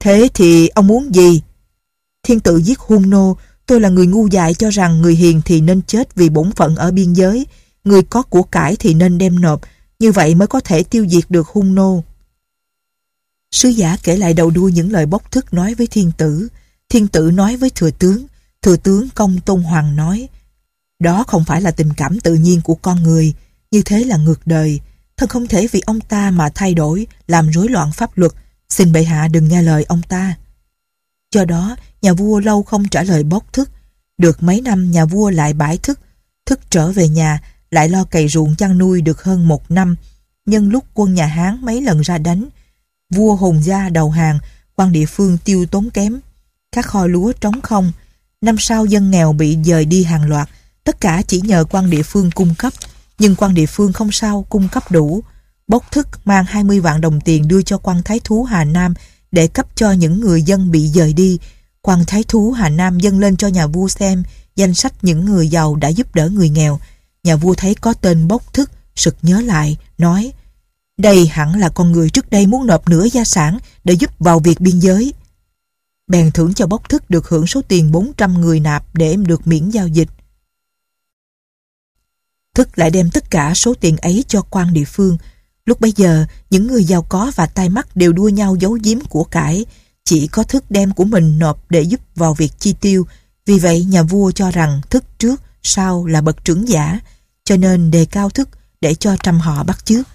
Thế 0.00 0.28
thì 0.34 0.68
ông 0.68 0.86
muốn 0.86 1.14
gì? 1.14 1.42
Thiên 2.22 2.40
tự 2.40 2.56
giết 2.56 2.78
hung 2.78 3.10
nô, 3.10 3.36
tôi 3.66 3.80
là 3.80 3.88
người 3.88 4.06
ngu 4.06 4.26
dại 4.26 4.54
cho 4.54 4.70
rằng 4.70 5.02
người 5.02 5.14
hiền 5.14 5.40
thì 5.44 5.60
nên 5.60 5.82
chết 5.82 6.14
vì 6.14 6.28
bổn 6.28 6.52
phận 6.52 6.76
ở 6.76 6.90
biên 6.90 7.12
giới, 7.12 7.46
người 7.84 8.02
có 8.02 8.22
của 8.22 8.42
cải 8.42 8.76
thì 8.76 8.94
nên 8.94 9.18
đem 9.18 9.40
nộp, 9.40 9.60
như 9.98 10.12
vậy 10.12 10.34
mới 10.34 10.48
có 10.48 10.60
thể 10.60 10.82
tiêu 10.82 11.06
diệt 11.08 11.24
được 11.28 11.48
hung 11.48 11.74
nô. 11.74 12.02
Sứ 13.50 13.68
giả 13.68 13.96
kể 14.02 14.16
lại 14.16 14.34
đầu 14.34 14.50
đuôi 14.50 14.72
những 14.72 14.92
lời 14.92 15.06
bốc 15.06 15.30
thức 15.30 15.54
nói 15.54 15.74
với 15.74 15.86
thiên 15.86 16.12
tử. 16.16 16.48
Thiên 16.88 17.08
tử 17.08 17.30
nói 17.30 17.56
với 17.56 17.70
thừa 17.70 17.90
tướng, 17.90 18.26
thừa 18.62 18.76
tướng 18.76 19.08
công 19.14 19.40
tôn 19.40 19.62
hoàng 19.62 19.96
nói, 19.96 20.28
đó 21.02 21.24
không 21.26 21.44
phải 21.44 21.60
là 21.60 21.70
tình 21.70 21.92
cảm 21.92 22.20
tự 22.20 22.34
nhiên 22.34 22.60
của 22.60 22.74
con 22.74 23.02
người, 23.02 23.34
như 23.70 23.82
thế 23.82 24.04
là 24.04 24.16
ngược 24.16 24.46
đời. 24.46 24.80
thần 25.16 25.28
không 25.28 25.46
thể 25.46 25.66
vì 25.72 25.82
ông 25.86 26.00
ta 26.00 26.30
mà 26.30 26.48
thay 26.54 26.74
đổi, 26.74 27.06
làm 27.26 27.50
rối 27.50 27.68
loạn 27.68 27.92
pháp 27.92 28.18
luật, 28.18 28.32
xin 28.68 28.92
bệ 28.92 29.04
hạ 29.04 29.28
đừng 29.28 29.48
nghe 29.48 29.62
lời 29.62 29.84
ông 29.88 30.02
ta. 30.02 30.36
Do 31.34 31.44
đó, 31.44 31.76
nhà 32.02 32.12
vua 32.12 32.40
lâu 32.40 32.62
không 32.62 32.88
trả 32.88 33.02
lời 33.02 33.24
bốc 33.24 33.52
thức. 33.52 33.70
Được 34.18 34.42
mấy 34.42 34.60
năm 34.60 34.90
nhà 34.90 35.04
vua 35.04 35.30
lại 35.30 35.52
bãi 35.52 35.78
thức, 35.78 36.00
thức 36.46 36.60
trở 36.70 36.92
về 36.92 37.08
nhà, 37.08 37.40
lại 37.70 37.88
lo 37.88 38.04
cày 38.04 38.28
ruộng 38.28 38.56
chăn 38.56 38.78
nuôi 38.78 39.00
được 39.00 39.22
hơn 39.22 39.48
một 39.48 39.70
năm. 39.70 39.96
Nhân 40.46 40.68
lúc 40.68 40.84
quân 40.94 41.14
nhà 41.14 41.26
Hán 41.26 41.58
mấy 41.62 41.82
lần 41.82 42.00
ra 42.00 42.18
đánh, 42.18 42.48
vua 43.14 43.36
hùng 43.36 43.62
gia 43.62 43.88
đầu 43.88 44.10
hàng, 44.10 44.38
quan 44.74 44.92
địa 44.92 45.06
phương 45.06 45.38
tiêu 45.44 45.66
tốn 45.66 45.90
kém. 45.90 46.20
Các 46.72 46.86
kho 46.86 47.06
lúa 47.06 47.32
trống 47.32 47.60
không, 47.60 47.92
năm 48.40 48.56
sau 48.58 48.86
dân 48.86 49.10
nghèo 49.10 49.32
bị 49.32 49.58
dời 49.64 49.84
đi 49.84 50.04
hàng 50.04 50.28
loạt, 50.28 50.48
tất 50.84 51.00
cả 51.00 51.22
chỉ 51.26 51.40
nhờ 51.40 51.64
quan 51.70 51.90
địa 51.90 52.02
phương 52.02 52.30
cung 52.30 52.54
cấp, 52.58 52.72
nhưng 53.18 53.36
quan 53.36 53.54
địa 53.54 53.66
phương 53.66 53.92
không 53.92 54.12
sao 54.12 54.46
cung 54.48 54.68
cấp 54.68 54.90
đủ. 54.90 55.22
Bốc 55.68 55.90
thức 55.90 56.08
mang 56.24 56.44
20 56.44 56.80
vạn 56.80 57.00
đồng 57.00 57.20
tiền 57.20 57.48
đưa 57.48 57.62
cho 57.62 57.78
quan 57.78 58.02
thái 58.02 58.20
thú 58.24 58.44
Hà 58.44 58.64
Nam 58.64 58.94
để 59.32 59.46
cấp 59.46 59.66
cho 59.74 59.92
những 59.92 60.20
người 60.20 60.42
dân 60.42 60.70
bị 60.70 60.88
dời 60.88 61.12
đi. 61.12 61.38
Quan 61.82 62.04
thái 62.06 62.24
thú 62.28 62.52
Hà 62.52 62.68
Nam 62.68 63.00
dâng 63.00 63.18
lên 63.18 63.36
cho 63.36 63.48
nhà 63.48 63.66
vua 63.66 63.88
xem 63.88 64.22
danh 64.56 64.74
sách 64.74 64.92
những 65.02 65.24
người 65.24 65.48
giàu 65.48 65.76
đã 65.76 65.88
giúp 65.88 66.14
đỡ 66.14 66.28
người 66.28 66.48
nghèo. 66.48 66.80
Nhà 67.24 67.36
vua 67.36 67.54
thấy 67.54 67.74
có 67.74 67.94
tên 67.94 68.28
bốc 68.28 68.52
thức, 68.52 68.70
sực 68.96 69.16
nhớ 69.22 69.40
lại, 69.40 69.76
nói 69.98 70.32
đây 70.98 71.26
hẳn 71.26 71.60
là 71.60 71.68
con 71.68 71.92
người 71.92 72.10
trước 72.10 72.30
đây 72.30 72.46
muốn 72.46 72.66
nộp 72.66 72.88
nửa 72.88 73.04
gia 73.12 73.24
sản 73.24 73.58
để 73.84 73.94
giúp 73.94 74.10
vào 74.18 74.38
việc 74.38 74.60
biên 74.60 74.78
giới. 74.78 75.14
Bèn 76.06 76.30
thưởng 76.30 76.54
cho 76.54 76.66
bốc 76.66 76.88
thức 76.88 77.10
được 77.10 77.28
hưởng 77.28 77.46
số 77.46 77.62
tiền 77.68 77.92
400 77.92 78.40
người 78.40 78.60
nạp 78.60 78.94
để 78.94 79.10
em 79.10 79.26
được 79.26 79.46
miễn 79.46 79.70
giao 79.70 79.88
dịch. 79.88 80.08
Thức 82.54 82.78
lại 82.78 82.90
đem 82.90 83.10
tất 83.10 83.30
cả 83.30 83.54
số 83.54 83.74
tiền 83.74 83.96
ấy 83.96 84.24
cho 84.28 84.42
quan 84.42 84.72
địa 84.72 84.84
phương. 84.84 85.18
Lúc 85.66 85.80
bấy 85.80 85.92
giờ, 85.96 86.24
những 86.50 86.66
người 86.66 86.84
giàu 86.84 87.02
có 87.02 87.32
và 87.34 87.46
tai 87.46 87.68
mắt 87.68 87.96
đều 87.96 88.12
đua 88.12 88.28
nhau 88.28 88.56
giấu 88.56 88.78
giếm 88.82 89.00
của 89.00 89.24
cải. 89.24 89.66
Chỉ 90.04 90.26
có 90.26 90.42
thức 90.42 90.64
đem 90.70 90.92
của 90.92 91.04
mình 91.04 91.38
nộp 91.38 91.70
để 91.70 91.82
giúp 91.82 92.00
vào 92.14 92.34
việc 92.34 92.52
chi 92.58 92.74
tiêu. 92.80 93.06
Vì 93.46 93.58
vậy, 93.58 93.84
nhà 93.84 94.02
vua 94.02 94.30
cho 94.30 94.50
rằng 94.50 94.80
thức 94.90 95.04
trước, 95.18 95.42
sau 95.62 96.06
là 96.06 96.20
bậc 96.20 96.44
trưởng 96.44 96.68
giả, 96.68 97.00
cho 97.44 97.56
nên 97.56 97.90
đề 97.90 98.04
cao 98.04 98.30
thức 98.30 98.48
để 98.80 98.94
cho 98.94 99.16
trăm 99.22 99.40
họ 99.40 99.64
bắt 99.64 99.84
chước. 99.84 100.06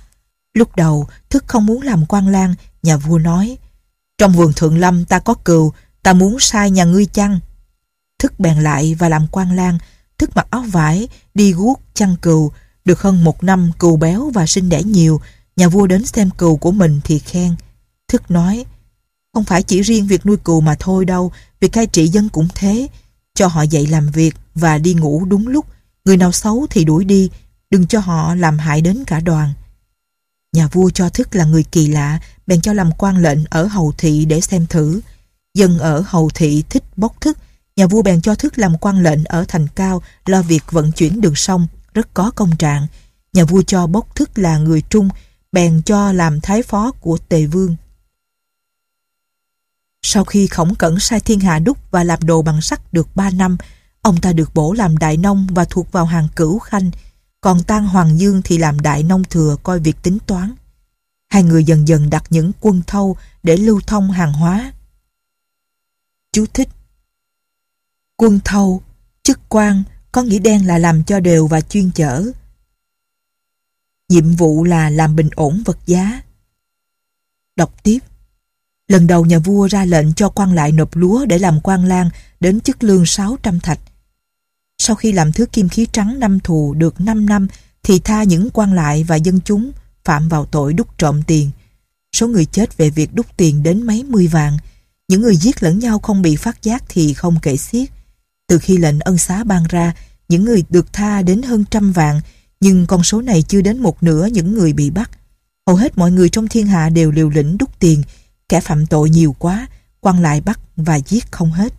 Lúc 0.54 0.76
đầu, 0.76 1.08
thức 1.30 1.44
không 1.48 1.66
muốn 1.66 1.82
làm 1.82 2.06
quan 2.06 2.28
lang, 2.28 2.56
nhà 2.84 2.98
vua 2.98 3.18
nói, 3.18 3.58
trong 4.18 4.32
vườn 4.32 4.54
thượng 4.54 4.78
lâm 4.78 5.06
ta 5.06 5.20
có 5.20 5.34
cừu, 5.34 5.74
ta 6.04 6.14
muốn 6.14 6.40
sai 6.40 6.72
nhà 6.72 6.84
ngươi 6.84 7.06
chăng? 7.06 7.40
Thức 8.20 8.40
bèn 8.40 8.60
lại 8.64 8.96
và 9.00 9.10
làm 9.10 9.28
quan 9.32 9.56
lang, 9.56 9.78
thức 10.20 10.30
mặc 10.36 10.48
áo 10.50 10.62
vải, 10.62 11.08
đi 11.34 11.54
guốc 11.54 11.82
chăn 11.94 12.16
cừu, 12.22 12.52
được 12.86 13.02
hơn 13.02 13.24
một 13.24 13.44
năm 13.44 13.72
cừu 13.80 13.98
béo 13.98 14.30
và 14.34 14.46
sinh 14.46 14.70
đẻ 14.70 14.84
nhiều, 14.84 15.22
nhà 15.56 15.70
vua 15.70 15.88
đến 15.88 16.06
xem 16.06 16.30
cừu 16.38 16.58
của 16.58 16.72
mình 16.72 17.00
thì 17.04 17.20
khen. 17.20 17.56
Thức 18.08 18.32
nói, 18.32 18.66
không 19.34 19.44
phải 19.44 19.64
chỉ 19.64 19.82
riêng 19.82 20.08
việc 20.08 20.26
nuôi 20.26 20.38
cừu 20.38 20.62
mà 20.62 20.76
thôi 20.80 21.06
đâu, 21.06 21.32
việc 21.60 21.72
cai 21.72 21.88
trị 21.88 22.08
dân 22.08 22.30
cũng 22.30 22.48
thế, 22.56 22.88
cho 23.36 23.48
họ 23.48 23.62
dậy 23.62 23.88
làm 23.88 24.12
việc 24.12 24.36
và 24.56 24.78
đi 24.78 24.94
ngủ 24.94 25.26
đúng 25.26 25.48
lúc, 25.48 25.66
người 26.06 26.18
nào 26.18 26.32
xấu 26.32 26.68
thì 26.70 26.86
đuổi 26.86 27.06
đi, 27.06 27.30
đừng 27.70 27.88
cho 27.88 28.00
họ 28.00 28.36
làm 28.36 28.58
hại 28.58 28.82
đến 28.82 29.04
cả 29.08 29.20
đoàn. 29.20 29.54
Nhà 30.54 30.68
vua 30.68 30.90
cho 30.90 31.10
thức 31.10 31.36
là 31.36 31.46
người 31.46 31.64
kỳ 31.64 31.88
lạ, 31.88 32.20
bèn 32.48 32.62
cho 32.62 32.74
làm 32.74 32.92
quan 32.92 33.18
lệnh 33.18 33.46
ở 33.50 33.66
hầu 33.66 33.94
thị 33.98 34.26
để 34.26 34.42
xem 34.42 34.66
thử. 34.66 35.02
Dân 35.54 35.80
ở 35.80 36.04
hầu 36.08 36.30
thị 36.30 36.64
thích 36.70 36.84
bốc 36.98 37.22
thức, 37.22 37.38
nhà 37.78 37.88
vua 37.88 38.02
bèn 38.02 38.22
cho 38.22 38.36
thức 38.36 38.58
làm 38.58 38.78
quan 38.78 39.04
lệnh 39.04 39.24
ở 39.24 39.46
thành 39.48 39.68
cao 39.76 40.02
lo 40.26 40.42
việc 40.42 40.72
vận 40.72 40.92
chuyển 40.92 41.22
đường 41.22 41.36
sông, 41.36 41.68
rất 41.94 42.14
có 42.14 42.32
công 42.32 42.58
trạng. 42.58 42.88
Nhà 43.34 43.46
vua 43.46 43.62
cho 43.62 43.88
bốc 43.88 44.16
thức 44.16 44.38
là 44.38 44.58
người 44.58 44.82
trung, 44.82 45.10
bèn 45.52 45.82
cho 45.86 46.12
làm 46.12 46.42
thái 46.42 46.64
phó 46.64 46.92
của 46.92 47.18
tề 47.18 47.46
vương. 47.46 47.76
Sau 50.02 50.24
khi 50.24 50.48
khổng 50.48 50.76
cẩn 50.76 51.00
sai 51.00 51.20
thiên 51.20 51.40
hạ 51.40 51.60
đúc 51.60 51.78
và 51.92 52.04
làm 52.04 52.20
đồ 52.24 52.42
bằng 52.42 52.62
sắt 52.62 52.94
được 52.94 53.16
3 53.16 53.30
năm, 53.30 53.58
ông 54.02 54.22
ta 54.22 54.34
được 54.34 54.54
bổ 54.54 54.74
làm 54.74 54.98
đại 54.98 55.18
nông 55.18 55.48
và 55.52 55.66
thuộc 55.66 55.92
vào 55.92 56.06
hàng 56.06 56.28
cửu 56.36 56.60
khanh, 56.60 56.92
còn 57.42 57.64
Tăng 57.64 57.88
Hoàng 57.88 58.20
Dương 58.20 58.42
thì 58.44 58.58
làm 58.58 58.80
đại 58.80 59.04
nông 59.04 59.24
thừa 59.24 59.56
coi 59.64 59.80
việc 59.80 59.96
tính 60.04 60.18
toán. 60.28 60.54
Hai 61.30 61.44
người 61.44 61.64
dần 61.64 61.88
dần 61.88 62.10
đặt 62.10 62.24
những 62.30 62.52
quân 62.62 62.82
thâu 62.88 63.18
để 63.44 63.58
lưu 63.58 63.82
thông 63.88 64.12
hàng 64.12 64.34
hóa. 64.34 64.72
Chú 66.34 66.46
thích 66.54 66.70
Quân 68.18 68.40
thâu, 68.46 68.82
chức 69.24 69.40
quan 69.50 69.84
có 70.12 70.24
nghĩa 70.24 70.40
đen 70.40 70.68
là 70.68 70.78
làm 70.78 71.04
cho 71.04 71.20
đều 71.20 71.48
và 71.48 71.62
chuyên 71.62 71.92
chở. 71.92 72.26
Nhiệm 74.10 74.32
vụ 74.32 74.64
là 74.64 74.90
làm 74.90 75.16
bình 75.16 75.30
ổn 75.36 75.64
vật 75.66 75.78
giá. 75.86 76.22
Đọc 77.56 77.84
tiếp 77.84 78.00
Lần 78.88 79.08
đầu 79.08 79.26
nhà 79.26 79.40
vua 79.40 79.68
ra 79.68 79.86
lệnh 79.86 80.14
cho 80.14 80.30
quan 80.30 80.54
lại 80.54 80.72
nộp 80.72 80.96
lúa 80.96 81.26
để 81.26 81.40
làm 81.40 81.60
quan 81.62 81.86
lang 81.86 82.10
đến 82.40 82.62
chức 82.62 82.84
lương 82.84 83.06
600 83.06 83.60
thạch. 83.60 83.80
Sau 84.78 84.96
khi 84.96 85.12
làm 85.12 85.32
thứ 85.32 85.46
kim 85.46 85.70
khí 85.70 85.88
trắng 85.92 86.20
năm 86.20 86.40
thù 86.40 86.74
được 86.74 87.02
5 87.02 87.26
năm 87.26 87.48
thì 87.84 88.00
tha 88.00 88.24
những 88.24 88.50
quan 88.50 88.74
lại 88.74 89.04
và 89.04 89.16
dân 89.16 89.40
chúng 89.46 89.72
phạm 90.04 90.30
vào 90.30 90.46
tội 90.46 90.74
đúc 90.74 90.88
trộm 90.98 91.22
tiền. 91.28 91.52
Số 92.16 92.28
người 92.28 92.46
chết 92.46 92.78
về 92.78 92.90
việc 92.90 93.14
đúc 93.14 93.26
tiền 93.38 93.64
đến 93.64 93.84
mấy 93.84 94.04
mươi 94.04 94.28
vàng 94.28 94.58
Những 95.08 95.22
người 95.22 95.36
giết 95.36 95.64
lẫn 95.64 95.80
nhau 95.80 96.00
không 96.00 96.22
bị 96.22 96.36
phát 96.36 96.64
giác 96.64 96.84
thì 96.90 97.14
không 97.14 97.40
kể 97.42 97.58
xiết. 97.58 97.90
Từ 98.48 98.60
khi 98.60 98.78
lệnh 98.78 99.00
ân 99.00 99.18
xá 99.18 99.44
ban 99.44 99.64
ra, 99.70 99.94
những 100.30 100.44
người 100.46 100.64
được 100.70 100.94
tha 100.94 101.22
đến 101.22 101.42
hơn 101.42 101.66
trăm 101.72 101.92
vạn, 101.92 102.22
nhưng 102.60 102.86
con 102.88 103.04
số 103.04 103.22
này 103.22 103.44
chưa 103.44 103.62
đến 103.62 103.80
một 103.80 104.04
nửa 104.04 104.26
những 104.26 104.54
người 104.54 104.74
bị 104.74 104.90
bắt. 104.90 105.12
Hầu 105.68 105.76
hết 105.76 105.98
mọi 105.98 106.12
người 106.12 106.30
trong 106.30 106.48
thiên 106.48 106.68
hạ 106.68 106.90
đều 106.90 107.12
liều 107.12 107.30
lĩnh 107.30 107.58
đúc 107.58 107.80
tiền, 107.80 108.04
kẻ 108.50 108.62
phạm 108.62 108.86
tội 108.86 109.10
nhiều 109.10 109.36
quá, 109.40 109.68
quan 110.02 110.22
lại 110.22 110.42
bắt 110.42 110.60
và 110.76 111.00
giết 111.00 111.32
không 111.32 111.52
hết. 111.52 111.74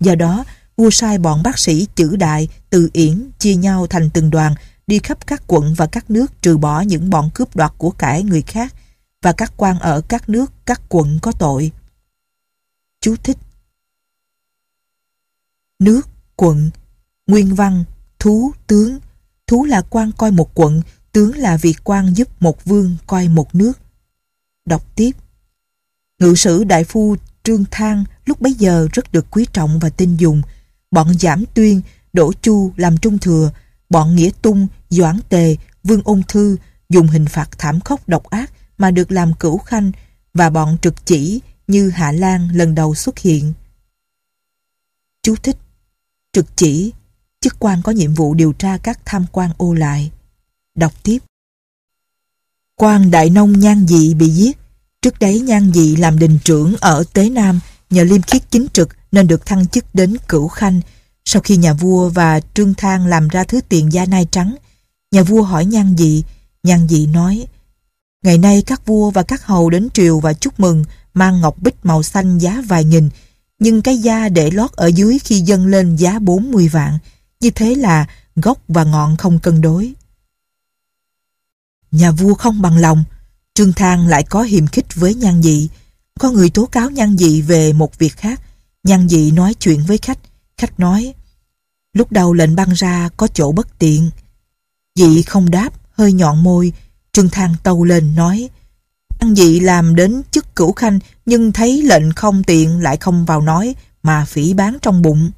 Do 0.00 0.14
đó, 0.14 0.44
vua 0.76 0.90
sai 0.90 1.18
bọn 1.18 1.42
bác 1.42 1.58
sĩ 1.58 1.86
chữ 1.94 2.16
đại, 2.16 2.48
từ 2.70 2.90
yển, 2.92 3.30
chia 3.38 3.54
nhau 3.54 3.86
thành 3.86 4.10
từng 4.10 4.30
đoàn, 4.30 4.54
đi 4.86 4.98
khắp 4.98 5.26
các 5.26 5.42
quận 5.46 5.74
và 5.74 5.86
các 5.86 6.10
nước 6.10 6.42
trừ 6.42 6.58
bỏ 6.58 6.80
những 6.80 7.10
bọn 7.10 7.30
cướp 7.34 7.56
đoạt 7.56 7.72
của 7.78 7.90
cải 7.90 8.22
người 8.22 8.42
khác 8.42 8.74
và 9.22 9.32
các 9.32 9.52
quan 9.56 9.78
ở 9.78 10.00
các 10.00 10.28
nước, 10.28 10.52
các 10.66 10.80
quận 10.88 11.18
có 11.22 11.32
tội. 11.32 11.70
Chú 13.00 13.16
thích 13.22 13.36
Nước, 15.78 16.08
quận, 16.36 16.70
nguyên 17.26 17.54
văn, 17.54 17.84
thú, 18.18 18.52
tướng. 18.66 18.98
Thú 19.46 19.64
là 19.64 19.82
quan 19.82 20.12
coi 20.12 20.30
một 20.30 20.50
quận, 20.54 20.82
tướng 21.12 21.36
là 21.36 21.56
việc 21.56 21.76
quan 21.84 22.14
giúp 22.14 22.42
một 22.42 22.64
vương 22.64 22.96
coi 23.06 23.28
một 23.28 23.54
nước. 23.54 23.72
Đọc 24.64 24.96
tiếp 24.96 25.10
Ngự 26.18 26.34
sử 26.34 26.64
đại 26.64 26.84
phu 26.84 27.16
Trương 27.42 27.64
Thang 27.70 28.04
lúc 28.24 28.40
bấy 28.40 28.54
giờ 28.54 28.88
rất 28.92 29.12
được 29.12 29.26
quý 29.30 29.46
trọng 29.52 29.78
và 29.78 29.90
tin 29.90 30.16
dùng. 30.16 30.42
Bọn 30.90 31.18
Giảm 31.18 31.44
Tuyên, 31.54 31.80
Đỗ 32.12 32.32
Chu 32.32 32.72
làm 32.76 32.98
trung 32.98 33.18
thừa, 33.18 33.50
bọn 33.90 34.16
Nghĩa 34.16 34.30
Tung, 34.42 34.66
Doãn 34.90 35.20
Tề, 35.28 35.56
Vương 35.84 36.02
Ôn 36.04 36.22
Thư 36.28 36.56
dùng 36.88 37.06
hình 37.06 37.26
phạt 37.26 37.48
thảm 37.58 37.80
khốc 37.80 38.08
độc 38.08 38.24
ác 38.24 38.52
mà 38.78 38.90
được 38.90 39.12
làm 39.12 39.34
cửu 39.34 39.58
khanh 39.58 39.92
và 40.34 40.50
bọn 40.50 40.78
trực 40.82 41.06
chỉ 41.06 41.40
như 41.66 41.90
Hạ 41.90 42.12
Lan 42.12 42.48
lần 42.52 42.74
đầu 42.74 42.94
xuất 42.94 43.18
hiện. 43.18 43.52
Chú 45.22 45.36
thích 45.36 45.56
Trực 46.36 46.56
chỉ 46.56 46.92
chức 47.40 47.56
quan 47.58 47.82
có 47.82 47.92
nhiệm 47.92 48.14
vụ 48.14 48.34
điều 48.34 48.52
tra 48.52 48.76
các 48.76 49.00
tham 49.04 49.26
quan 49.32 49.50
ô 49.56 49.74
lại. 49.74 50.10
Đọc 50.74 50.92
tiếp. 51.02 51.18
quan 52.74 53.10
Đại 53.10 53.30
Nông 53.30 53.60
Nhan 53.60 53.86
Dị 53.86 54.14
bị 54.14 54.28
giết. 54.28 54.58
Trước 55.02 55.18
đấy 55.18 55.40
Nhan 55.40 55.72
Dị 55.74 55.96
làm 55.96 56.18
đình 56.18 56.38
trưởng 56.44 56.76
ở 56.80 57.04
Tế 57.12 57.30
Nam 57.30 57.60
nhờ 57.90 58.04
liêm 58.04 58.22
khiết 58.22 58.50
chính 58.50 58.66
trực 58.72 58.88
nên 59.12 59.26
được 59.26 59.46
thăng 59.46 59.66
chức 59.66 59.94
đến 59.94 60.16
cửu 60.28 60.48
khanh. 60.48 60.80
Sau 61.24 61.42
khi 61.42 61.56
nhà 61.56 61.72
vua 61.72 62.08
và 62.08 62.40
Trương 62.54 62.74
Thang 62.74 63.06
làm 63.06 63.28
ra 63.28 63.44
thứ 63.44 63.60
tiền 63.68 63.92
gia 63.92 64.06
nai 64.06 64.26
trắng, 64.30 64.56
nhà 65.10 65.22
vua 65.22 65.42
hỏi 65.42 65.64
Nhan 65.64 65.96
Dị, 65.98 66.24
Nhan 66.62 66.88
Dị 66.88 67.06
nói 67.06 67.46
Ngày 68.22 68.38
nay 68.38 68.62
các 68.66 68.86
vua 68.86 69.10
và 69.10 69.22
các 69.22 69.46
hầu 69.46 69.70
đến 69.70 69.88
triều 69.94 70.20
và 70.20 70.32
chúc 70.32 70.60
mừng 70.60 70.84
mang 71.14 71.40
ngọc 71.40 71.62
bích 71.62 71.76
màu 71.82 72.02
xanh 72.02 72.38
giá 72.38 72.62
vài 72.68 72.84
nghìn, 72.84 73.08
nhưng 73.58 73.82
cái 73.82 73.98
da 73.98 74.28
để 74.28 74.50
lót 74.50 74.72
ở 74.72 74.86
dưới 74.86 75.18
khi 75.18 75.40
dâng 75.40 75.66
lên 75.66 75.96
giá 75.96 76.18
40 76.18 76.68
vạn. 76.68 76.98
Như 77.40 77.50
thế 77.50 77.74
là 77.74 78.06
gốc 78.36 78.58
và 78.68 78.84
ngọn 78.84 79.16
không 79.16 79.38
cân 79.38 79.60
đối. 79.60 79.94
Nhà 81.90 82.10
vua 82.10 82.34
không 82.34 82.62
bằng 82.62 82.76
lòng, 82.76 83.04
Trương 83.54 83.72
Thang 83.72 84.06
lại 84.06 84.22
có 84.22 84.42
hiềm 84.42 84.66
khích 84.66 84.94
với 84.94 85.14
Nhan 85.14 85.42
Dị. 85.42 85.68
Có 86.20 86.30
người 86.30 86.50
tố 86.50 86.66
cáo 86.66 86.90
Nhan 86.90 87.16
Dị 87.16 87.42
về 87.42 87.72
một 87.72 87.98
việc 87.98 88.16
khác. 88.16 88.40
Nhan 88.84 89.08
Dị 89.08 89.30
nói 89.30 89.54
chuyện 89.54 89.82
với 89.86 89.98
khách. 89.98 90.18
Khách 90.56 90.80
nói, 90.80 91.14
lúc 91.92 92.12
đầu 92.12 92.32
lệnh 92.32 92.56
băng 92.56 92.72
ra 92.72 93.08
có 93.16 93.28
chỗ 93.28 93.52
bất 93.52 93.78
tiện. 93.78 94.10
Dị 94.94 95.22
không 95.22 95.50
đáp, 95.50 95.70
hơi 95.92 96.12
nhọn 96.12 96.42
môi. 96.42 96.72
Trương 97.12 97.28
Thang 97.28 97.54
tâu 97.62 97.84
lên 97.84 98.14
nói, 98.14 98.48
ăn 99.18 99.34
Dị 99.34 99.60
làm 99.60 99.94
đến 99.94 100.22
chức 100.30 100.56
cửu 100.56 100.72
khanh 100.72 100.98
nhưng 101.26 101.52
thấy 101.52 101.82
lệnh 101.82 102.12
không 102.12 102.44
tiện 102.44 102.80
lại 102.80 102.96
không 102.96 103.24
vào 103.24 103.40
nói 103.40 103.74
mà 104.02 104.24
phỉ 104.24 104.54
bán 104.54 104.78
trong 104.82 105.02
bụng. 105.02 105.30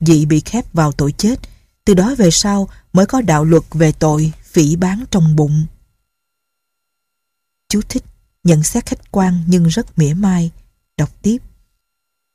Dị 0.00 0.26
bị 0.26 0.40
khép 0.40 0.72
vào 0.72 0.92
tội 0.92 1.12
chết. 1.12 1.40
Từ 1.84 1.94
đó 1.94 2.14
về 2.18 2.30
sau 2.30 2.68
mới 2.92 3.06
có 3.06 3.20
đạo 3.20 3.44
luật 3.44 3.62
về 3.70 3.92
tội 3.92 4.32
phỉ 4.42 4.76
bán 4.76 5.04
trong 5.10 5.36
bụng. 5.36 5.66
Chú 7.68 7.80
thích, 7.88 8.04
nhận 8.44 8.62
xét 8.62 8.86
khách 8.86 9.10
quan 9.10 9.42
nhưng 9.46 9.66
rất 9.66 9.98
mỉa 9.98 10.14
mai. 10.14 10.50
Đọc 10.96 11.22
tiếp. 11.22 11.38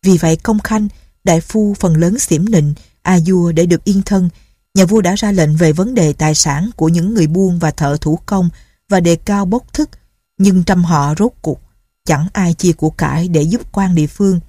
Vì 0.04 0.18
vậy 0.18 0.36
công 0.36 0.60
khanh, 0.60 0.88
đại 1.24 1.42
phu 1.42 1.74
phần 1.80 1.98
lớn 1.98 2.20
xỉm 2.20 2.52
nịnh, 2.52 2.74
a 3.02 3.18
vua 3.26 3.52
để 3.52 3.66
được 3.66 3.84
yên 3.84 4.02
thân, 4.02 4.30
nhà 4.74 4.86
vua 4.86 5.02
đã 5.02 5.16
ra 5.16 5.32
lệnh 5.32 5.56
về 5.56 5.74
vấn 5.74 5.94
đề 5.94 6.14
tài 6.14 6.36
sản 6.36 6.70
của 6.76 6.90
những 6.90 7.14
người 7.14 7.28
buôn 7.28 7.60
và 7.60 7.72
thợ 7.72 7.98
thủ 8.02 8.20
công 8.26 8.50
và 8.90 9.00
đề 9.00 9.16
cao 9.16 9.46
bốc 9.46 9.74
thức, 9.74 9.90
nhưng 10.38 10.64
trăm 10.64 10.84
họ 10.84 11.16
rốt 11.20 11.32
cuộc, 11.42 11.60
chẳng 12.06 12.28
ai 12.34 12.54
chia 12.54 12.74
của 12.74 12.90
cải 12.90 13.28
để 13.28 13.42
giúp 13.42 13.62
quan 13.72 13.96
địa 13.96 14.08
phương. 14.08 14.40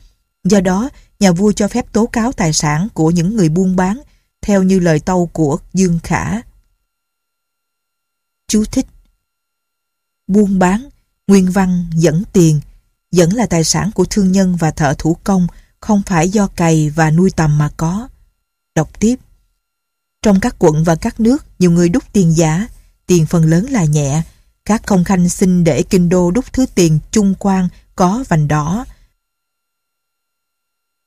Do 0.45 0.61
đó, 0.61 0.91
nhà 1.21 1.33
vua 1.33 1.53
cho 1.53 1.69
phép 1.69 1.93
tố 1.93 2.07
cáo 2.07 2.33
tài 2.33 2.53
sản 2.53 2.89
của 2.95 3.11
những 3.11 3.37
người 3.37 3.49
buôn 3.49 3.77
bán, 3.77 4.01
theo 4.41 4.63
như 4.63 4.79
lời 4.79 5.01
tâu 5.01 5.27
của 5.33 5.59
Dương 5.75 5.99
Khả. 6.03 6.41
Chú 8.49 8.65
thích 8.65 8.87
Buôn 10.27 10.59
bán, 10.59 10.89
nguyên 11.27 11.51
văn 11.51 11.87
dẫn 11.95 12.23
tiền, 12.33 12.61
dẫn 13.13 13.33
là 13.33 13.47
tài 13.47 13.65
sản 13.65 13.91
của 13.95 14.05
thương 14.05 14.33
nhân 14.33 14.57
và 14.57 14.71
thợ 14.71 14.95
thủ 14.99 15.17
công, 15.25 15.47
không 15.81 16.03
phải 16.07 16.29
do 16.29 16.47
cày 16.47 16.91
và 16.91 17.11
nuôi 17.11 17.31
tầm 17.31 17.59
mà 17.59 17.71
có. 17.77 18.09
Đọc 18.75 19.01
tiếp 19.01 19.17
Trong 20.23 20.41
các 20.41 20.57
quận 20.59 20.85
và 20.85 20.95
các 20.95 21.21
nước, 21.21 21.45
nhiều 21.59 21.71
người 21.71 21.89
đúc 21.89 22.05
tiền 22.13 22.37
giả, 22.37 22.69
tiền 23.07 23.27
phần 23.27 23.45
lớn 23.45 23.67
là 23.71 23.85
nhẹ. 23.85 24.23
Các 24.69 24.83
công 24.87 25.05
khanh 25.05 25.29
xin 25.29 25.65
để 25.65 25.83
kinh 25.83 26.09
đô 26.09 26.31
đúc 26.31 26.45
thứ 26.53 26.67
tiền 26.75 26.99
trung 27.11 27.35
quan 27.39 27.69
có 27.97 28.25
vành 28.29 28.49
đỏ, 28.49 28.85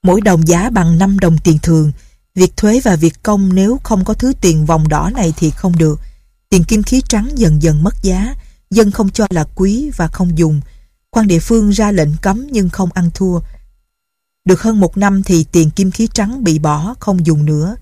mỗi 0.04 0.22
đồng 0.22 0.48
giá 0.48 0.70
bằng 0.70 0.98
5 0.98 1.20
đồng 1.20 1.38
tiền 1.44 1.58
thường. 1.64 1.92
Việc 2.36 2.58
thuế 2.58 2.80
và 2.84 2.96
việc 2.96 3.24
công 3.24 3.56
nếu 3.56 3.80
không 3.84 4.06
có 4.06 4.14
thứ 4.14 4.34
tiền 4.42 4.66
vòng 4.66 4.88
đỏ 4.88 5.10
này 5.14 5.34
thì 5.38 5.52
không 5.52 5.78
được. 5.78 6.00
Tiền 6.50 6.64
kim 6.64 6.84
khí 6.84 7.02
trắng 7.08 7.30
dần 7.36 7.62
dần 7.62 7.84
mất 7.84 8.04
giá, 8.04 8.36
dân 8.70 8.92
không 8.92 9.10
cho 9.10 9.28
là 9.30 9.44
quý 9.56 9.92
và 9.96 10.08
không 10.08 10.38
dùng. 10.38 10.62
Quan 11.10 11.28
địa 11.28 11.40
phương 11.40 11.70
ra 11.70 11.92
lệnh 11.92 12.12
cấm 12.22 12.48
nhưng 12.52 12.70
không 12.70 12.90
ăn 12.94 13.10
thua. 13.14 13.40
Được 14.46 14.62
hơn 14.62 14.80
một 14.80 14.98
năm 14.98 15.24
thì 15.24 15.46
tiền 15.52 15.70
kim 15.70 15.92
khí 15.92 16.08
trắng 16.14 16.44
bị 16.44 16.60
bỏ, 16.60 16.96
không 17.00 17.26
dùng 17.26 17.46
nữa. 17.46 17.76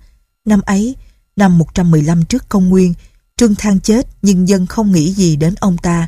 Năm 0.46 0.62
ấy, 0.62 0.96
năm 1.36 1.58
115 1.58 2.26
trước 2.26 2.50
công 2.50 2.70
nguyên, 2.70 2.94
Trương 3.40 3.56
Thang 3.56 3.80
chết 3.80 4.08
nhưng 4.22 4.48
dân 4.48 4.66
không 4.66 4.92
nghĩ 4.92 5.14
gì 5.14 5.36
đến 5.36 5.56
ông 5.60 5.78
ta. 5.78 6.08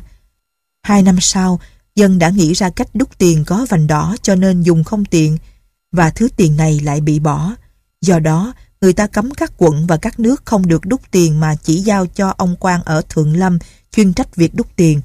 Hai 0.82 1.02
năm 1.02 1.16
sau, 1.20 1.60
dân 1.96 2.18
đã 2.18 2.30
nghĩ 2.30 2.52
ra 2.52 2.70
cách 2.70 2.88
đúc 2.94 3.18
tiền 3.18 3.44
có 3.44 3.66
vành 3.68 3.86
đỏ 3.86 4.16
cho 4.22 4.34
nên 4.34 4.62
dùng 4.62 4.84
không 4.84 5.04
tiền, 5.04 5.38
và 5.92 6.10
thứ 6.10 6.28
tiền 6.36 6.56
này 6.56 6.80
lại 6.80 7.00
bị 7.00 7.20
bỏ. 7.20 7.54
Do 8.00 8.18
đó, 8.18 8.54
người 8.80 8.92
ta 8.92 9.06
cấm 9.06 9.34
các 9.34 9.52
quận 9.56 9.86
và 9.86 9.96
các 9.96 10.20
nước 10.20 10.42
không 10.44 10.68
được 10.68 10.86
đúc 10.86 11.00
tiền 11.10 11.40
mà 11.40 11.54
chỉ 11.54 11.80
giao 11.80 12.06
cho 12.06 12.34
ông 12.36 12.56
quan 12.60 12.82
ở 12.84 13.02
Thượng 13.08 13.36
Lâm 13.36 13.58
chuyên 13.92 14.12
trách 14.12 14.36
việc 14.36 14.54
đúc 14.54 14.66
tiền. 14.76 15.00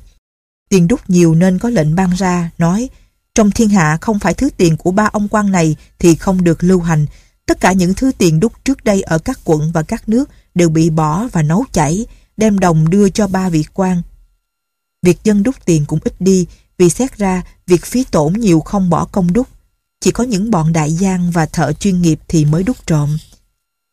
Tiền 0.70 0.88
đúc 0.88 1.00
nhiều 1.08 1.36
nên 1.36 1.60
có 1.60 1.70
lệnh 1.70 1.96
ban 1.96 2.10
ra, 2.10 2.52
nói 2.58 2.90
trong 3.36 3.52
thiên 3.52 3.70
hạ 3.70 3.98
không 4.02 4.20
phải 4.20 4.34
thứ 4.34 4.50
tiền 4.58 4.78
của 4.78 4.92
ba 4.92 5.10
ông 5.13 5.28
quan 5.28 5.52
này 5.52 5.76
thì 6.00 6.16
không 6.16 6.44
được 6.44 6.63
lưu 6.63 6.82
hành. 6.82 7.06
Tất 7.46 7.60
cả 7.60 7.72
những 7.72 7.94
thứ 7.94 8.12
tiền 8.18 8.40
đúc 8.40 8.54
trước 8.66 8.84
đây 8.84 9.02
ở 9.02 9.20
các 9.20 9.40
quận 9.44 9.72
và 9.72 9.84
các 9.84 10.10
nước 10.10 10.30
đều 10.58 10.70
bị 10.70 10.89
bỏ 10.89 11.28
và 11.32 11.41
nấu 11.41 11.65
chảy, 11.72 12.06
đem 12.38 12.60
đồng 12.60 12.89
đưa 12.89 13.10
cho 13.10 13.28
ba 13.28 13.50
vị 13.50 13.65
quan. 13.74 14.02
Việc 15.02 15.24
dân 15.24 15.43
đúc 15.43 15.56
tiền 15.65 15.86
cũng 15.88 16.00
ít 16.04 16.22
đi, 16.22 16.48
vì 16.78 16.89
xét 16.89 17.17
ra 17.17 17.43
việc 17.67 17.86
phí 17.86 18.04
tổn 18.04 18.34
nhiều 18.34 18.60
không 18.60 18.89
bỏ 18.89 19.06
công 19.06 19.34
đúc. 19.34 19.48
Chỉ 20.02 20.12
có 20.12 20.24
những 20.24 20.52
bọn 20.52 20.74
đại 20.74 20.91
giang 20.91 21.32
và 21.32 21.46
thợ 21.46 21.74
chuyên 21.74 22.02
nghiệp 22.02 22.20
thì 22.28 22.46
mới 22.46 22.63
đúc 22.63 22.78
trộm. 22.86 23.17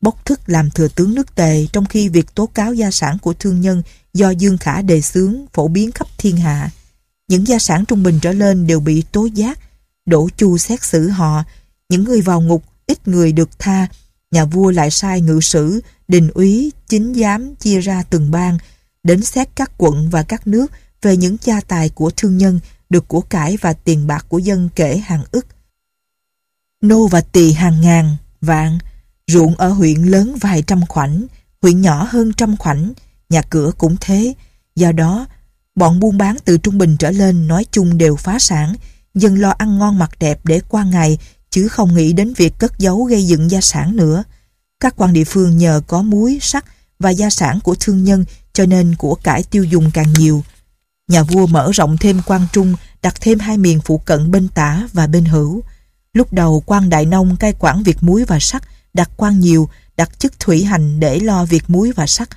Bốc 0.01 0.25
thức 0.25 0.41
làm 0.47 0.71
thừa 0.71 0.89
tướng 0.89 1.15
nước 1.15 1.35
tề 1.35 1.67
trong 1.73 1.87
khi 1.87 2.09
việc 2.09 2.35
tố 2.35 2.47
cáo 2.47 2.75
gia 2.75 2.91
sản 2.91 3.19
của 3.19 3.35
thương 3.35 3.61
nhân 3.61 3.83
do 4.15 4.31
Dương 4.31 4.59
Khả 4.59 4.83
đề 4.83 5.01
xướng 5.01 5.37
phổ 5.53 5.69
biến 5.69 5.93
khắp 5.93 6.07
thiên 6.19 6.37
hạ. 6.37 6.71
Những 7.29 7.47
gia 7.47 7.59
sản 7.59 7.85
trung 7.85 8.03
bình 8.03 8.19
trở 8.23 8.33
lên 8.33 8.67
đều 8.67 8.81
bị 8.81 9.03
tố 9.13 9.25
giác, 9.25 9.59
đổ 10.07 10.29
chu 10.37 10.59
xét 10.59 10.83
xử 10.83 11.09
họ. 11.09 11.43
Những 11.89 12.05
người 12.05 12.21
vào 12.21 12.41
ngục, 12.41 12.65
ít 12.87 13.09
người 13.09 13.33
được 13.33 13.59
tha. 13.59 13.87
Nhà 14.31 14.45
vua 14.45 14.71
lại 14.71 14.91
sai 14.91 15.21
ngự 15.21 15.41
sử, 15.41 15.81
đình 16.09 16.31
úy, 16.35 16.73
chính 16.89 17.15
giám 17.15 17.55
chia 17.55 17.81
ra 17.81 18.03
từng 18.11 18.31
bang, 18.31 18.59
đến 19.03 19.23
xét 19.23 19.49
các 19.55 19.71
quận 19.79 20.11
và 20.11 20.23
các 20.23 20.47
nước 20.47 20.67
về 21.03 21.17
những 21.17 21.37
gia 21.43 21.61
tài 21.61 21.89
của 21.89 22.11
thương 22.17 22.39
nhân, 22.39 22.61
được 22.91 23.09
của 23.09 23.21
cải 23.21 23.57
và 23.61 23.73
tiền 23.73 24.07
bạc 24.07 24.27
của 24.29 24.39
dân 24.39 24.69
kể 24.75 24.97
hàng 24.97 25.25
ức 25.31 25.47
nô 26.85 27.07
và 27.07 27.21
tỳ 27.21 27.53
hàng 27.53 27.81
ngàn, 27.81 28.17
vạn, 28.41 28.79
ruộng 29.27 29.55
ở 29.57 29.69
huyện 29.69 30.03
lớn 30.03 30.37
vài 30.41 30.63
trăm 30.63 30.87
khoảnh, 30.87 31.27
huyện 31.63 31.81
nhỏ 31.81 32.09
hơn 32.11 32.33
trăm 32.33 32.57
khoảnh, 32.57 32.93
nhà 33.29 33.43
cửa 33.43 33.73
cũng 33.79 33.97
thế. 34.01 34.35
Do 34.77 34.93
đó, 34.93 35.27
bọn 35.75 36.01
buôn 36.01 36.19
bán 36.19 36.37
từ 36.45 36.59
trung 36.59 36.79
bình 36.79 36.97
trở 36.97 37.11
lên 37.11 37.49
nói 37.49 37.67
chung 37.71 37.99
đều 37.99 38.17
phá 38.17 38.39
sản, 38.39 38.75
dân 39.15 39.41
lo 39.41 39.51
ăn 39.51 39.79
ngon 39.79 39.99
mặc 39.99 40.11
đẹp 40.21 40.41
để 40.45 40.61
qua 40.69 40.85
ngày, 40.85 41.19
chứ 41.51 41.69
không 41.69 41.95
nghĩ 41.95 42.13
đến 42.13 42.35
việc 42.37 42.55
cất 42.59 42.79
giấu 42.79 43.05
gây 43.05 43.27
dựng 43.27 43.51
gia 43.51 43.61
sản 43.61 43.97
nữa. 43.97 44.25
Các 44.85 44.95
quan 44.97 45.13
địa 45.13 45.25
phương 45.25 45.59
nhờ 45.59 45.81
có 45.87 46.03
muối, 46.03 46.39
sắt 46.43 46.65
và 46.99 47.11
gia 47.11 47.31
sản 47.31 47.61
của 47.61 47.75
thương 47.81 48.05
nhân 48.05 48.25
cho 48.53 48.67
nên 48.67 48.95
của 48.97 49.15
cải 49.15 49.43
tiêu 49.43 49.65
dùng 49.65 49.91
càng 49.95 50.13
nhiều. 50.19 50.45
Nhà 51.09 51.23
vua 51.23 51.47
mở 51.47 51.71
rộng 51.75 51.97
thêm 51.97 52.21
quan 52.27 52.47
trung, 52.53 52.75
đặt 53.03 53.15
thêm 53.21 53.39
hai 53.39 53.59
miền 53.59 53.81
phụ 53.85 53.99
cận 53.99 54.31
bên 54.31 54.49
tả 54.49 54.89
và 54.93 55.07
bên 55.07 55.25
hữu. 55.25 55.63
Lúc 56.13 56.33
đầu 56.33 56.63
quan 56.67 56.91
đại 56.91 57.07
nông 57.07 57.37
cai 57.37 57.53
quản 57.59 57.83
việc 57.83 57.97
muối 58.01 58.25
và 58.25 58.39
sắt, 58.41 58.63
đặt 58.95 59.11
quan 59.17 59.41
nhiều, 59.41 59.69
đặt 59.97 60.19
chức 60.19 60.41
thủy 60.41 60.65
hành 60.65 61.01
để 61.01 61.21
lo 61.21 61.45
việc 61.45 61.71
muối 61.71 61.93
và 61.93 62.07
sắt. 62.07 62.29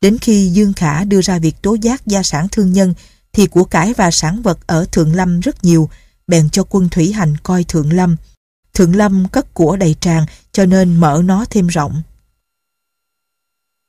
Đến 0.00 0.18
khi 0.18 0.48
Dương 0.48 0.72
Khả 0.72 1.04
đưa 1.04 1.20
ra 1.22 1.38
việc 1.38 1.62
tố 1.62 1.76
giác 1.82 2.06
gia 2.06 2.22
sản 2.22 2.48
thương 2.52 2.72
nhân, 2.72 2.94
thì 3.32 3.46
của 3.46 3.64
cải 3.64 3.94
và 3.94 4.10
sản 4.10 4.42
vật 4.42 4.58
ở 4.66 4.86
Thượng 4.92 5.14
Lâm 5.14 5.40
rất 5.40 5.64
nhiều, 5.64 5.90
bèn 6.26 6.50
cho 6.50 6.64
quân 6.70 6.88
thủy 6.88 7.12
hành 7.12 7.36
coi 7.42 7.64
Thượng 7.64 7.92
Lâm. 7.92 8.16
Thượng 8.76 8.96
Lâm 8.96 9.28
cất 9.28 9.54
của 9.54 9.76
đầy 9.76 9.96
tràn, 10.00 10.26
cho 10.52 10.66
nên 10.66 10.96
mở 10.96 11.22
nó 11.24 11.44
thêm 11.50 11.66
rộng. 11.66 12.02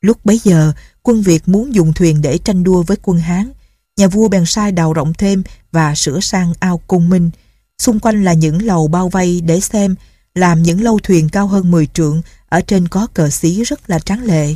Lúc 0.01 0.25
bấy 0.25 0.39
giờ, 0.43 0.73
quân 1.03 1.21
Việt 1.21 1.47
muốn 1.47 1.75
dùng 1.75 1.93
thuyền 1.93 2.21
để 2.21 2.37
tranh 2.37 2.63
đua 2.63 2.83
với 2.83 2.97
quân 3.01 3.19
Hán. 3.19 3.51
Nhà 3.97 4.07
vua 4.07 4.27
bèn 4.27 4.45
sai 4.45 4.71
đào 4.71 4.93
rộng 4.93 5.13
thêm 5.13 5.43
và 5.71 5.95
sửa 5.95 6.19
sang 6.19 6.53
ao 6.59 6.77
cung 6.77 7.09
minh. 7.09 7.29
Xung 7.77 7.99
quanh 7.99 8.23
là 8.23 8.33
những 8.33 8.61
lầu 8.61 8.87
bao 8.87 9.09
vây 9.09 9.41
để 9.41 9.59
xem, 9.59 9.95
làm 10.35 10.63
những 10.63 10.81
lâu 10.81 10.99
thuyền 11.03 11.29
cao 11.29 11.47
hơn 11.47 11.71
10 11.71 11.87
trượng, 11.87 12.21
ở 12.49 12.61
trên 12.61 12.87
có 12.87 13.07
cờ 13.13 13.29
xí 13.29 13.63
rất 13.63 13.89
là 13.89 13.99
tráng 13.99 14.23
lệ. 14.23 14.55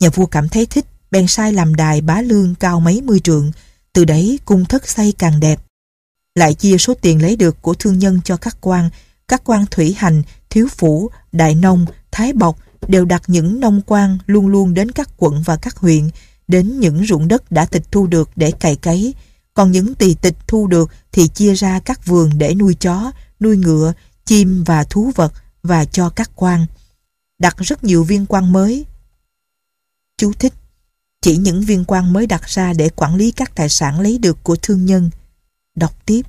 Nhà 0.00 0.10
vua 0.10 0.26
cảm 0.26 0.48
thấy 0.48 0.66
thích, 0.66 0.86
bèn 1.10 1.26
sai 1.26 1.52
làm 1.52 1.74
đài 1.74 2.00
bá 2.00 2.20
lương 2.20 2.54
cao 2.54 2.80
mấy 2.80 3.02
mươi 3.02 3.20
trượng, 3.20 3.52
từ 3.92 4.04
đấy 4.04 4.38
cung 4.44 4.64
thất 4.64 4.88
xây 4.88 5.12
càng 5.18 5.40
đẹp. 5.40 5.60
Lại 6.34 6.54
chia 6.54 6.78
số 6.78 6.94
tiền 6.94 7.22
lấy 7.22 7.36
được 7.36 7.62
của 7.62 7.74
thương 7.74 7.98
nhân 7.98 8.20
cho 8.24 8.36
các 8.36 8.56
quan, 8.60 8.90
các 9.32 9.42
quan 9.44 9.64
thủy 9.70 9.94
hành, 9.98 10.22
thiếu 10.50 10.68
phủ, 10.76 11.10
đại 11.32 11.54
nông, 11.54 11.86
thái 12.10 12.32
bọc 12.32 12.58
đều 12.88 13.04
đặt 13.04 13.22
những 13.26 13.60
nông 13.60 13.80
quan 13.86 14.18
luôn 14.26 14.48
luôn 14.48 14.74
đến 14.74 14.90
các 14.90 15.08
quận 15.16 15.42
và 15.42 15.56
các 15.56 15.76
huyện, 15.76 16.10
đến 16.48 16.80
những 16.80 17.06
ruộng 17.06 17.28
đất 17.28 17.52
đã 17.52 17.64
tịch 17.64 17.82
thu 17.90 18.06
được 18.06 18.30
để 18.36 18.50
cày 18.50 18.76
cấy, 18.76 19.14
còn 19.54 19.70
những 19.70 19.94
tỳ 19.94 20.14
tịch 20.14 20.36
thu 20.46 20.66
được 20.66 20.90
thì 21.12 21.28
chia 21.28 21.54
ra 21.54 21.80
các 21.80 22.06
vườn 22.06 22.30
để 22.38 22.54
nuôi 22.54 22.74
chó, 22.74 23.12
nuôi 23.40 23.56
ngựa, 23.56 23.92
chim 24.24 24.64
và 24.64 24.84
thú 24.84 25.12
vật 25.14 25.32
và 25.62 25.84
cho 25.84 26.10
các 26.10 26.30
quan. 26.34 26.66
đặt 27.38 27.56
rất 27.58 27.84
nhiều 27.84 28.04
viên 28.04 28.26
quan 28.26 28.52
mới. 28.52 28.86
Chú 30.18 30.32
thích 30.32 30.52
chỉ 31.22 31.36
những 31.36 31.60
viên 31.60 31.84
quan 31.84 32.12
mới 32.12 32.26
đặt 32.26 32.42
ra 32.48 32.72
để 32.72 32.88
quản 32.88 33.16
lý 33.16 33.30
các 33.30 33.54
tài 33.54 33.68
sản 33.68 34.00
lấy 34.00 34.18
được 34.18 34.38
của 34.42 34.56
thương 34.62 34.86
nhân. 34.86 35.10
Đọc 35.74 36.06
tiếp. 36.06 36.22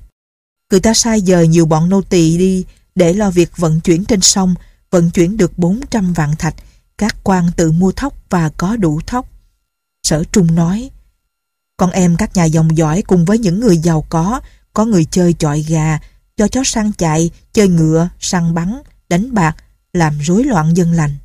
Người 0.70 0.80
ta 0.80 0.94
sai 0.94 1.20
dời 1.20 1.48
nhiều 1.48 1.66
bọn 1.66 1.88
nô 1.88 2.02
tỳ 2.02 2.38
đi 2.38 2.64
để 2.94 3.12
lo 3.12 3.30
việc 3.30 3.56
vận 3.56 3.80
chuyển 3.80 4.04
trên 4.04 4.20
sông, 4.20 4.54
vận 4.90 5.10
chuyển 5.10 5.36
được 5.36 5.58
400 5.58 6.12
vạn 6.12 6.36
thạch, 6.36 6.54
các 6.98 7.16
quan 7.24 7.50
tự 7.56 7.72
mua 7.72 7.92
thóc 7.92 8.14
và 8.30 8.48
có 8.56 8.76
đủ 8.76 9.00
thóc. 9.06 9.28
Sở 10.02 10.24
Trung 10.32 10.54
nói, 10.54 10.90
con 11.76 11.90
em 11.90 12.16
các 12.16 12.36
nhà 12.36 12.44
dòng 12.44 12.76
giỏi 12.76 13.02
cùng 13.02 13.24
với 13.24 13.38
những 13.38 13.60
người 13.60 13.76
giàu 13.78 14.06
có, 14.08 14.40
có 14.72 14.84
người 14.84 15.04
chơi 15.04 15.32
chọi 15.32 15.60
gà, 15.60 15.98
cho 16.36 16.48
chó 16.48 16.64
săn 16.64 16.92
chạy, 16.92 17.30
chơi 17.52 17.68
ngựa, 17.68 18.08
săn 18.20 18.54
bắn, 18.54 18.82
đánh 19.08 19.34
bạc, 19.34 19.56
làm 19.92 20.18
rối 20.18 20.44
loạn 20.44 20.76
dân 20.76 20.92
lành. 20.92 21.16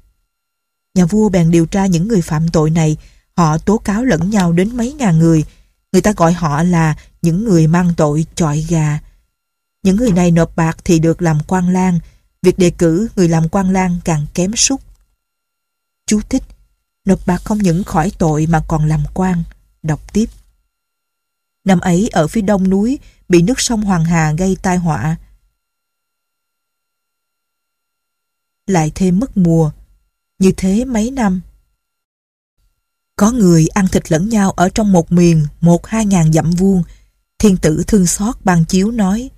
Nhà 0.95 1.05
vua 1.05 1.29
bèn 1.29 1.51
điều 1.51 1.65
tra 1.65 1.85
những 1.85 2.07
người 2.07 2.21
phạm 2.21 2.47
tội 2.47 2.69
này, 2.69 2.97
họ 3.35 3.57
tố 3.57 3.77
cáo 3.77 4.03
lẫn 4.05 4.29
nhau 4.29 4.51
đến 4.51 4.77
mấy 4.77 4.93
ngàn 4.93 5.19
người. 5.19 5.43
Người 5.91 6.01
ta 6.01 6.13
gọi 6.17 6.33
họ 6.33 6.63
là 6.63 6.95
những 7.21 7.43
người 7.43 7.67
mang 7.67 7.93
tội 7.97 8.25
chọi 8.35 8.65
gà. 8.69 8.99
Những 9.83 9.95
người 9.95 10.11
này 10.11 10.31
nộp 10.31 10.55
bạc 10.55 10.77
thì 10.83 10.99
được 10.99 11.21
làm 11.21 11.37
quan 11.47 11.69
lang. 11.73 11.99
Việc 12.41 12.57
đề 12.59 12.69
cử 12.69 13.07
người 13.15 13.29
làm 13.29 13.49
quan 13.49 13.73
lang 13.73 13.99
càng 14.05 14.25
kém 14.33 14.55
sút. 14.55 14.81
Chú 16.05 16.21
thích, 16.29 16.43
Nộp 17.09 17.19
bạc 17.25 17.41
không 17.43 17.57
những 17.57 17.83
khỏi 17.83 18.11
tội 18.17 18.47
mà 18.47 18.63
còn 18.67 18.85
làm 18.85 19.03
quan. 19.13 19.43
Đọc 19.83 20.13
tiếp. 20.13 20.25
Năm 21.63 21.79
ấy 21.79 22.09
ở 22.09 22.27
phía 22.27 22.41
đông 22.41 22.69
núi, 22.69 22.99
bị 23.29 23.41
nước 23.41 23.59
sông 23.59 23.81
Hoàng 23.81 24.05
Hà 24.05 24.31
gây 24.31 24.57
tai 24.61 24.77
họa. 24.77 25.15
Lại 28.67 28.91
thêm 28.95 29.19
mất 29.19 29.37
mùa. 29.37 29.71
Như 30.39 30.51
thế 30.57 30.85
mấy 30.85 31.11
năm. 31.11 31.41
Có 33.15 33.31
người 33.31 33.67
ăn 33.67 33.87
thịt 33.87 34.11
lẫn 34.11 34.29
nhau 34.29 34.51
ở 34.51 34.69
trong 34.69 34.91
một 34.91 35.11
miền, 35.11 35.47
một 35.61 35.87
hai 35.87 36.05
ngàn 36.05 36.33
dặm 36.33 36.51
vuông. 36.51 36.83
Thiên 37.39 37.57
tử 37.57 37.83
thương 37.87 38.07
xót 38.07 38.35
ban 38.43 38.65
chiếu 38.65 38.91
nói 38.91 39.29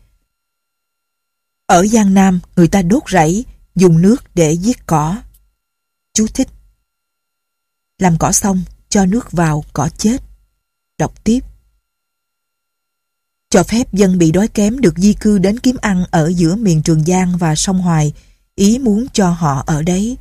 ở 1.71 1.85
Giang 1.85 2.13
Nam 2.13 2.39
người 2.55 2.67
ta 2.67 2.81
đốt 2.81 3.03
rẫy 3.11 3.45
dùng 3.75 4.01
nước 4.01 4.23
để 4.35 4.51
giết 4.51 4.85
cỏ. 4.85 5.17
Chú 6.13 6.27
thích 6.33 6.47
Làm 7.99 8.17
cỏ 8.17 8.31
xong 8.31 8.63
cho 8.89 9.05
nước 9.05 9.31
vào 9.31 9.63
cỏ 9.73 9.89
chết. 9.97 10.17
Đọc 10.97 11.23
tiếp 11.23 11.39
cho 13.49 13.63
phép 13.63 13.93
dân 13.93 14.17
bị 14.17 14.31
đói 14.31 14.47
kém 14.47 14.79
được 14.79 14.97
di 14.97 15.13
cư 15.13 15.37
đến 15.37 15.59
kiếm 15.59 15.75
ăn 15.81 16.05
ở 16.11 16.31
giữa 16.35 16.55
miền 16.55 16.81
Trường 16.83 17.05
Giang 17.05 17.37
và 17.37 17.55
sông 17.55 17.81
Hoài, 17.81 18.13
ý 18.55 18.79
muốn 18.79 19.05
cho 19.13 19.29
họ 19.29 19.63
ở 19.65 19.81
đấy. 19.81 20.17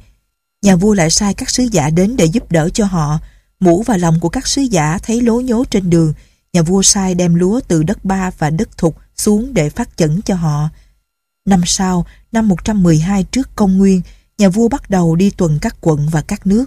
Nhà 0.62 0.76
vua 0.76 0.94
lại 0.94 1.10
sai 1.10 1.34
các 1.34 1.50
sứ 1.50 1.62
giả 1.72 1.90
đến 1.90 2.16
để 2.16 2.24
giúp 2.24 2.52
đỡ 2.52 2.68
cho 2.68 2.84
họ, 2.84 3.18
mũ 3.60 3.82
và 3.82 3.96
lòng 3.96 4.20
của 4.20 4.28
các 4.28 4.46
sứ 4.46 4.62
giả 4.62 4.98
thấy 5.02 5.20
lố 5.20 5.40
nhố 5.40 5.64
trên 5.70 5.90
đường, 5.90 6.12
nhà 6.52 6.62
vua 6.62 6.82
sai 6.82 7.14
đem 7.14 7.34
lúa 7.34 7.60
từ 7.68 7.82
đất 7.82 8.04
ba 8.04 8.30
và 8.38 8.50
đất 8.50 8.76
thục 8.76 8.96
xuống 9.16 9.54
để 9.54 9.70
phát 9.70 9.96
chẩn 9.96 10.22
cho 10.22 10.34
họ. 10.34 10.68
Năm 11.50 11.62
sau, 11.66 12.06
năm 12.32 12.48
112 12.48 13.24
trước 13.24 13.50
công 13.56 13.78
nguyên, 13.78 14.02
nhà 14.38 14.48
vua 14.48 14.68
bắt 14.68 14.90
đầu 14.90 15.16
đi 15.16 15.30
tuần 15.30 15.58
các 15.62 15.76
quận 15.80 16.08
và 16.08 16.22
các 16.22 16.46
nước. 16.46 16.66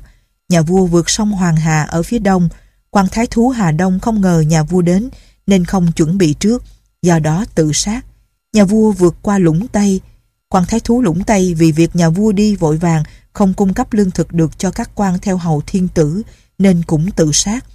Nhà 0.49 0.61
vua 0.61 0.85
vượt 0.85 1.09
sông 1.09 1.31
Hoàng 1.31 1.55
Hà 1.55 1.83
ở 1.83 2.03
phía 2.03 2.19
đông, 2.19 2.49
quan 2.89 3.05
thái 3.11 3.27
thú 3.27 3.49
Hà 3.49 3.71
Đông 3.71 3.99
không 3.99 4.21
ngờ 4.21 4.43
nhà 4.47 4.63
vua 4.63 4.81
đến, 4.81 5.09
nên 5.47 5.65
không 5.65 5.91
chuẩn 5.91 6.17
bị 6.17 6.33
trước, 6.33 6.63
do 7.01 7.19
đó 7.19 7.45
tự 7.55 7.71
sát. 7.73 8.05
Nhà 8.53 8.65
vua 8.65 8.91
vượt 8.91 9.15
qua 9.21 9.37
lũng 9.37 9.67
Tây, 9.67 10.01
quan 10.49 10.65
thái 10.67 10.79
thú 10.79 11.01
lũng 11.01 11.23
Tây 11.23 11.53
vì 11.53 11.71
việc 11.71 11.95
nhà 11.95 12.09
vua 12.09 12.31
đi 12.31 12.55
vội 12.55 12.77
vàng 12.77 13.03
không 13.33 13.53
cung 13.53 13.73
cấp 13.73 13.93
lương 13.93 14.11
thực 14.11 14.33
được 14.33 14.59
cho 14.59 14.71
các 14.71 14.89
quan 14.95 15.19
theo 15.19 15.37
hầu 15.37 15.61
thiên 15.67 15.87
tử 15.87 16.21
nên 16.57 16.81
cũng 16.87 17.11
tự 17.11 17.31
sát. 17.33 17.65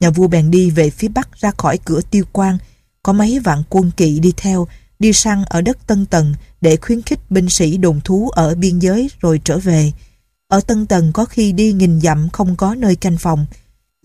Nhà 0.00 0.10
vua 0.10 0.28
bèn 0.28 0.50
đi 0.50 0.70
về 0.70 0.90
phía 0.90 1.08
bắc 1.08 1.28
ra 1.40 1.50
khỏi 1.58 1.78
cửa 1.84 2.00
tiêu 2.10 2.24
quan, 2.32 2.58
có 3.02 3.12
mấy 3.12 3.38
vạn 3.38 3.62
quân 3.68 3.90
kỵ 3.96 4.18
đi 4.20 4.32
theo, 4.36 4.66
đi 4.98 5.12
săn 5.12 5.44
ở 5.46 5.60
đất 5.60 5.86
Tân 5.86 6.06
Tần 6.06 6.34
để 6.60 6.76
khuyến 6.76 7.02
khích 7.02 7.30
binh 7.30 7.50
sĩ 7.50 7.76
đồn 7.76 8.00
thú 8.00 8.28
ở 8.28 8.54
biên 8.54 8.78
giới 8.78 9.10
rồi 9.20 9.40
trở 9.44 9.58
về. 9.58 9.92
Ở 10.48 10.60
Tân 10.60 10.86
Tần 10.86 11.12
có 11.12 11.24
khi 11.24 11.52
đi 11.52 11.72
nghìn 11.72 12.00
dặm 12.00 12.28
không 12.30 12.56
có 12.56 12.74
nơi 12.74 12.96
canh 12.96 13.18
phòng, 13.18 13.46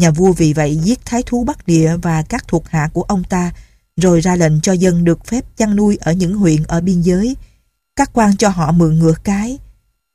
Nhà 0.02 0.12
vua 0.12 0.32
vì 0.32 0.54
vậy 0.54 0.78
giết 0.78 1.00
thái 1.06 1.24
thú 1.24 1.44
Bắc 1.44 1.68
Địa 1.68 1.98
và 2.02 2.22
các 2.22 2.48
thuộc 2.48 2.68
hạ 2.68 2.90
của 2.94 3.02
ông 3.02 3.24
ta, 3.24 3.52
rồi 3.98 4.22
ra 4.22 4.36
lệnh 4.36 4.62
cho 4.62 4.74
dân 4.74 5.04
được 5.04 5.26
phép 5.26 5.46
chăn 5.58 5.76
nuôi 5.76 5.98
ở 6.02 6.14
những 6.14 6.36
huyện 6.36 6.64
ở 6.64 6.82
biên 6.82 7.02
giới. 7.02 7.36
Các 7.96 8.10
quan 8.14 8.38
cho 8.38 8.50
họ 8.50 8.72
mượn 8.72 9.00
ngựa 9.00 9.14
cái. 9.24 9.58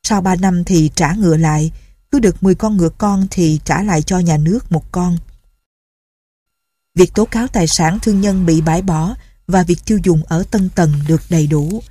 Sau 0.03 0.20
ba 0.20 0.37
năm 0.37 0.64
thì 0.64 0.91
trả 0.95 1.12
ngựa 1.12 1.37
lại, 1.37 1.72
cứ 2.11 2.18
được 2.18 2.43
10 2.43 2.55
con 2.55 2.77
ngựa 2.77 2.89
con 2.89 3.27
thì 3.31 3.61
trả 3.64 3.83
lại 3.83 4.03
cho 4.03 4.18
nhà 4.18 4.37
nước 4.37 4.72
một 4.72 4.93
con. 4.93 5.16
Việc 6.95 7.14
tố 7.14 7.24
cáo 7.24 7.49
tài 7.49 7.66
sản 7.66 7.99
thương 8.03 8.20
nhân 8.20 8.47
bị 8.47 8.61
bãi 8.61 8.83
bỏ 8.83 9.14
và 9.47 9.63
việc 9.63 9.79
tiêu 9.85 9.99
dùng 10.05 10.23
ở 10.27 10.45
Tân 10.51 10.69
Tần 10.75 10.93
được 11.09 11.23
đầy 11.31 11.47
đủ. 11.47 11.83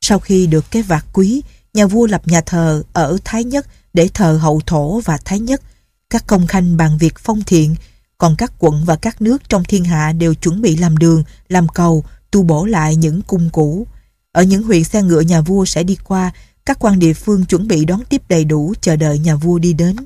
Sau 0.00 0.18
khi 0.18 0.46
được 0.46 0.64
cái 0.70 0.82
vạt 0.82 1.04
quý, 1.12 1.42
nhà 1.74 1.86
vua 1.86 2.06
lập 2.06 2.22
nhà 2.28 2.40
thờ 2.40 2.82
ở 2.92 3.18
Thái 3.24 3.44
Nhất 3.44 3.66
để 3.94 4.08
thờ 4.14 4.38
hậu 4.42 4.60
thổ 4.66 5.00
và 5.00 5.18
Thái 5.24 5.40
Nhất, 5.40 5.62
các 6.10 6.26
công 6.26 6.46
khanh 6.46 6.76
bàn 6.76 6.98
việc 6.98 7.14
phong 7.18 7.42
thiện, 7.42 7.74
còn 8.18 8.34
các 8.38 8.52
quận 8.58 8.84
và 8.84 8.96
các 8.96 9.22
nước 9.22 9.48
trong 9.48 9.64
thiên 9.64 9.84
hạ 9.84 10.12
đều 10.12 10.34
chuẩn 10.34 10.62
bị 10.62 10.76
làm 10.76 10.96
đường, 10.96 11.24
làm 11.48 11.68
cầu, 11.68 12.04
tu 12.30 12.42
bổ 12.42 12.64
lại 12.64 12.96
những 12.96 13.22
cung 13.22 13.50
cũ. 13.52 13.86
Ở 14.32 14.42
những 14.42 14.62
huyện 14.62 14.84
xe 14.84 15.02
ngựa 15.02 15.20
nhà 15.20 15.40
vua 15.40 15.64
sẽ 15.64 15.82
đi 15.82 15.96
qua, 16.04 16.32
các 16.66 16.78
quan 16.80 16.98
địa 16.98 17.12
phương 17.12 17.44
chuẩn 17.44 17.68
bị 17.68 17.84
đón 17.84 18.04
tiếp 18.04 18.22
đầy 18.28 18.44
đủ 18.44 18.74
chờ 18.80 18.96
đợi 18.96 19.18
nhà 19.18 19.36
vua 19.36 19.58
đi 19.58 19.72
đến. 19.72 19.96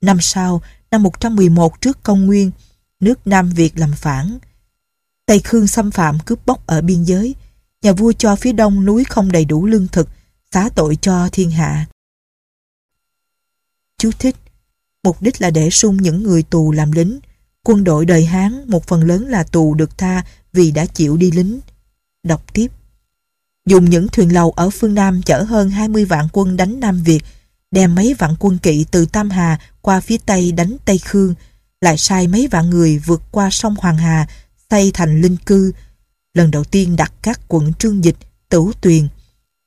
Năm 0.00 0.20
sau, 0.20 0.62
năm 0.90 1.02
111 1.02 1.80
trước 1.80 2.02
công 2.02 2.26
nguyên, 2.26 2.50
nước 3.00 3.26
Nam 3.26 3.50
Việt 3.50 3.78
làm 3.78 3.92
phản. 3.92 4.38
Tây 5.26 5.40
Khương 5.44 5.66
xâm 5.66 5.90
phạm 5.90 6.18
cướp 6.26 6.46
bóc 6.46 6.66
ở 6.66 6.80
biên 6.80 7.02
giới. 7.02 7.34
Nhà 7.82 7.92
vua 7.92 8.12
cho 8.12 8.36
phía 8.36 8.52
đông 8.52 8.84
núi 8.84 9.04
không 9.04 9.32
đầy 9.32 9.44
đủ 9.44 9.66
lương 9.66 9.88
thực, 9.88 10.08
xá 10.52 10.68
tội 10.74 10.96
cho 10.96 11.28
thiên 11.32 11.50
hạ. 11.50 11.86
Chú 13.98 14.10
thích 14.18 14.36
Mục 15.04 15.22
đích 15.22 15.40
là 15.40 15.50
để 15.50 15.70
sung 15.70 15.96
những 15.96 16.22
người 16.22 16.42
tù 16.42 16.72
làm 16.72 16.92
lính. 16.92 17.20
Quân 17.64 17.84
đội 17.84 18.06
đời 18.06 18.24
Hán 18.24 18.64
một 18.66 18.86
phần 18.86 19.02
lớn 19.02 19.26
là 19.28 19.42
tù 19.42 19.74
được 19.74 19.98
tha 19.98 20.24
vì 20.52 20.70
đã 20.70 20.86
chịu 20.86 21.16
đi 21.16 21.30
lính. 21.30 21.60
Đọc 22.22 22.54
tiếp. 22.54 22.68
Dùng 23.66 23.84
những 23.84 24.08
thuyền 24.08 24.32
lầu 24.32 24.50
ở 24.50 24.70
phương 24.70 24.94
Nam 24.94 25.22
chở 25.22 25.42
hơn 25.42 25.70
20 25.70 26.04
vạn 26.04 26.28
quân 26.32 26.56
đánh 26.56 26.80
Nam 26.80 27.02
Việt, 27.02 27.20
đem 27.70 27.94
mấy 27.94 28.14
vạn 28.14 28.34
quân 28.38 28.58
kỵ 28.58 28.86
từ 28.90 29.06
Tam 29.06 29.30
Hà 29.30 29.58
qua 29.80 30.00
phía 30.00 30.16
Tây 30.26 30.52
đánh 30.52 30.76
Tây 30.84 30.98
Khương, 30.98 31.34
lại 31.80 31.98
sai 31.98 32.28
mấy 32.28 32.48
vạn 32.48 32.70
người 32.70 32.98
vượt 32.98 33.22
qua 33.30 33.50
sông 33.50 33.74
Hoàng 33.78 33.96
Hà, 33.96 34.26
thay 34.74 34.90
thành 34.94 35.20
linh 35.20 35.36
cư. 35.36 35.72
Lần 36.34 36.50
đầu 36.50 36.64
tiên 36.64 36.96
đặt 36.96 37.12
các 37.22 37.40
quận 37.48 37.72
Trương 37.72 38.04
Dịch, 38.04 38.16
Tửu 38.48 38.72
Tuyền. 38.80 39.08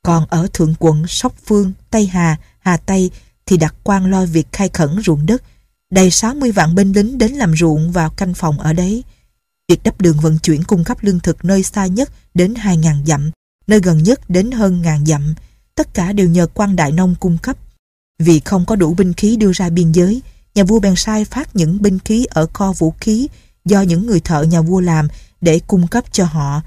Còn 0.04 0.26
ở 0.30 0.48
thượng 0.54 0.74
quận 0.80 1.08
Sóc 1.08 1.34
Phương, 1.46 1.74
Tây 1.90 2.06
Hà, 2.06 2.38
Hà 2.60 2.78
Tây 2.78 3.12
thì 3.46 3.58
đặt 3.58 3.76
quan 3.84 4.12
lo 4.12 4.26
việc 4.26 4.48
khai 4.52 4.70
khẩn 4.74 4.90
ruộng 5.06 5.26
đất, 5.26 5.44
đầy 5.92 6.12
60 6.12 6.52
vạn 6.52 6.76
binh 6.76 6.92
lính 6.92 7.18
đến 7.18 7.32
làm 7.32 7.56
ruộng 7.58 7.92
vào 7.92 8.10
canh 8.10 8.34
phòng 8.34 8.60
ở 8.60 8.74
đấy. 8.74 9.04
Việc 9.68 9.84
đắp 9.84 10.02
đường 10.02 10.18
vận 10.22 10.40
chuyển 10.40 10.64
cung 10.64 10.84
cấp 10.84 10.98
lương 11.02 11.20
thực 11.20 11.46
nơi 11.46 11.64
xa 11.64 11.86
nhất 11.86 12.12
đến 12.34 12.54
2.000 12.54 13.06
dặm, 13.06 13.32
nơi 13.68 13.80
gần 13.80 14.04
nhất 14.04 14.30
đến 14.30 14.52
hơn 14.52 14.82
ngàn 14.82 15.06
dặm, 15.06 15.36
tất 15.76 15.94
cả 15.94 16.14
đều 16.14 16.28
nhờ 16.28 16.48
quan 16.54 16.76
đại 16.76 16.92
nông 16.92 17.16
cung 17.20 17.38
cấp. 17.38 17.58
Vì 18.20 18.40
không 18.40 18.66
có 18.66 18.76
đủ 18.76 18.94
binh 18.94 19.14
khí 19.14 19.36
đưa 19.36 19.52
ra 19.54 19.70
biên 19.70 19.92
giới, 19.92 20.22
nhà 20.56 20.64
vua 20.64 20.80
bèn 20.80 20.96
sai 20.96 21.26
phát 21.26 21.56
những 21.56 21.82
binh 21.82 22.00
khí 22.00 22.26
ở 22.30 22.48
kho 22.54 22.74
vũ 22.74 22.94
khí 23.00 23.28
do 23.68 23.82
những 23.82 24.06
người 24.06 24.20
thợ 24.20 24.44
nhà 24.44 24.62
vua 24.62 24.80
làm 24.80 25.08
để 25.42 25.60
cung 25.68 25.88
cấp 25.88 26.04
cho 26.12 26.26
họ. 26.26 26.62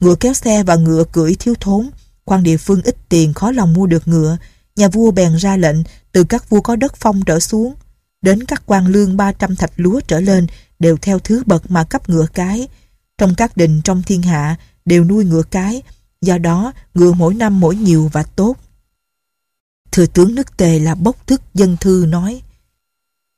Ngựa 0.00 0.14
kéo 0.14 0.34
xe 0.34 0.62
và 0.62 0.76
ngựa 0.76 1.04
cưỡi 1.12 1.34
thiếu 1.34 1.54
thốn, 1.60 1.90
quan 2.24 2.42
địa 2.42 2.56
phương 2.56 2.82
ít 2.82 2.96
tiền 3.08 3.32
khó 3.34 3.50
lòng 3.50 3.72
mua 3.72 3.86
được 3.86 4.08
ngựa, 4.08 4.36
nhà 4.76 4.88
vua 4.88 5.10
bèn 5.10 5.36
ra 5.36 5.56
lệnh 5.56 5.76
từ 6.12 6.24
các 6.24 6.50
vua 6.50 6.60
có 6.60 6.76
đất 6.76 6.96
phong 6.96 7.22
trở 7.22 7.40
xuống, 7.40 7.74
đến 8.22 8.44
các 8.44 8.62
quan 8.66 8.86
lương 8.86 9.16
300 9.16 9.56
thạch 9.56 9.72
lúa 9.76 10.00
trở 10.00 10.20
lên 10.20 10.46
đều 10.78 10.96
theo 10.96 11.18
thứ 11.18 11.42
bậc 11.46 11.70
mà 11.70 11.84
cấp 11.84 12.08
ngựa 12.08 12.26
cái. 12.34 12.68
Trong 13.18 13.34
các 13.34 13.56
đình 13.56 13.80
trong 13.84 14.02
thiên 14.02 14.22
hạ 14.22 14.56
đều 14.84 15.04
nuôi 15.04 15.24
ngựa 15.24 15.42
cái, 15.42 15.82
do 16.20 16.38
đó 16.38 16.72
ngựa 16.94 17.12
mỗi 17.12 17.34
năm 17.34 17.60
mỗi 17.60 17.76
nhiều 17.76 18.10
và 18.12 18.22
tốt. 18.22 18.56
Thừa 19.92 20.06
tướng 20.06 20.34
nước 20.34 20.56
Tề 20.56 20.78
là 20.78 20.94
bốc 20.94 21.26
thức 21.26 21.42
dân 21.54 21.76
thư 21.80 22.04
nói 22.08 22.42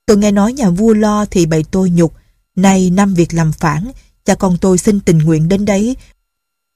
Tôi 0.06 0.16
nghe 0.16 0.32
nói 0.32 0.52
nhà 0.52 0.70
vua 0.70 0.92
lo 0.92 1.24
thì 1.24 1.46
bày 1.46 1.64
tôi 1.70 1.90
nhục, 1.90 2.12
nay 2.56 2.90
năm 2.90 3.14
việc 3.14 3.34
làm 3.34 3.52
phản, 3.52 3.90
cha 4.24 4.34
con 4.34 4.58
tôi 4.58 4.78
xin 4.78 5.00
tình 5.00 5.18
nguyện 5.18 5.48
đến 5.48 5.64
đấy. 5.64 5.96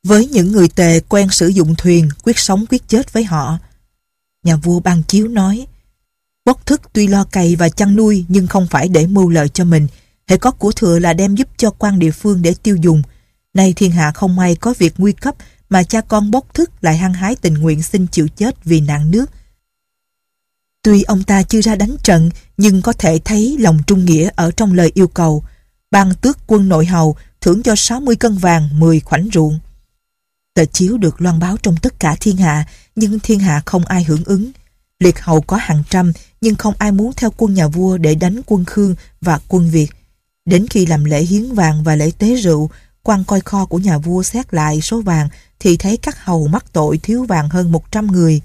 Với 0.06 0.26
những 0.26 0.52
người 0.52 0.68
Tề 0.68 1.00
quen 1.00 1.28
sử 1.30 1.48
dụng 1.48 1.74
thuyền, 1.78 2.08
quyết 2.22 2.38
sống 2.38 2.64
quyết 2.70 2.88
chết 2.88 3.12
với 3.12 3.24
họ. 3.24 3.58
Nhà 4.42 4.56
vua 4.56 4.80
ban 4.80 5.02
chiếu 5.02 5.28
nói 5.28 5.66
Bốc 6.44 6.66
thức 6.66 6.80
tuy 6.92 7.06
lo 7.06 7.24
cày 7.24 7.56
và 7.56 7.68
chăn 7.68 7.96
nuôi 7.96 8.24
nhưng 8.28 8.46
không 8.46 8.66
phải 8.66 8.88
để 8.88 9.06
mưu 9.06 9.28
lợi 9.28 9.48
cho 9.48 9.64
mình. 9.64 9.86
hãy 10.26 10.38
có 10.38 10.50
của 10.50 10.72
thừa 10.72 10.98
là 10.98 11.12
đem 11.12 11.34
giúp 11.34 11.48
cho 11.56 11.70
quan 11.70 11.98
địa 11.98 12.10
phương 12.10 12.42
để 12.42 12.54
tiêu 12.62 12.76
dùng. 12.76 13.02
Nay 13.54 13.72
thiên 13.76 13.90
hạ 13.90 14.12
không 14.14 14.36
may 14.36 14.56
có 14.56 14.74
việc 14.78 14.94
nguy 14.98 15.12
cấp 15.12 15.34
mà 15.70 15.82
cha 15.82 16.00
con 16.00 16.30
bốc 16.30 16.54
thức 16.54 16.70
lại 16.80 16.96
hăng 16.96 17.12
hái 17.12 17.36
tình 17.36 17.54
nguyện 17.54 17.82
xin 17.82 18.06
chịu 18.06 18.28
chết 18.28 18.64
vì 18.64 18.80
nạn 18.80 19.10
nước. 19.10 19.30
Tuy 20.82 21.02
ông 21.02 21.22
ta 21.22 21.42
chưa 21.42 21.60
ra 21.60 21.74
đánh 21.74 21.96
trận, 22.02 22.30
nhưng 22.56 22.82
có 22.82 22.92
thể 22.92 23.18
thấy 23.24 23.56
lòng 23.60 23.78
trung 23.86 24.04
nghĩa 24.04 24.30
ở 24.36 24.50
trong 24.50 24.72
lời 24.72 24.90
yêu 24.94 25.08
cầu. 25.08 25.44
Ban 25.90 26.14
tước 26.14 26.38
quân 26.46 26.68
nội 26.68 26.86
hầu 26.86 27.16
thưởng 27.40 27.62
cho 27.62 27.76
60 27.76 28.16
cân 28.16 28.36
vàng 28.36 28.68
10 28.80 29.00
khoảnh 29.00 29.28
ruộng. 29.32 29.58
Tờ 30.54 30.64
chiếu 30.64 30.98
được 30.98 31.20
loan 31.20 31.38
báo 31.38 31.56
trong 31.56 31.76
tất 31.76 32.00
cả 32.00 32.16
thiên 32.20 32.36
hạ, 32.36 32.64
nhưng 32.96 33.20
thiên 33.20 33.38
hạ 33.38 33.62
không 33.66 33.84
ai 33.84 34.04
hưởng 34.04 34.24
ứng. 34.24 34.50
Liệt 34.98 35.20
hầu 35.20 35.40
có 35.40 35.56
hàng 35.56 35.82
trăm, 35.90 36.12
nhưng 36.40 36.54
không 36.54 36.74
ai 36.78 36.92
muốn 36.92 37.12
theo 37.16 37.30
quân 37.36 37.54
nhà 37.54 37.68
vua 37.68 37.98
để 37.98 38.14
đánh 38.14 38.40
quân 38.46 38.64
Khương 38.64 38.94
và 39.20 39.40
quân 39.48 39.70
Việt. 39.70 39.88
Đến 40.44 40.66
khi 40.70 40.86
làm 40.86 41.04
lễ 41.04 41.22
hiến 41.22 41.54
vàng 41.54 41.84
và 41.84 41.96
lễ 41.96 42.10
tế 42.18 42.34
rượu, 42.34 42.70
quan 43.02 43.24
coi 43.24 43.40
kho 43.40 43.66
của 43.66 43.78
nhà 43.78 43.98
vua 43.98 44.22
xét 44.22 44.54
lại 44.54 44.80
số 44.80 45.00
vàng 45.00 45.28
thì 45.58 45.76
thấy 45.76 45.96
các 45.96 46.24
hầu 46.24 46.46
mắc 46.46 46.64
tội 46.72 46.98
thiếu 46.98 47.24
vàng 47.24 47.48
hơn 47.48 47.72
100 47.72 48.06
người. 48.06 48.40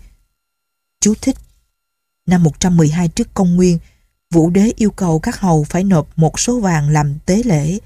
Chú 1.01 1.13
thích 1.21 1.35
Năm 2.27 2.43
112 2.43 3.07
trước 3.07 3.33
công 3.33 3.55
nguyên, 3.55 3.79
Vũ 4.35 4.49
đế 4.49 4.71
yêu 4.75 4.91
cầu 4.91 5.19
các 5.19 5.39
hầu 5.39 5.63
phải 5.63 5.83
nộp 5.83 6.07
một 6.15 6.39
số 6.39 6.59
vàng 6.59 6.89
làm 6.89 7.19
tế 7.25 7.41
lễ, 7.45 7.79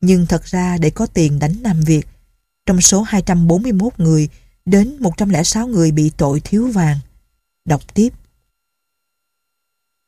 nhưng 0.00 0.26
thật 0.26 0.44
ra 0.44 0.78
để 0.78 0.90
có 0.90 1.06
tiền 1.06 1.38
đánh 1.38 1.54
Nam 1.62 1.80
Việt. 1.80 2.06
Trong 2.66 2.80
số 2.80 3.02
241 3.02 4.00
người, 4.00 4.28
đến 4.64 4.96
106 5.00 5.66
người 5.66 5.90
bị 5.90 6.10
tội 6.16 6.40
thiếu 6.40 6.66
vàng. 6.66 6.98
Đọc 7.64 7.94
tiếp. 7.94 8.08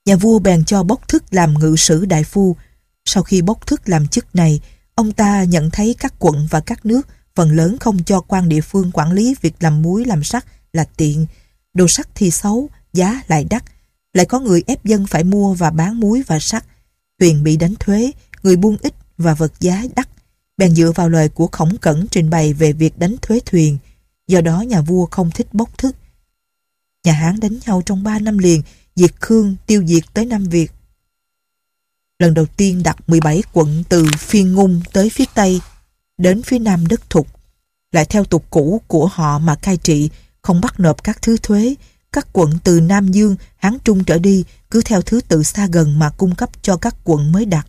Nhà 0.06 0.16
vua 0.16 0.38
bèn 0.38 0.64
cho 0.64 0.82
bốc 0.82 1.08
thức 1.08 1.24
làm 1.30 1.54
ngự 1.54 1.76
sử 1.78 2.04
đại 2.04 2.24
phu. 2.24 2.56
Sau 3.04 3.22
khi 3.22 3.42
bốc 3.42 3.66
thức 3.66 3.88
làm 3.88 4.08
chức 4.08 4.36
này, 4.36 4.60
ông 4.94 5.12
ta 5.12 5.44
nhận 5.44 5.70
thấy 5.70 5.94
các 5.98 6.14
quận 6.18 6.46
và 6.50 6.60
các 6.60 6.86
nước 6.86 7.08
phần 7.34 7.56
lớn 7.56 7.76
không 7.80 8.04
cho 8.04 8.20
quan 8.20 8.48
địa 8.48 8.60
phương 8.60 8.92
quản 8.92 9.12
lý 9.12 9.34
việc 9.40 9.54
làm 9.60 9.82
muối 9.82 10.04
làm 10.04 10.24
sắt 10.24 10.44
là 10.72 10.84
tiện. 10.96 11.26
Đồ 11.74 11.88
sắt 11.88 12.08
thì 12.14 12.30
xấu, 12.30 12.70
giá 12.92 13.22
lại 13.28 13.44
đắt. 13.50 13.64
Lại 14.12 14.26
có 14.26 14.40
người 14.40 14.62
ép 14.66 14.84
dân 14.84 15.06
phải 15.06 15.24
mua 15.24 15.54
và 15.54 15.70
bán 15.70 16.00
muối 16.00 16.22
và 16.26 16.38
sắt. 16.38 16.64
Thuyền 17.20 17.44
bị 17.44 17.56
đánh 17.56 17.74
thuế, 17.80 18.10
người 18.42 18.56
buôn 18.56 18.76
ít 18.82 18.94
và 19.18 19.34
vật 19.34 19.52
giá 19.60 19.84
đắt. 19.96 20.08
Bèn 20.56 20.74
dựa 20.74 20.92
vào 20.94 21.08
lời 21.08 21.28
của 21.28 21.46
khổng 21.46 21.76
cẩn 21.80 22.06
trình 22.10 22.30
bày 22.30 22.52
về 22.52 22.72
việc 22.72 22.98
đánh 22.98 23.16
thuế 23.22 23.40
thuyền. 23.46 23.78
Do 24.26 24.40
đó 24.40 24.60
nhà 24.60 24.80
vua 24.80 25.06
không 25.06 25.30
thích 25.30 25.54
bốc 25.54 25.78
thức. 25.78 25.96
Nhà 27.04 27.12
Hán 27.12 27.40
đánh 27.40 27.58
nhau 27.66 27.82
trong 27.86 28.02
3 28.02 28.18
năm 28.18 28.38
liền, 28.38 28.62
diệt 28.96 29.20
Khương 29.20 29.56
tiêu 29.66 29.86
diệt 29.86 30.02
tới 30.14 30.24
năm 30.24 30.44
Việt. 30.44 30.72
Lần 32.18 32.34
đầu 32.34 32.46
tiên 32.46 32.82
đặt 32.82 32.96
17 33.06 33.42
quận 33.52 33.84
từ 33.88 34.06
phiên 34.18 34.54
ngung 34.54 34.80
tới 34.92 35.10
phía 35.10 35.24
Tây, 35.34 35.60
đến 36.18 36.42
phía 36.42 36.58
Nam 36.58 36.86
đất 36.86 37.10
thục. 37.10 37.26
Lại 37.92 38.04
theo 38.04 38.24
tục 38.24 38.44
cũ 38.50 38.80
của 38.86 39.06
họ 39.06 39.38
mà 39.38 39.54
cai 39.54 39.76
trị, 39.76 40.10
không 40.42 40.60
bắt 40.60 40.80
nộp 40.80 41.04
các 41.04 41.22
thứ 41.22 41.36
thuế, 41.36 41.74
các 42.12 42.26
quận 42.32 42.58
từ 42.64 42.80
Nam 42.80 43.08
Dương, 43.08 43.36
Hán 43.56 43.78
Trung 43.84 44.04
trở 44.04 44.18
đi 44.18 44.44
cứ 44.70 44.82
theo 44.84 45.02
thứ 45.02 45.20
tự 45.28 45.42
xa 45.42 45.66
gần 45.72 45.98
mà 45.98 46.10
cung 46.10 46.34
cấp 46.34 46.50
cho 46.62 46.76
các 46.76 46.94
quận 47.04 47.32
mới 47.32 47.44
đặt. 47.44 47.66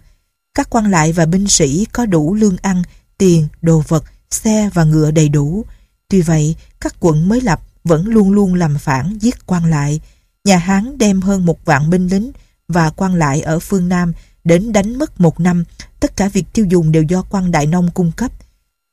Các 0.56 0.70
quan 0.70 0.92
lại 0.92 1.12
và 1.12 1.26
binh 1.26 1.48
sĩ 1.48 1.86
có 1.86 2.06
đủ 2.06 2.34
lương 2.34 2.58
ăn, 2.62 2.84
tiền, 3.18 3.48
đồ 3.62 3.84
vật, 3.88 4.04
xe 4.32 4.70
và 4.74 4.84
ngựa 4.84 5.12
đầy 5.12 5.30
đủ. 5.30 5.66
Tuy 6.08 6.22
vậy, 6.22 6.56
các 6.80 6.96
quận 7.00 7.30
mới 7.30 7.42
lập 7.42 7.62
vẫn 7.84 8.08
luôn 8.08 8.32
luôn 8.32 8.54
làm 8.54 8.78
phản 8.78 9.18
giết 9.22 9.46
quan 9.46 9.66
lại. 9.66 10.00
Nhà 10.44 10.58
Hán 10.58 10.98
đem 10.98 11.22
hơn 11.22 11.46
một 11.46 11.66
vạn 11.66 11.90
binh 11.90 12.08
lính 12.08 12.32
và 12.68 12.90
quan 12.90 13.16
lại 13.16 13.42
ở 13.42 13.60
phương 13.60 13.90
Nam 13.90 14.14
đến 14.44 14.74
đánh 14.74 15.00
mất 15.00 15.22
một 15.22 15.40
năm. 15.40 15.64
Tất 16.00 16.16
cả 16.16 16.30
việc 16.30 16.46
tiêu 16.54 16.66
dùng 16.66 16.92
đều 16.92 17.04
do 17.04 17.22
quan 17.22 17.52
đại 17.52 17.66
nông 17.66 17.92
cung 17.92 18.12
cấp. 18.12 18.32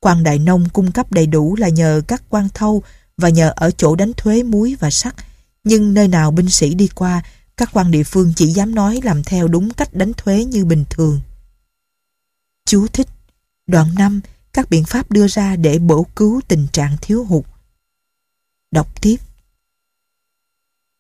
Quan 0.01 0.22
đại 0.22 0.38
nông 0.38 0.68
cung 0.68 0.92
cấp 0.92 1.12
đầy 1.12 1.26
đủ 1.26 1.57
là 1.57 1.68
nhờ 1.68 2.01
các 2.09 2.22
quan 2.28 2.49
thâu 2.55 2.82
và 3.16 3.28
nhờ 3.28 3.53
ở 3.57 3.70
chỗ 3.70 3.97
đánh 3.97 4.12
thuế 4.16 4.42
muối 4.42 4.76
và 4.80 4.90
sắt. 4.90 5.14
Nhưng 5.69 5.95
nơi 5.95 6.09
nào 6.09 6.31
binh 6.31 6.49
sĩ 6.49 6.75
đi 6.75 6.89
qua, 6.95 7.23
các 7.57 7.69
quan 7.73 7.91
địa 7.91 8.03
phương 8.03 8.33
chỉ 8.37 8.47
dám 8.47 8.75
nói 8.75 9.01
làm 9.05 9.25
theo 9.25 9.49
đúng 9.49 9.71
cách 9.73 9.95
đánh 9.95 10.12
thuế 10.17 10.45
như 10.45 10.64
bình 10.64 10.85
thường. 10.91 11.21
Chú 12.67 12.87
thích 12.87 13.09
Đoạn 13.67 13.95
5. 13.99 14.21
Các 14.53 14.71
biện 14.71 14.85
pháp 14.85 15.11
đưa 15.11 15.27
ra 15.29 15.57
để 15.57 15.79
bổ 15.79 16.07
cứu 16.17 16.41
tình 16.49 16.67
trạng 16.73 16.97
thiếu 17.01 17.25
hụt. 17.25 17.45
Đọc 18.71 19.01
tiếp. 19.03 19.17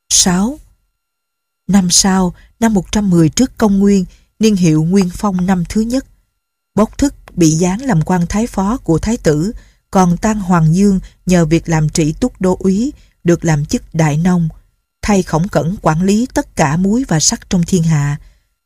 6. 0.08 0.58
Năm 1.66 1.90
sau, 1.90 2.34
năm 2.60 2.74
110 2.74 3.28
trước 3.28 3.58
công 3.58 3.78
nguyên, 3.78 4.04
niên 4.38 4.56
hiệu 4.56 4.84
Nguyên 4.84 5.10
Phong 5.14 5.46
năm 5.46 5.64
thứ 5.68 5.80
nhất. 5.80 6.06
Bốc 6.74 6.98
thức 6.98 7.14
bị 7.34 7.56
giáng 7.56 7.82
làm 7.82 8.02
quan 8.02 8.26
thái 8.28 8.46
phó 8.46 8.76
của 8.76 8.98
thái 8.98 9.16
tử, 9.16 9.52
còn 9.90 10.16
Tăng 10.16 10.40
Hoàng 10.40 10.74
Dương 10.74 11.00
nhờ 11.26 11.44
việc 11.44 11.68
làm 11.68 11.88
trị 11.88 12.14
túc 12.20 12.40
đô 12.40 12.56
úy 12.58 12.92
được 13.26 13.44
làm 13.44 13.64
chức 13.64 13.82
đại 13.94 14.16
nông, 14.16 14.48
thay 15.06 15.22
khổng 15.22 15.48
cẩn 15.48 15.76
quản 15.82 16.02
lý 16.02 16.26
tất 16.34 16.56
cả 16.56 16.76
muối 16.76 17.04
và 17.08 17.20
sắt 17.20 17.50
trong 17.50 17.62
thiên 17.62 17.82
hạ. 17.82 18.16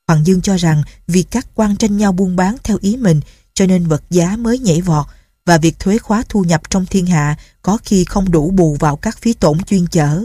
Hoàng 0.08 0.26
Dương 0.26 0.40
cho 0.40 0.56
rằng 0.56 0.82
vì 1.06 1.22
các 1.22 1.46
quan 1.54 1.76
tranh 1.76 1.96
nhau 1.96 2.12
buôn 2.12 2.36
bán 2.36 2.56
theo 2.64 2.78
ý 2.80 2.96
mình 2.96 3.20
cho 3.54 3.66
nên 3.66 3.86
vật 3.86 4.02
giá 4.10 4.36
mới 4.36 4.58
nhảy 4.58 4.80
vọt 4.80 5.06
và 5.46 5.58
việc 5.58 5.78
thuế 5.78 5.98
khóa 5.98 6.22
thu 6.28 6.44
nhập 6.44 6.62
trong 6.70 6.86
thiên 6.86 7.06
hạ 7.06 7.36
có 7.62 7.78
khi 7.84 8.04
không 8.04 8.30
đủ 8.30 8.50
bù 8.50 8.76
vào 8.80 8.96
các 8.96 9.18
phí 9.18 9.32
tổn 9.32 9.64
chuyên 9.64 9.86
chở. 9.86 10.24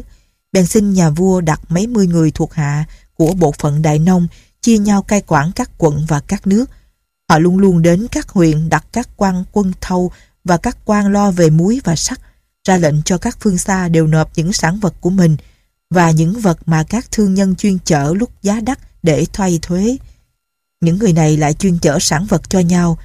Bèn 0.52 0.66
xin 0.66 0.94
nhà 0.94 1.10
vua 1.10 1.42
đặt 1.42 1.62
mấy 1.70 1.88
mươi 1.88 2.08
người 2.08 2.32
thuộc 2.32 2.54
hạ 2.54 2.86
của 3.14 3.34
bộ 3.34 3.54
phận 3.60 3.82
đại 3.82 4.00
nông 4.00 4.28
chia 4.62 4.78
nhau 4.78 5.02
cai 5.02 5.22
quản 5.22 5.52
các 5.52 5.70
quận 5.78 6.06
và 6.08 6.20
các 6.20 6.48
nước. 6.48 6.66
Họ 7.30 7.40
luôn 7.40 7.58
luôn 7.58 7.82
đến 7.82 8.08
các 8.12 8.30
huyện 8.30 8.70
đặt 8.70 8.86
các 8.92 9.10
quan 9.18 9.44
quân 9.52 9.74
thâu 9.82 10.12
và 10.44 10.58
các 10.58 10.78
quan 10.86 11.12
lo 11.12 11.32
về 11.32 11.50
muối 11.50 11.82
và 11.84 11.96
sắt, 11.96 12.20
ra 12.68 12.78
lệnh 12.78 13.04
cho 13.04 13.18
các 13.18 13.38
phương 13.40 13.58
xa 13.58 13.88
đều 13.88 14.08
nộp 14.08 14.32
những 14.36 14.54
sản 14.54 14.80
vật 14.80 14.94
của 15.02 15.10
mình 15.10 15.38
và 15.96 16.12
những 16.12 16.40
vật 16.40 16.58
mà 16.66 16.84
các 16.84 17.12
thương 17.12 17.34
nhân 17.34 17.56
chuyên 17.56 17.78
chở 17.86 18.14
lúc 18.14 18.30
giá 18.42 18.60
đắt 18.60 18.80
để 19.04 19.26
thay 19.34 19.60
thuế. 19.62 19.98
Những 20.82 20.98
người 20.98 21.14
này 21.14 21.38
lại 21.38 21.54
chuyên 21.54 21.80
chở 21.80 22.00
sản 22.00 22.26
vật 22.26 22.50
cho 22.50 22.60
nhau. 22.60 22.98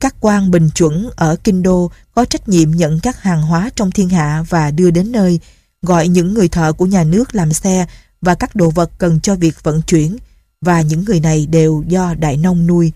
Các 0.00 0.14
quan 0.20 0.50
bình 0.50 0.70
chuẩn 0.74 1.10
ở 1.16 1.36
Kinh 1.44 1.62
Đô 1.62 1.90
có 2.14 2.24
trách 2.24 2.48
nhiệm 2.48 2.70
nhận 2.70 3.00
các 3.00 3.22
hàng 3.22 3.42
hóa 3.42 3.70
trong 3.76 3.90
thiên 3.90 4.08
hạ 4.08 4.44
và 4.48 4.70
đưa 4.70 4.90
đến 4.90 5.12
nơi, 5.12 5.40
gọi 5.82 6.08
những 6.08 6.34
người 6.34 6.48
thợ 6.48 6.72
của 6.72 6.86
nhà 6.86 7.04
nước 7.04 7.34
làm 7.34 7.52
xe 7.52 7.86
và 8.20 8.34
các 8.34 8.56
đồ 8.56 8.70
vật 8.70 8.90
cần 8.98 9.20
cho 9.20 9.34
việc 9.34 9.62
vận 9.62 9.82
chuyển, 9.82 10.16
và 10.60 10.80
những 10.80 11.04
người 11.04 11.20
này 11.20 11.46
đều 11.46 11.84
do 11.88 12.14
đại 12.14 12.36
nông 12.36 12.66
nuôi. 12.66 12.92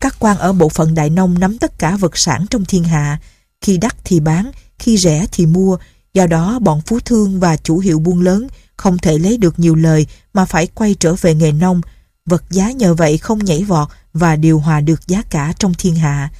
Các 0.00 0.16
quan 0.18 0.38
ở 0.38 0.52
bộ 0.52 0.68
phận 0.68 0.94
đại 0.94 1.10
nông 1.10 1.38
nắm 1.38 1.58
tất 1.58 1.78
cả 1.78 1.96
vật 1.96 2.16
sản 2.18 2.46
trong 2.50 2.64
thiên 2.64 2.84
hạ, 2.84 3.20
khi 3.60 3.78
đắt 3.78 3.96
thì 4.04 4.20
bán, 4.20 4.50
khi 4.78 4.98
rẻ 4.98 5.26
thì 5.32 5.46
mua, 5.46 5.78
do 6.14 6.26
đó 6.26 6.58
bọn 6.58 6.80
phú 6.86 7.00
thương 7.00 7.40
và 7.40 7.56
chủ 7.56 7.78
hiệu 7.78 7.98
buôn 7.98 8.20
lớn 8.20 8.46
không 8.76 8.98
thể 8.98 9.18
lấy 9.18 9.36
được 9.36 9.58
nhiều 9.58 9.74
lời 9.74 10.06
mà 10.32 10.44
phải 10.44 10.66
quay 10.66 10.94
trở 10.94 11.14
về 11.14 11.34
nghề 11.34 11.52
nông, 11.52 11.80
vật 12.26 12.44
giá 12.50 12.72
nhờ 12.72 12.94
vậy 12.94 13.18
không 13.18 13.38
nhảy 13.38 13.64
vọt 13.64 13.88
và 14.12 14.36
điều 14.36 14.58
hòa 14.58 14.80
được 14.80 15.08
giá 15.08 15.22
cả 15.22 15.52
trong 15.58 15.74
thiên 15.74 15.94
hạ. 15.94 16.30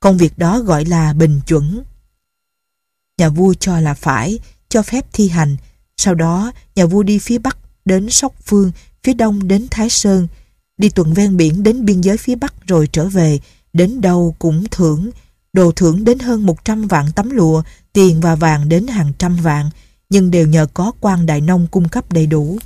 Công 0.00 0.18
việc 0.18 0.38
đó 0.38 0.60
gọi 0.60 0.84
là 0.84 1.12
bình 1.12 1.40
chuẩn. 1.46 1.82
Nhà 3.18 3.28
vua 3.28 3.54
cho 3.54 3.80
là 3.80 3.94
phải, 3.94 4.38
cho 4.68 4.82
phép 4.82 5.06
thi 5.12 5.28
hành. 5.28 5.56
Sau 5.96 6.14
đó, 6.14 6.52
nhà 6.74 6.86
vua 6.86 7.02
đi 7.02 7.18
phía 7.18 7.38
Bắc 7.38 7.58
đến 7.84 8.10
Sóc 8.10 8.34
Phương, 8.44 8.72
phía 9.02 9.14
Đông 9.14 9.48
đến 9.48 9.66
Thái 9.70 9.90
Sơn, 9.90 10.28
đi 10.76 10.88
tuần 10.88 11.14
ven 11.14 11.36
biển 11.36 11.62
đến 11.62 11.84
biên 11.84 12.00
giới 12.00 12.16
phía 12.16 12.34
Bắc 12.34 12.66
rồi 12.66 12.88
trở 12.92 13.08
về, 13.08 13.40
đến 13.72 14.00
đâu 14.00 14.36
cũng 14.38 14.64
thưởng, 14.70 15.10
đồ 15.52 15.72
thưởng 15.72 16.04
đến 16.04 16.18
hơn 16.18 16.46
100 16.46 16.88
vạn 16.88 17.06
tấm 17.14 17.30
lụa, 17.30 17.62
tiền 17.92 18.20
và 18.20 18.34
vàng 18.34 18.68
đến 18.68 18.86
hàng 18.86 19.12
trăm 19.18 19.36
vạn, 19.36 19.70
nhưng 20.10 20.30
đều 20.30 20.46
nhờ 20.46 20.66
có 20.74 20.92
quan 21.00 21.26
đại 21.26 21.40
nông 21.40 21.66
cung 21.70 21.88
cấp 21.88 22.12
đầy 22.12 22.26
đủ. 22.26 22.58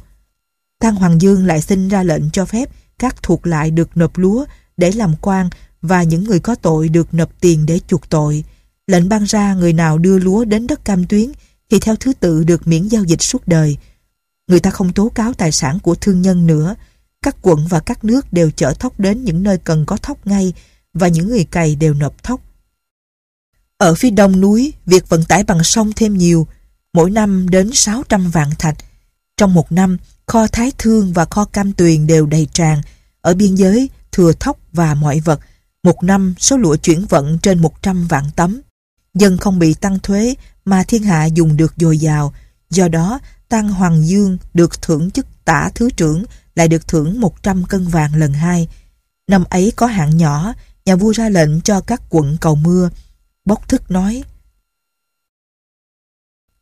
Tăng 0.81 0.95
Hoàng 0.95 1.21
Dương 1.21 1.47
lại 1.47 1.63
xin 1.63 1.89
ra 1.89 2.03
lệnh 2.03 2.31
cho 2.31 2.45
phép 2.45 2.71
các 2.99 3.23
thuộc 3.23 3.47
lại 3.47 3.71
được 3.71 3.97
nộp 3.97 4.19
lúa 4.19 4.45
để 4.77 4.93
làm 4.93 5.15
quan 5.21 5.51
và 5.83 6.03
những 6.03 6.25
người 6.25 6.41
có 6.41 6.55
tội 6.55 6.89
được 6.89 7.15
nộp 7.15 7.41
tiền 7.41 7.67
để 7.67 7.81
chuộc 7.87 8.09
tội. 8.09 8.45
Lệnh 8.87 9.09
ban 9.09 9.25
ra 9.25 9.55
người 9.55 9.73
nào 9.73 9.99
đưa 9.99 10.19
lúa 10.19 10.45
đến 10.45 10.67
đất 10.67 10.85
cam 10.85 11.07
tuyến 11.07 11.33
thì 11.71 11.79
theo 11.81 11.97
thứ 11.97 12.13
tự 12.21 12.45
được 12.45 12.67
miễn 12.67 12.89
giao 12.89 13.05
dịch 13.05 13.23
suốt 13.23 13.49
đời. 13.49 13.77
Người 14.47 14.61
ta 14.61 14.71
không 14.71 14.93
tố 14.93 15.09
cáo 15.09 15.33
tài 15.33 15.53
sản 15.53 15.79
của 15.79 15.95
thương 15.95 16.23
nhân 16.23 16.47
nữa. 16.47 16.75
Các 17.23 17.37
quận 17.43 17.67
và 17.69 17.81
các 17.81 18.05
nước 18.05 18.33
đều 18.33 18.51
chở 18.51 18.75
thóc 18.75 19.01
đến 19.01 19.25
những 19.25 19.43
nơi 19.43 19.59
cần 19.59 19.87
có 19.87 19.97
thóc 19.97 20.27
ngay 20.27 20.53
và 20.95 21.09
những 21.09 21.29
người 21.29 21.45
cày 21.45 21.77
đều 21.77 21.95
nộp 21.95 22.23
thóc. 22.23 22.41
Ở 23.83 23.95
phía 23.95 24.11
đông 24.11 24.41
núi, 24.41 24.73
việc 24.87 25.09
vận 25.09 25.25
tải 25.25 25.45
bằng 25.45 25.65
sông 25.65 25.93
thêm 25.97 26.19
nhiều, 26.19 26.47
mỗi 26.93 27.11
năm 27.11 27.49
đến 27.49 27.71
600 27.73 28.31
vạn 28.31 28.51
thạch. 28.59 28.77
Trong 29.37 29.55
một 29.55 29.73
năm, 29.73 29.99
kho 30.27 30.47
thái 30.47 30.73
thương 30.79 31.13
và 31.13 31.25
kho 31.25 31.45
cam 31.45 31.73
tuyền 31.73 32.07
đều 32.07 32.27
đầy 32.27 32.47
tràn. 32.53 32.81
Ở 33.21 33.35
biên 33.35 33.55
giới, 33.55 33.91
thừa 34.13 34.33
thóc 34.33 34.59
và 34.73 34.95
mọi 34.95 35.21
vật. 35.21 35.41
Một 35.83 36.03
năm, 36.03 36.35
số 36.39 36.57
lụa 36.57 36.77
chuyển 36.77 37.07
vận 37.07 37.39
trên 37.39 37.63
100 37.63 38.09
vạn 38.09 38.25
tấm. 38.37 38.61
Dân 39.15 39.39
không 39.39 39.59
bị 39.59 39.75
tăng 39.75 39.99
thuế 39.99 40.35
mà 40.65 40.85
thiên 40.89 41.03
hạ 41.03 41.25
dùng 41.25 41.57
được 41.57 41.75
dồi 41.77 41.99
dào. 41.99 42.35
Do 42.71 42.89
đó, 42.89 43.19
Tăng 43.49 43.69
Hoàng 43.69 44.07
Dương 44.07 44.39
được 44.55 44.83
thưởng 44.83 45.11
chức 45.11 45.27
tả 45.45 45.71
thứ 45.75 45.91
trưởng 45.91 46.25
lại 46.55 46.69
được 46.69 46.89
thưởng 46.89 47.21
100 47.21 47.65
cân 47.65 47.89
vàng 47.89 48.15
lần 48.15 48.33
hai. 48.33 48.69
Năm 49.29 49.45
ấy 49.51 49.73
có 49.77 49.87
hạn 49.87 50.17
nhỏ, 50.17 50.55
nhà 50.85 50.97
vua 50.97 51.13
ra 51.13 51.29
lệnh 51.29 51.61
cho 51.61 51.81
các 51.81 52.03
quận 52.11 52.37
cầu 52.41 52.55
mưa. 52.55 52.91
Bốc 53.45 53.69
thức 53.69 53.91
nói 53.91 54.23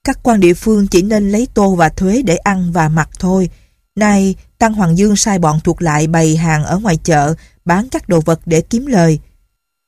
Các 0.05 0.19
quan 0.23 0.41
địa 0.41 0.55
phương 0.55 0.87
chỉ 0.87 1.03
nên 1.03 1.31
lấy 1.31 1.49
tô 1.55 1.75
và 1.75 1.89
thuế 1.89 2.23
để 2.23 2.37
ăn 2.37 2.73
và 2.73 2.89
mặc 2.89 3.09
thôi. 3.19 3.51
Nay, 3.95 4.35
Tăng 4.59 4.73
Hoàng 4.73 4.99
Dương 4.99 5.17
sai 5.17 5.39
bọn 5.39 5.61
thuộc 5.65 5.83
lại 5.83 6.07
bày 6.07 6.37
hàng 6.37 6.65
ở 6.65 6.79
ngoài 6.79 6.97
chợ, 6.97 7.35
bán 7.65 7.89
các 7.89 8.09
đồ 8.09 8.21
vật 8.21 8.41
để 8.47 8.61
kiếm 8.61 8.87
lời. 8.87 9.21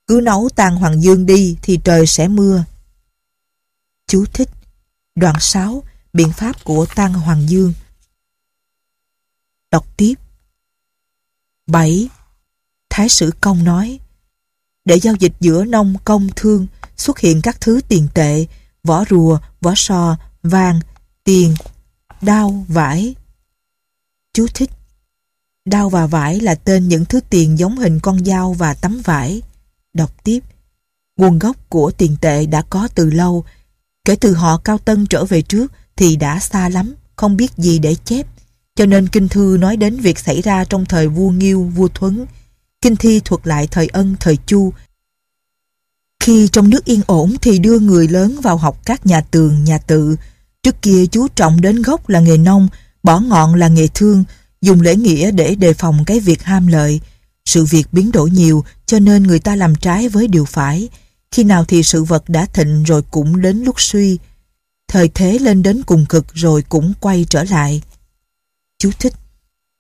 Cứ 0.07 0.21
nấu 0.23 0.49
Tăng 0.55 0.77
Hoàng 0.77 1.03
Dương 1.03 1.27
đi 1.27 1.57
thì 1.63 1.81
trời 1.85 2.07
sẽ 2.07 2.29
mưa. 2.29 2.65
Chú 4.07 4.25
thích 4.33 4.49
Đoạn 5.15 5.37
6 5.41 5.83
Biện 6.13 6.33
pháp 6.33 6.65
của 6.65 6.87
Tăng 6.95 7.13
Hoàng 7.13 7.49
Dương 7.49 7.73
Đọc 9.71 9.97
tiếp 9.97 10.15
7. 11.67 12.09
Thái 12.91 13.09
sử 13.09 13.31
công 13.41 13.65
nói 13.65 14.01
Để 14.85 15.01
giao 15.01 15.15
dịch 15.15 15.33
giữa 15.41 15.65
nông 15.65 15.95
công 16.05 16.29
thương 16.37 16.67
xuất 16.97 17.19
hiện 17.19 17.41
các 17.43 17.61
thứ 17.61 17.81
tiền 17.89 18.09
tệ, 18.15 18.47
vỏ 18.85 19.05
rùa, 19.11 19.39
vỏ 19.61 19.73
sò, 19.77 20.17
vàng, 20.43 20.81
tiền, 21.25 21.55
đao, 22.21 22.65
vải. 22.69 23.15
Chú 24.35 24.47
thích 24.55 24.71
Đao 25.65 25.89
và 25.89 26.07
vải 26.07 26.41
là 26.41 26.55
tên 26.55 26.89
những 26.89 27.05
thứ 27.05 27.21
tiền 27.31 27.59
giống 27.59 27.77
hình 27.77 28.01
con 28.01 28.25
dao 28.25 28.53
và 28.53 28.75
tấm 28.75 29.01
vải. 29.05 29.43
Đọc 29.95 30.25
tiếp 30.25 30.41
Nguồn 31.17 31.39
gốc 31.39 31.57
của 31.69 31.91
tiền 31.91 32.17
tệ 32.21 32.47
đã 32.47 32.63
có 32.71 32.89
từ 32.95 33.11
lâu. 33.11 33.45
Kể 34.05 34.17
từ 34.17 34.35
họ 34.35 34.59
Cao 34.59 34.79
Tân 34.79 35.07
trở 35.07 35.25
về 35.25 35.43
trước 35.43 35.73
thì 35.97 36.17
đã 36.17 36.39
xa 36.41 36.69
lắm, 36.69 36.95
không 37.17 37.37
biết 37.37 37.53
gì 37.57 37.79
để 37.79 37.95
chép. 38.05 38.27
Cho 38.77 38.87
nên 38.87 39.09
Kinh 39.09 39.29
Thư 39.29 39.57
nói 39.61 39.77
đến 39.77 39.97
việc 39.97 40.19
xảy 40.19 40.43
ra 40.43 40.65
trong 40.65 40.85
thời 40.85 41.09
vua 41.09 41.31
Nghiêu, 41.31 41.63
vua 41.63 41.89
Thuấn. 41.89 42.27
Kinh 42.83 42.97
Thi 42.97 43.21
thuật 43.25 43.47
lại 43.47 43.67
thời 43.67 43.87
Ân, 43.87 44.17
thời 44.21 44.39
Chu. 44.47 44.73
Khi 46.23 46.49
trong 46.53 46.71
nước 46.71 46.85
yên 46.85 47.01
ổn 47.07 47.35
thì 47.43 47.59
đưa 47.59 47.79
người 47.79 48.09
lớn 48.09 48.41
vào 48.43 48.57
học 48.57 48.81
các 48.85 49.07
nhà 49.07 49.21
tường, 49.21 49.65
nhà 49.65 49.79
tự. 49.79 50.17
Trước 50.63 50.83
kia 50.83 51.07
chú 51.07 51.29
trọng 51.29 51.61
đến 51.61 51.83
gốc 51.83 52.09
là 52.09 52.21
nghề 52.21 52.37
nông, 52.37 52.69
bỏ 53.03 53.21
ngọn 53.21 53.55
là 53.55 53.69
nghề 53.69 53.89
thương, 53.95 54.25
dùng 54.61 54.81
lễ 54.81 54.97
nghĩa 54.97 55.31
để 55.31 55.55
đề 55.55 55.75
phòng 55.75 56.05
cái 56.05 56.21
việc 56.21 56.43
ham 56.43 56.67
lợi. 56.67 57.01
Sự 57.45 57.65
việc 57.65 57.93
biến 57.93 58.13
đổi 58.13 58.31
nhiều 58.31 58.65
cho 58.87 58.99
nên 58.99 59.23
người 59.23 59.39
ta 59.39 59.57
làm 59.57 59.75
trái 59.75 60.09
với 60.09 60.29
điều 60.29 60.45
phải. 60.45 60.89
Khi 61.31 61.45
nào 61.45 61.65
thì 61.65 61.83
sự 61.83 62.05
vật 62.05 62.29
đã 62.29 62.47
thịnh 62.47 62.83
rồi 62.83 63.03
cũng 63.11 63.41
đến 63.41 63.63
lúc 63.63 63.81
suy. 63.81 64.19
Thời 64.89 65.09
thế 65.09 65.39
lên 65.39 65.63
đến 65.63 65.83
cùng 65.83 66.07
cực 66.07 66.27
rồi 66.35 66.63
cũng 66.69 66.93
quay 67.01 67.27
trở 67.29 67.45
lại. 67.45 67.83
Chú 68.79 68.91
thích 68.99 69.15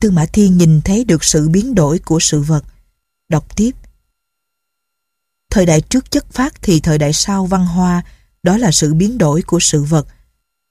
Tư 0.00 0.10
Mã 0.10 0.26
Thiên 0.26 0.58
nhìn 0.58 0.80
thấy 0.80 1.04
được 1.04 1.24
sự 1.24 1.48
biến 1.48 1.74
đổi 1.74 1.98
của 1.98 2.20
sự 2.20 2.40
vật. 2.40 2.64
Đọc 3.28 3.56
tiếp 3.56 3.70
Thời 5.52 5.66
đại 5.66 5.80
trước 5.80 6.10
chất 6.10 6.32
phát 6.32 6.62
thì 6.62 6.80
thời 6.80 6.98
đại 6.98 7.12
sau 7.12 7.46
văn 7.46 7.66
hoa, 7.66 8.02
đó 8.42 8.56
là 8.56 8.70
sự 8.70 8.94
biến 8.94 9.18
đổi 9.18 9.42
của 9.42 9.60
sự 9.60 9.82
vật. 9.82 10.06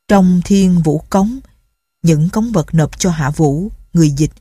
Trong 0.07 0.41
thiên 0.45 0.81
vũ 0.81 1.03
cống, 1.09 1.39
những 2.03 2.29
cống 2.29 2.51
vật 2.51 2.73
nộp 2.73 2.99
cho 2.99 3.09
hạ 3.09 3.29
vũ, 3.29 3.71
người 3.93 4.09
dịch, 4.09 4.31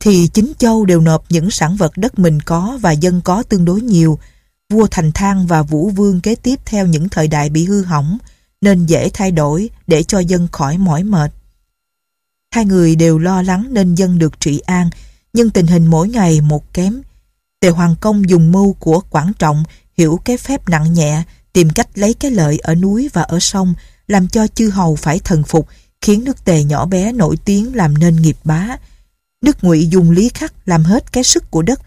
thì 0.00 0.28
chính 0.34 0.52
châu 0.58 0.84
đều 0.84 1.00
nộp 1.00 1.24
những 1.28 1.50
sản 1.50 1.76
vật 1.76 1.92
đất 1.96 2.18
mình 2.18 2.40
có 2.40 2.78
và 2.80 2.92
dân 2.92 3.20
có 3.20 3.42
tương 3.42 3.64
đối 3.64 3.80
nhiều. 3.80 4.18
Vua 4.70 4.86
Thành 4.90 5.12
Thang 5.12 5.46
và 5.46 5.62
Vũ 5.62 5.90
Vương 5.90 6.20
kế 6.20 6.34
tiếp 6.34 6.60
theo 6.64 6.86
những 6.86 7.08
thời 7.08 7.28
đại 7.28 7.50
bị 7.50 7.64
hư 7.64 7.82
hỏng, 7.82 8.18
nên 8.60 8.86
dễ 8.86 9.10
thay 9.14 9.30
đổi 9.30 9.70
để 9.86 10.02
cho 10.02 10.18
dân 10.18 10.48
khỏi 10.52 10.78
mỏi 10.78 11.04
mệt. 11.04 11.32
Hai 12.50 12.64
người 12.64 12.96
đều 12.96 13.18
lo 13.18 13.42
lắng 13.42 13.66
nên 13.70 13.94
dân 13.94 14.18
được 14.18 14.40
trị 14.40 14.58
an, 14.58 14.90
nhưng 15.32 15.50
tình 15.50 15.66
hình 15.66 15.86
mỗi 15.86 16.08
ngày 16.08 16.40
một 16.40 16.72
kém. 16.72 17.02
Tề 17.64 17.70
Hoàng 17.70 17.94
Công 18.00 18.28
dùng 18.28 18.52
mưu 18.52 18.72
của 18.72 19.00
Quảng 19.00 19.32
Trọng 19.38 19.64
hiểu 19.96 20.20
cái 20.24 20.36
phép 20.36 20.68
nặng 20.68 20.92
nhẹ, 20.92 21.22
tìm 21.52 21.70
cách 21.70 21.88
lấy 21.94 22.14
cái 22.14 22.30
lợi 22.30 22.58
ở 22.58 22.74
núi 22.74 23.10
và 23.12 23.22
ở 23.22 23.40
sông, 23.40 23.74
làm 24.08 24.28
cho 24.28 24.46
chư 24.46 24.70
hầu 24.70 24.96
phải 24.96 25.18
thần 25.18 25.42
phục, 25.42 25.68
khiến 26.00 26.24
nước 26.24 26.44
Tề 26.44 26.64
nhỏ 26.64 26.86
bé 26.86 27.12
nổi 27.12 27.36
tiếng 27.44 27.74
làm 27.74 27.98
nên 27.98 28.22
nghiệp 28.22 28.36
bá. 28.44 28.76
Nước 29.42 29.64
Ngụy 29.64 29.86
dùng 29.86 30.10
lý 30.10 30.28
khắc 30.28 30.54
làm 30.64 30.84
hết 30.84 31.12
cái 31.12 31.24
sức 31.24 31.50
của 31.50 31.62
đất, 31.62 31.80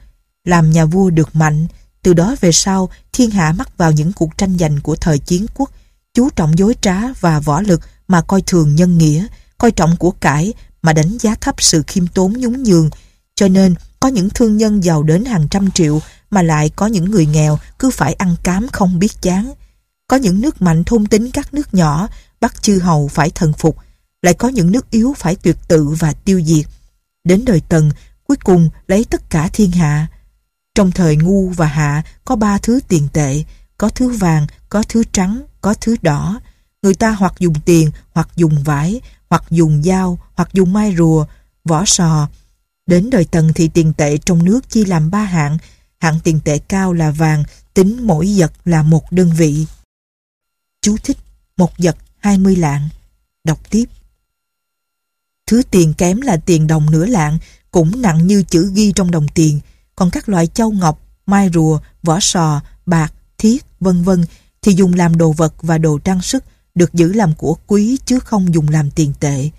làm 0.43 0.71
nhà 0.71 0.85
vua 0.85 1.09
được 1.09 1.35
mạnh. 1.35 1.67
Từ 2.01 2.13
đó 2.13 2.35
về 2.41 2.51
sau, 2.51 2.89
thiên 3.13 3.31
hạ 3.31 3.53
mắc 3.57 3.77
vào 3.77 3.91
những 3.91 4.13
cuộc 4.13 4.37
tranh 4.37 4.57
giành 4.57 4.79
của 4.81 4.95
thời 4.95 5.19
chiến 5.19 5.45
quốc, 5.55 5.71
chú 6.13 6.29
trọng 6.29 6.57
dối 6.59 6.75
trá 6.81 7.01
và 7.19 7.39
võ 7.39 7.61
lực 7.61 7.81
mà 8.07 8.21
coi 8.21 8.41
thường 8.41 8.75
nhân 8.75 8.97
nghĩa, 8.97 9.27
coi 9.57 9.71
trọng 9.71 9.97
của 9.97 10.11
cải 10.11 10.53
mà 10.81 10.93
đánh 10.93 11.17
giá 11.17 11.35
thấp 11.35 11.55
sự 11.59 11.83
khiêm 11.87 12.07
tốn 12.07 12.33
nhún 12.33 12.63
nhường. 12.63 12.89
Cho 13.35 13.47
nên, 13.47 13.75
có 13.99 14.07
những 14.07 14.29
thương 14.29 14.57
nhân 14.57 14.83
giàu 14.83 15.03
đến 15.03 15.25
hàng 15.25 15.47
trăm 15.49 15.71
triệu 15.71 16.01
mà 16.29 16.41
lại 16.41 16.69
có 16.69 16.87
những 16.87 17.11
người 17.11 17.25
nghèo 17.25 17.59
cứ 17.79 17.89
phải 17.89 18.13
ăn 18.13 18.35
cám 18.43 18.67
không 18.73 18.99
biết 18.99 19.21
chán. 19.21 19.53
Có 20.07 20.17
những 20.17 20.41
nước 20.41 20.61
mạnh 20.61 20.83
thôn 20.83 21.05
tính 21.05 21.31
các 21.31 21.53
nước 21.53 21.73
nhỏ, 21.73 22.07
bắt 22.41 22.61
chư 22.61 22.79
hầu 22.79 23.07
phải 23.07 23.29
thần 23.29 23.53
phục, 23.53 23.77
lại 24.21 24.33
có 24.33 24.47
những 24.47 24.71
nước 24.71 24.89
yếu 24.89 25.13
phải 25.17 25.35
tuyệt 25.35 25.57
tự 25.67 25.87
và 25.87 26.13
tiêu 26.13 26.41
diệt. 26.45 26.65
Đến 27.23 27.45
đời 27.45 27.61
Tần, 27.69 27.91
cuối 28.27 28.37
cùng 28.43 28.69
lấy 28.87 29.05
tất 29.09 29.29
cả 29.29 29.49
thiên 29.53 29.71
hạ. 29.71 30.07
Trong 30.75 30.91
thời 30.91 31.15
ngu 31.15 31.49
và 31.49 31.65
hạ 31.65 32.03
có 32.25 32.35
ba 32.35 32.57
thứ 32.57 32.79
tiền 32.87 33.07
tệ, 33.13 33.43
có 33.77 33.89
thứ 33.89 34.09
vàng, 34.09 34.47
có 34.69 34.83
thứ 34.89 35.03
trắng, 35.11 35.41
có 35.61 35.73
thứ 35.81 35.95
đỏ. 36.01 36.39
Người 36.81 36.93
ta 36.93 37.11
hoặc 37.11 37.33
dùng 37.39 37.53
tiền, 37.65 37.91
hoặc 38.13 38.29
dùng 38.35 38.63
vải, 38.63 39.01
hoặc 39.29 39.43
dùng 39.49 39.83
dao, 39.83 40.19
hoặc 40.35 40.49
dùng 40.53 40.73
mai 40.73 40.95
rùa, 40.97 41.25
vỏ 41.65 41.85
sò. 41.85 42.29
Đến 42.87 43.09
đời 43.09 43.25
Tần 43.25 43.51
thì 43.55 43.67
tiền 43.67 43.93
tệ 43.93 44.17
trong 44.17 44.45
nước 44.45 44.69
chia 44.69 44.85
làm 44.85 45.11
ba 45.11 45.23
hạng, 45.23 45.57
hạng 45.99 46.19
tiền 46.23 46.39
tệ 46.43 46.59
cao 46.59 46.93
là 46.93 47.11
vàng, 47.11 47.43
tính 47.73 48.07
mỗi 48.07 48.35
giật 48.35 48.51
là 48.65 48.83
một 48.83 49.11
đơn 49.11 49.31
vị. 49.37 49.65
Chú 50.81 50.97
thích, 51.03 51.17
một 51.57 51.77
giật 51.77 51.97
20 52.17 52.55
lạng. 52.55 52.89
Đọc 53.43 53.59
tiếp. 53.69 53.85
Thứ 55.47 55.61
tiền 55.71 55.93
kém 55.93 56.21
là 56.21 56.37
tiền 56.37 56.67
đồng 56.67 56.91
nửa 56.91 57.05
lạng, 57.05 57.37
cũng 57.71 58.01
nặng 58.01 58.27
như 58.27 58.43
chữ 58.43 58.71
ghi 58.73 58.91
trong 58.91 59.11
đồng 59.11 59.27
tiền, 59.27 59.59
còn 59.95 60.09
các 60.11 60.29
loại 60.29 60.47
châu 60.47 60.71
ngọc, 60.71 61.01
mai 61.25 61.49
rùa, 61.53 61.79
vỏ 62.03 62.19
sò, 62.19 62.61
bạc, 62.85 63.13
thiết, 63.37 63.65
vân 63.79 64.03
vân 64.03 64.25
thì 64.61 64.73
dùng 64.73 64.93
làm 64.93 65.17
đồ 65.17 65.31
vật 65.31 65.53
và 65.61 65.77
đồ 65.77 65.97
trang 65.97 66.21
sức 66.21 66.43
được 66.75 66.93
giữ 66.93 67.13
làm 67.13 67.33
của 67.35 67.57
quý 67.67 67.97
chứ 68.05 68.19
không 68.19 68.53
dùng 68.53 68.69
làm 68.69 68.91
tiền 68.91 69.13
tệ. 69.19 69.49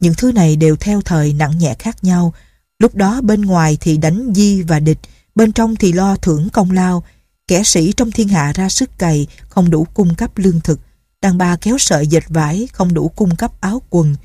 Những 0.00 0.14
thứ 0.16 0.32
này 0.32 0.56
đều 0.56 0.76
theo 0.76 1.00
thời 1.00 1.32
nặng 1.32 1.58
nhẹ 1.58 1.74
khác 1.78 2.04
nhau. 2.04 2.34
Lúc 2.80 2.94
đó 2.94 3.20
bên 3.20 3.42
ngoài 3.42 3.78
thì 3.80 3.96
đánh 3.96 4.32
di 4.34 4.62
và 4.62 4.80
địch, 4.80 4.98
bên 5.34 5.52
trong 5.52 5.76
thì 5.76 5.92
lo 5.92 6.16
thưởng 6.16 6.48
công 6.52 6.70
lao. 6.70 7.04
Kẻ 7.46 7.62
sĩ 7.64 7.92
trong 7.92 8.10
thiên 8.10 8.28
hạ 8.28 8.52
ra 8.52 8.68
sức 8.68 8.98
cày, 8.98 9.26
không 9.48 9.70
đủ 9.70 9.86
cung 9.94 10.14
cấp 10.14 10.38
lương 10.38 10.60
thực. 10.60 10.80
Đàn 11.22 11.38
bà 11.38 11.56
kéo 11.56 11.78
sợi 11.78 12.06
dệt 12.06 12.24
vải, 12.28 12.68
không 12.72 12.94
đủ 12.94 13.08
cung 13.08 13.36
cấp 13.36 13.60
áo 13.60 13.82
quần. 13.90 14.16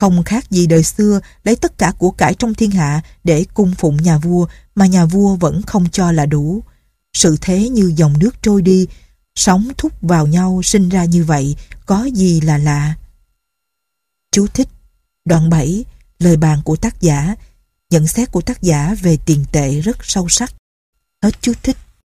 Không 0.00 0.24
khác 0.24 0.50
gì 0.50 0.66
đời 0.66 0.82
xưa 0.82 1.20
lấy 1.44 1.56
tất 1.56 1.78
cả 1.78 1.92
của 1.98 2.10
cải 2.10 2.34
trong 2.34 2.54
thiên 2.54 2.70
hạ 2.70 3.02
để 3.24 3.44
cung 3.54 3.74
phụng 3.78 3.96
nhà 3.96 4.18
vua 4.18 4.46
mà 4.74 4.86
nhà 4.86 5.04
vua 5.04 5.36
vẫn 5.36 5.62
không 5.62 5.86
cho 5.92 6.12
là 6.12 6.26
đủ. 6.26 6.62
Sự 7.12 7.36
thế 7.40 7.68
như 7.68 7.92
dòng 7.96 8.18
nước 8.18 8.42
trôi 8.42 8.62
đi, 8.62 8.86
sóng 9.34 9.68
thúc 9.78 9.92
vào 10.00 10.26
nhau 10.26 10.60
sinh 10.64 10.88
ra 10.88 11.04
như 11.04 11.24
vậy, 11.24 11.56
có 11.86 12.04
gì 12.04 12.40
là 12.40 12.58
lạ. 12.58 12.94
Chú 14.32 14.46
thích 14.46 14.68
Đoạn 15.24 15.50
7, 15.50 15.84
lời 16.18 16.36
bàn 16.36 16.60
của 16.64 16.76
tác 16.76 17.00
giả, 17.00 17.34
nhận 17.92 18.06
xét 18.06 18.32
của 18.32 18.40
tác 18.40 18.62
giả 18.62 18.94
về 19.02 19.16
tiền 19.26 19.44
tệ 19.52 19.80
rất 19.80 19.96
sâu 20.02 20.28
sắc. 20.28 20.52
Hết 21.22 21.30
chú 21.40 21.52
thích. 21.62 21.76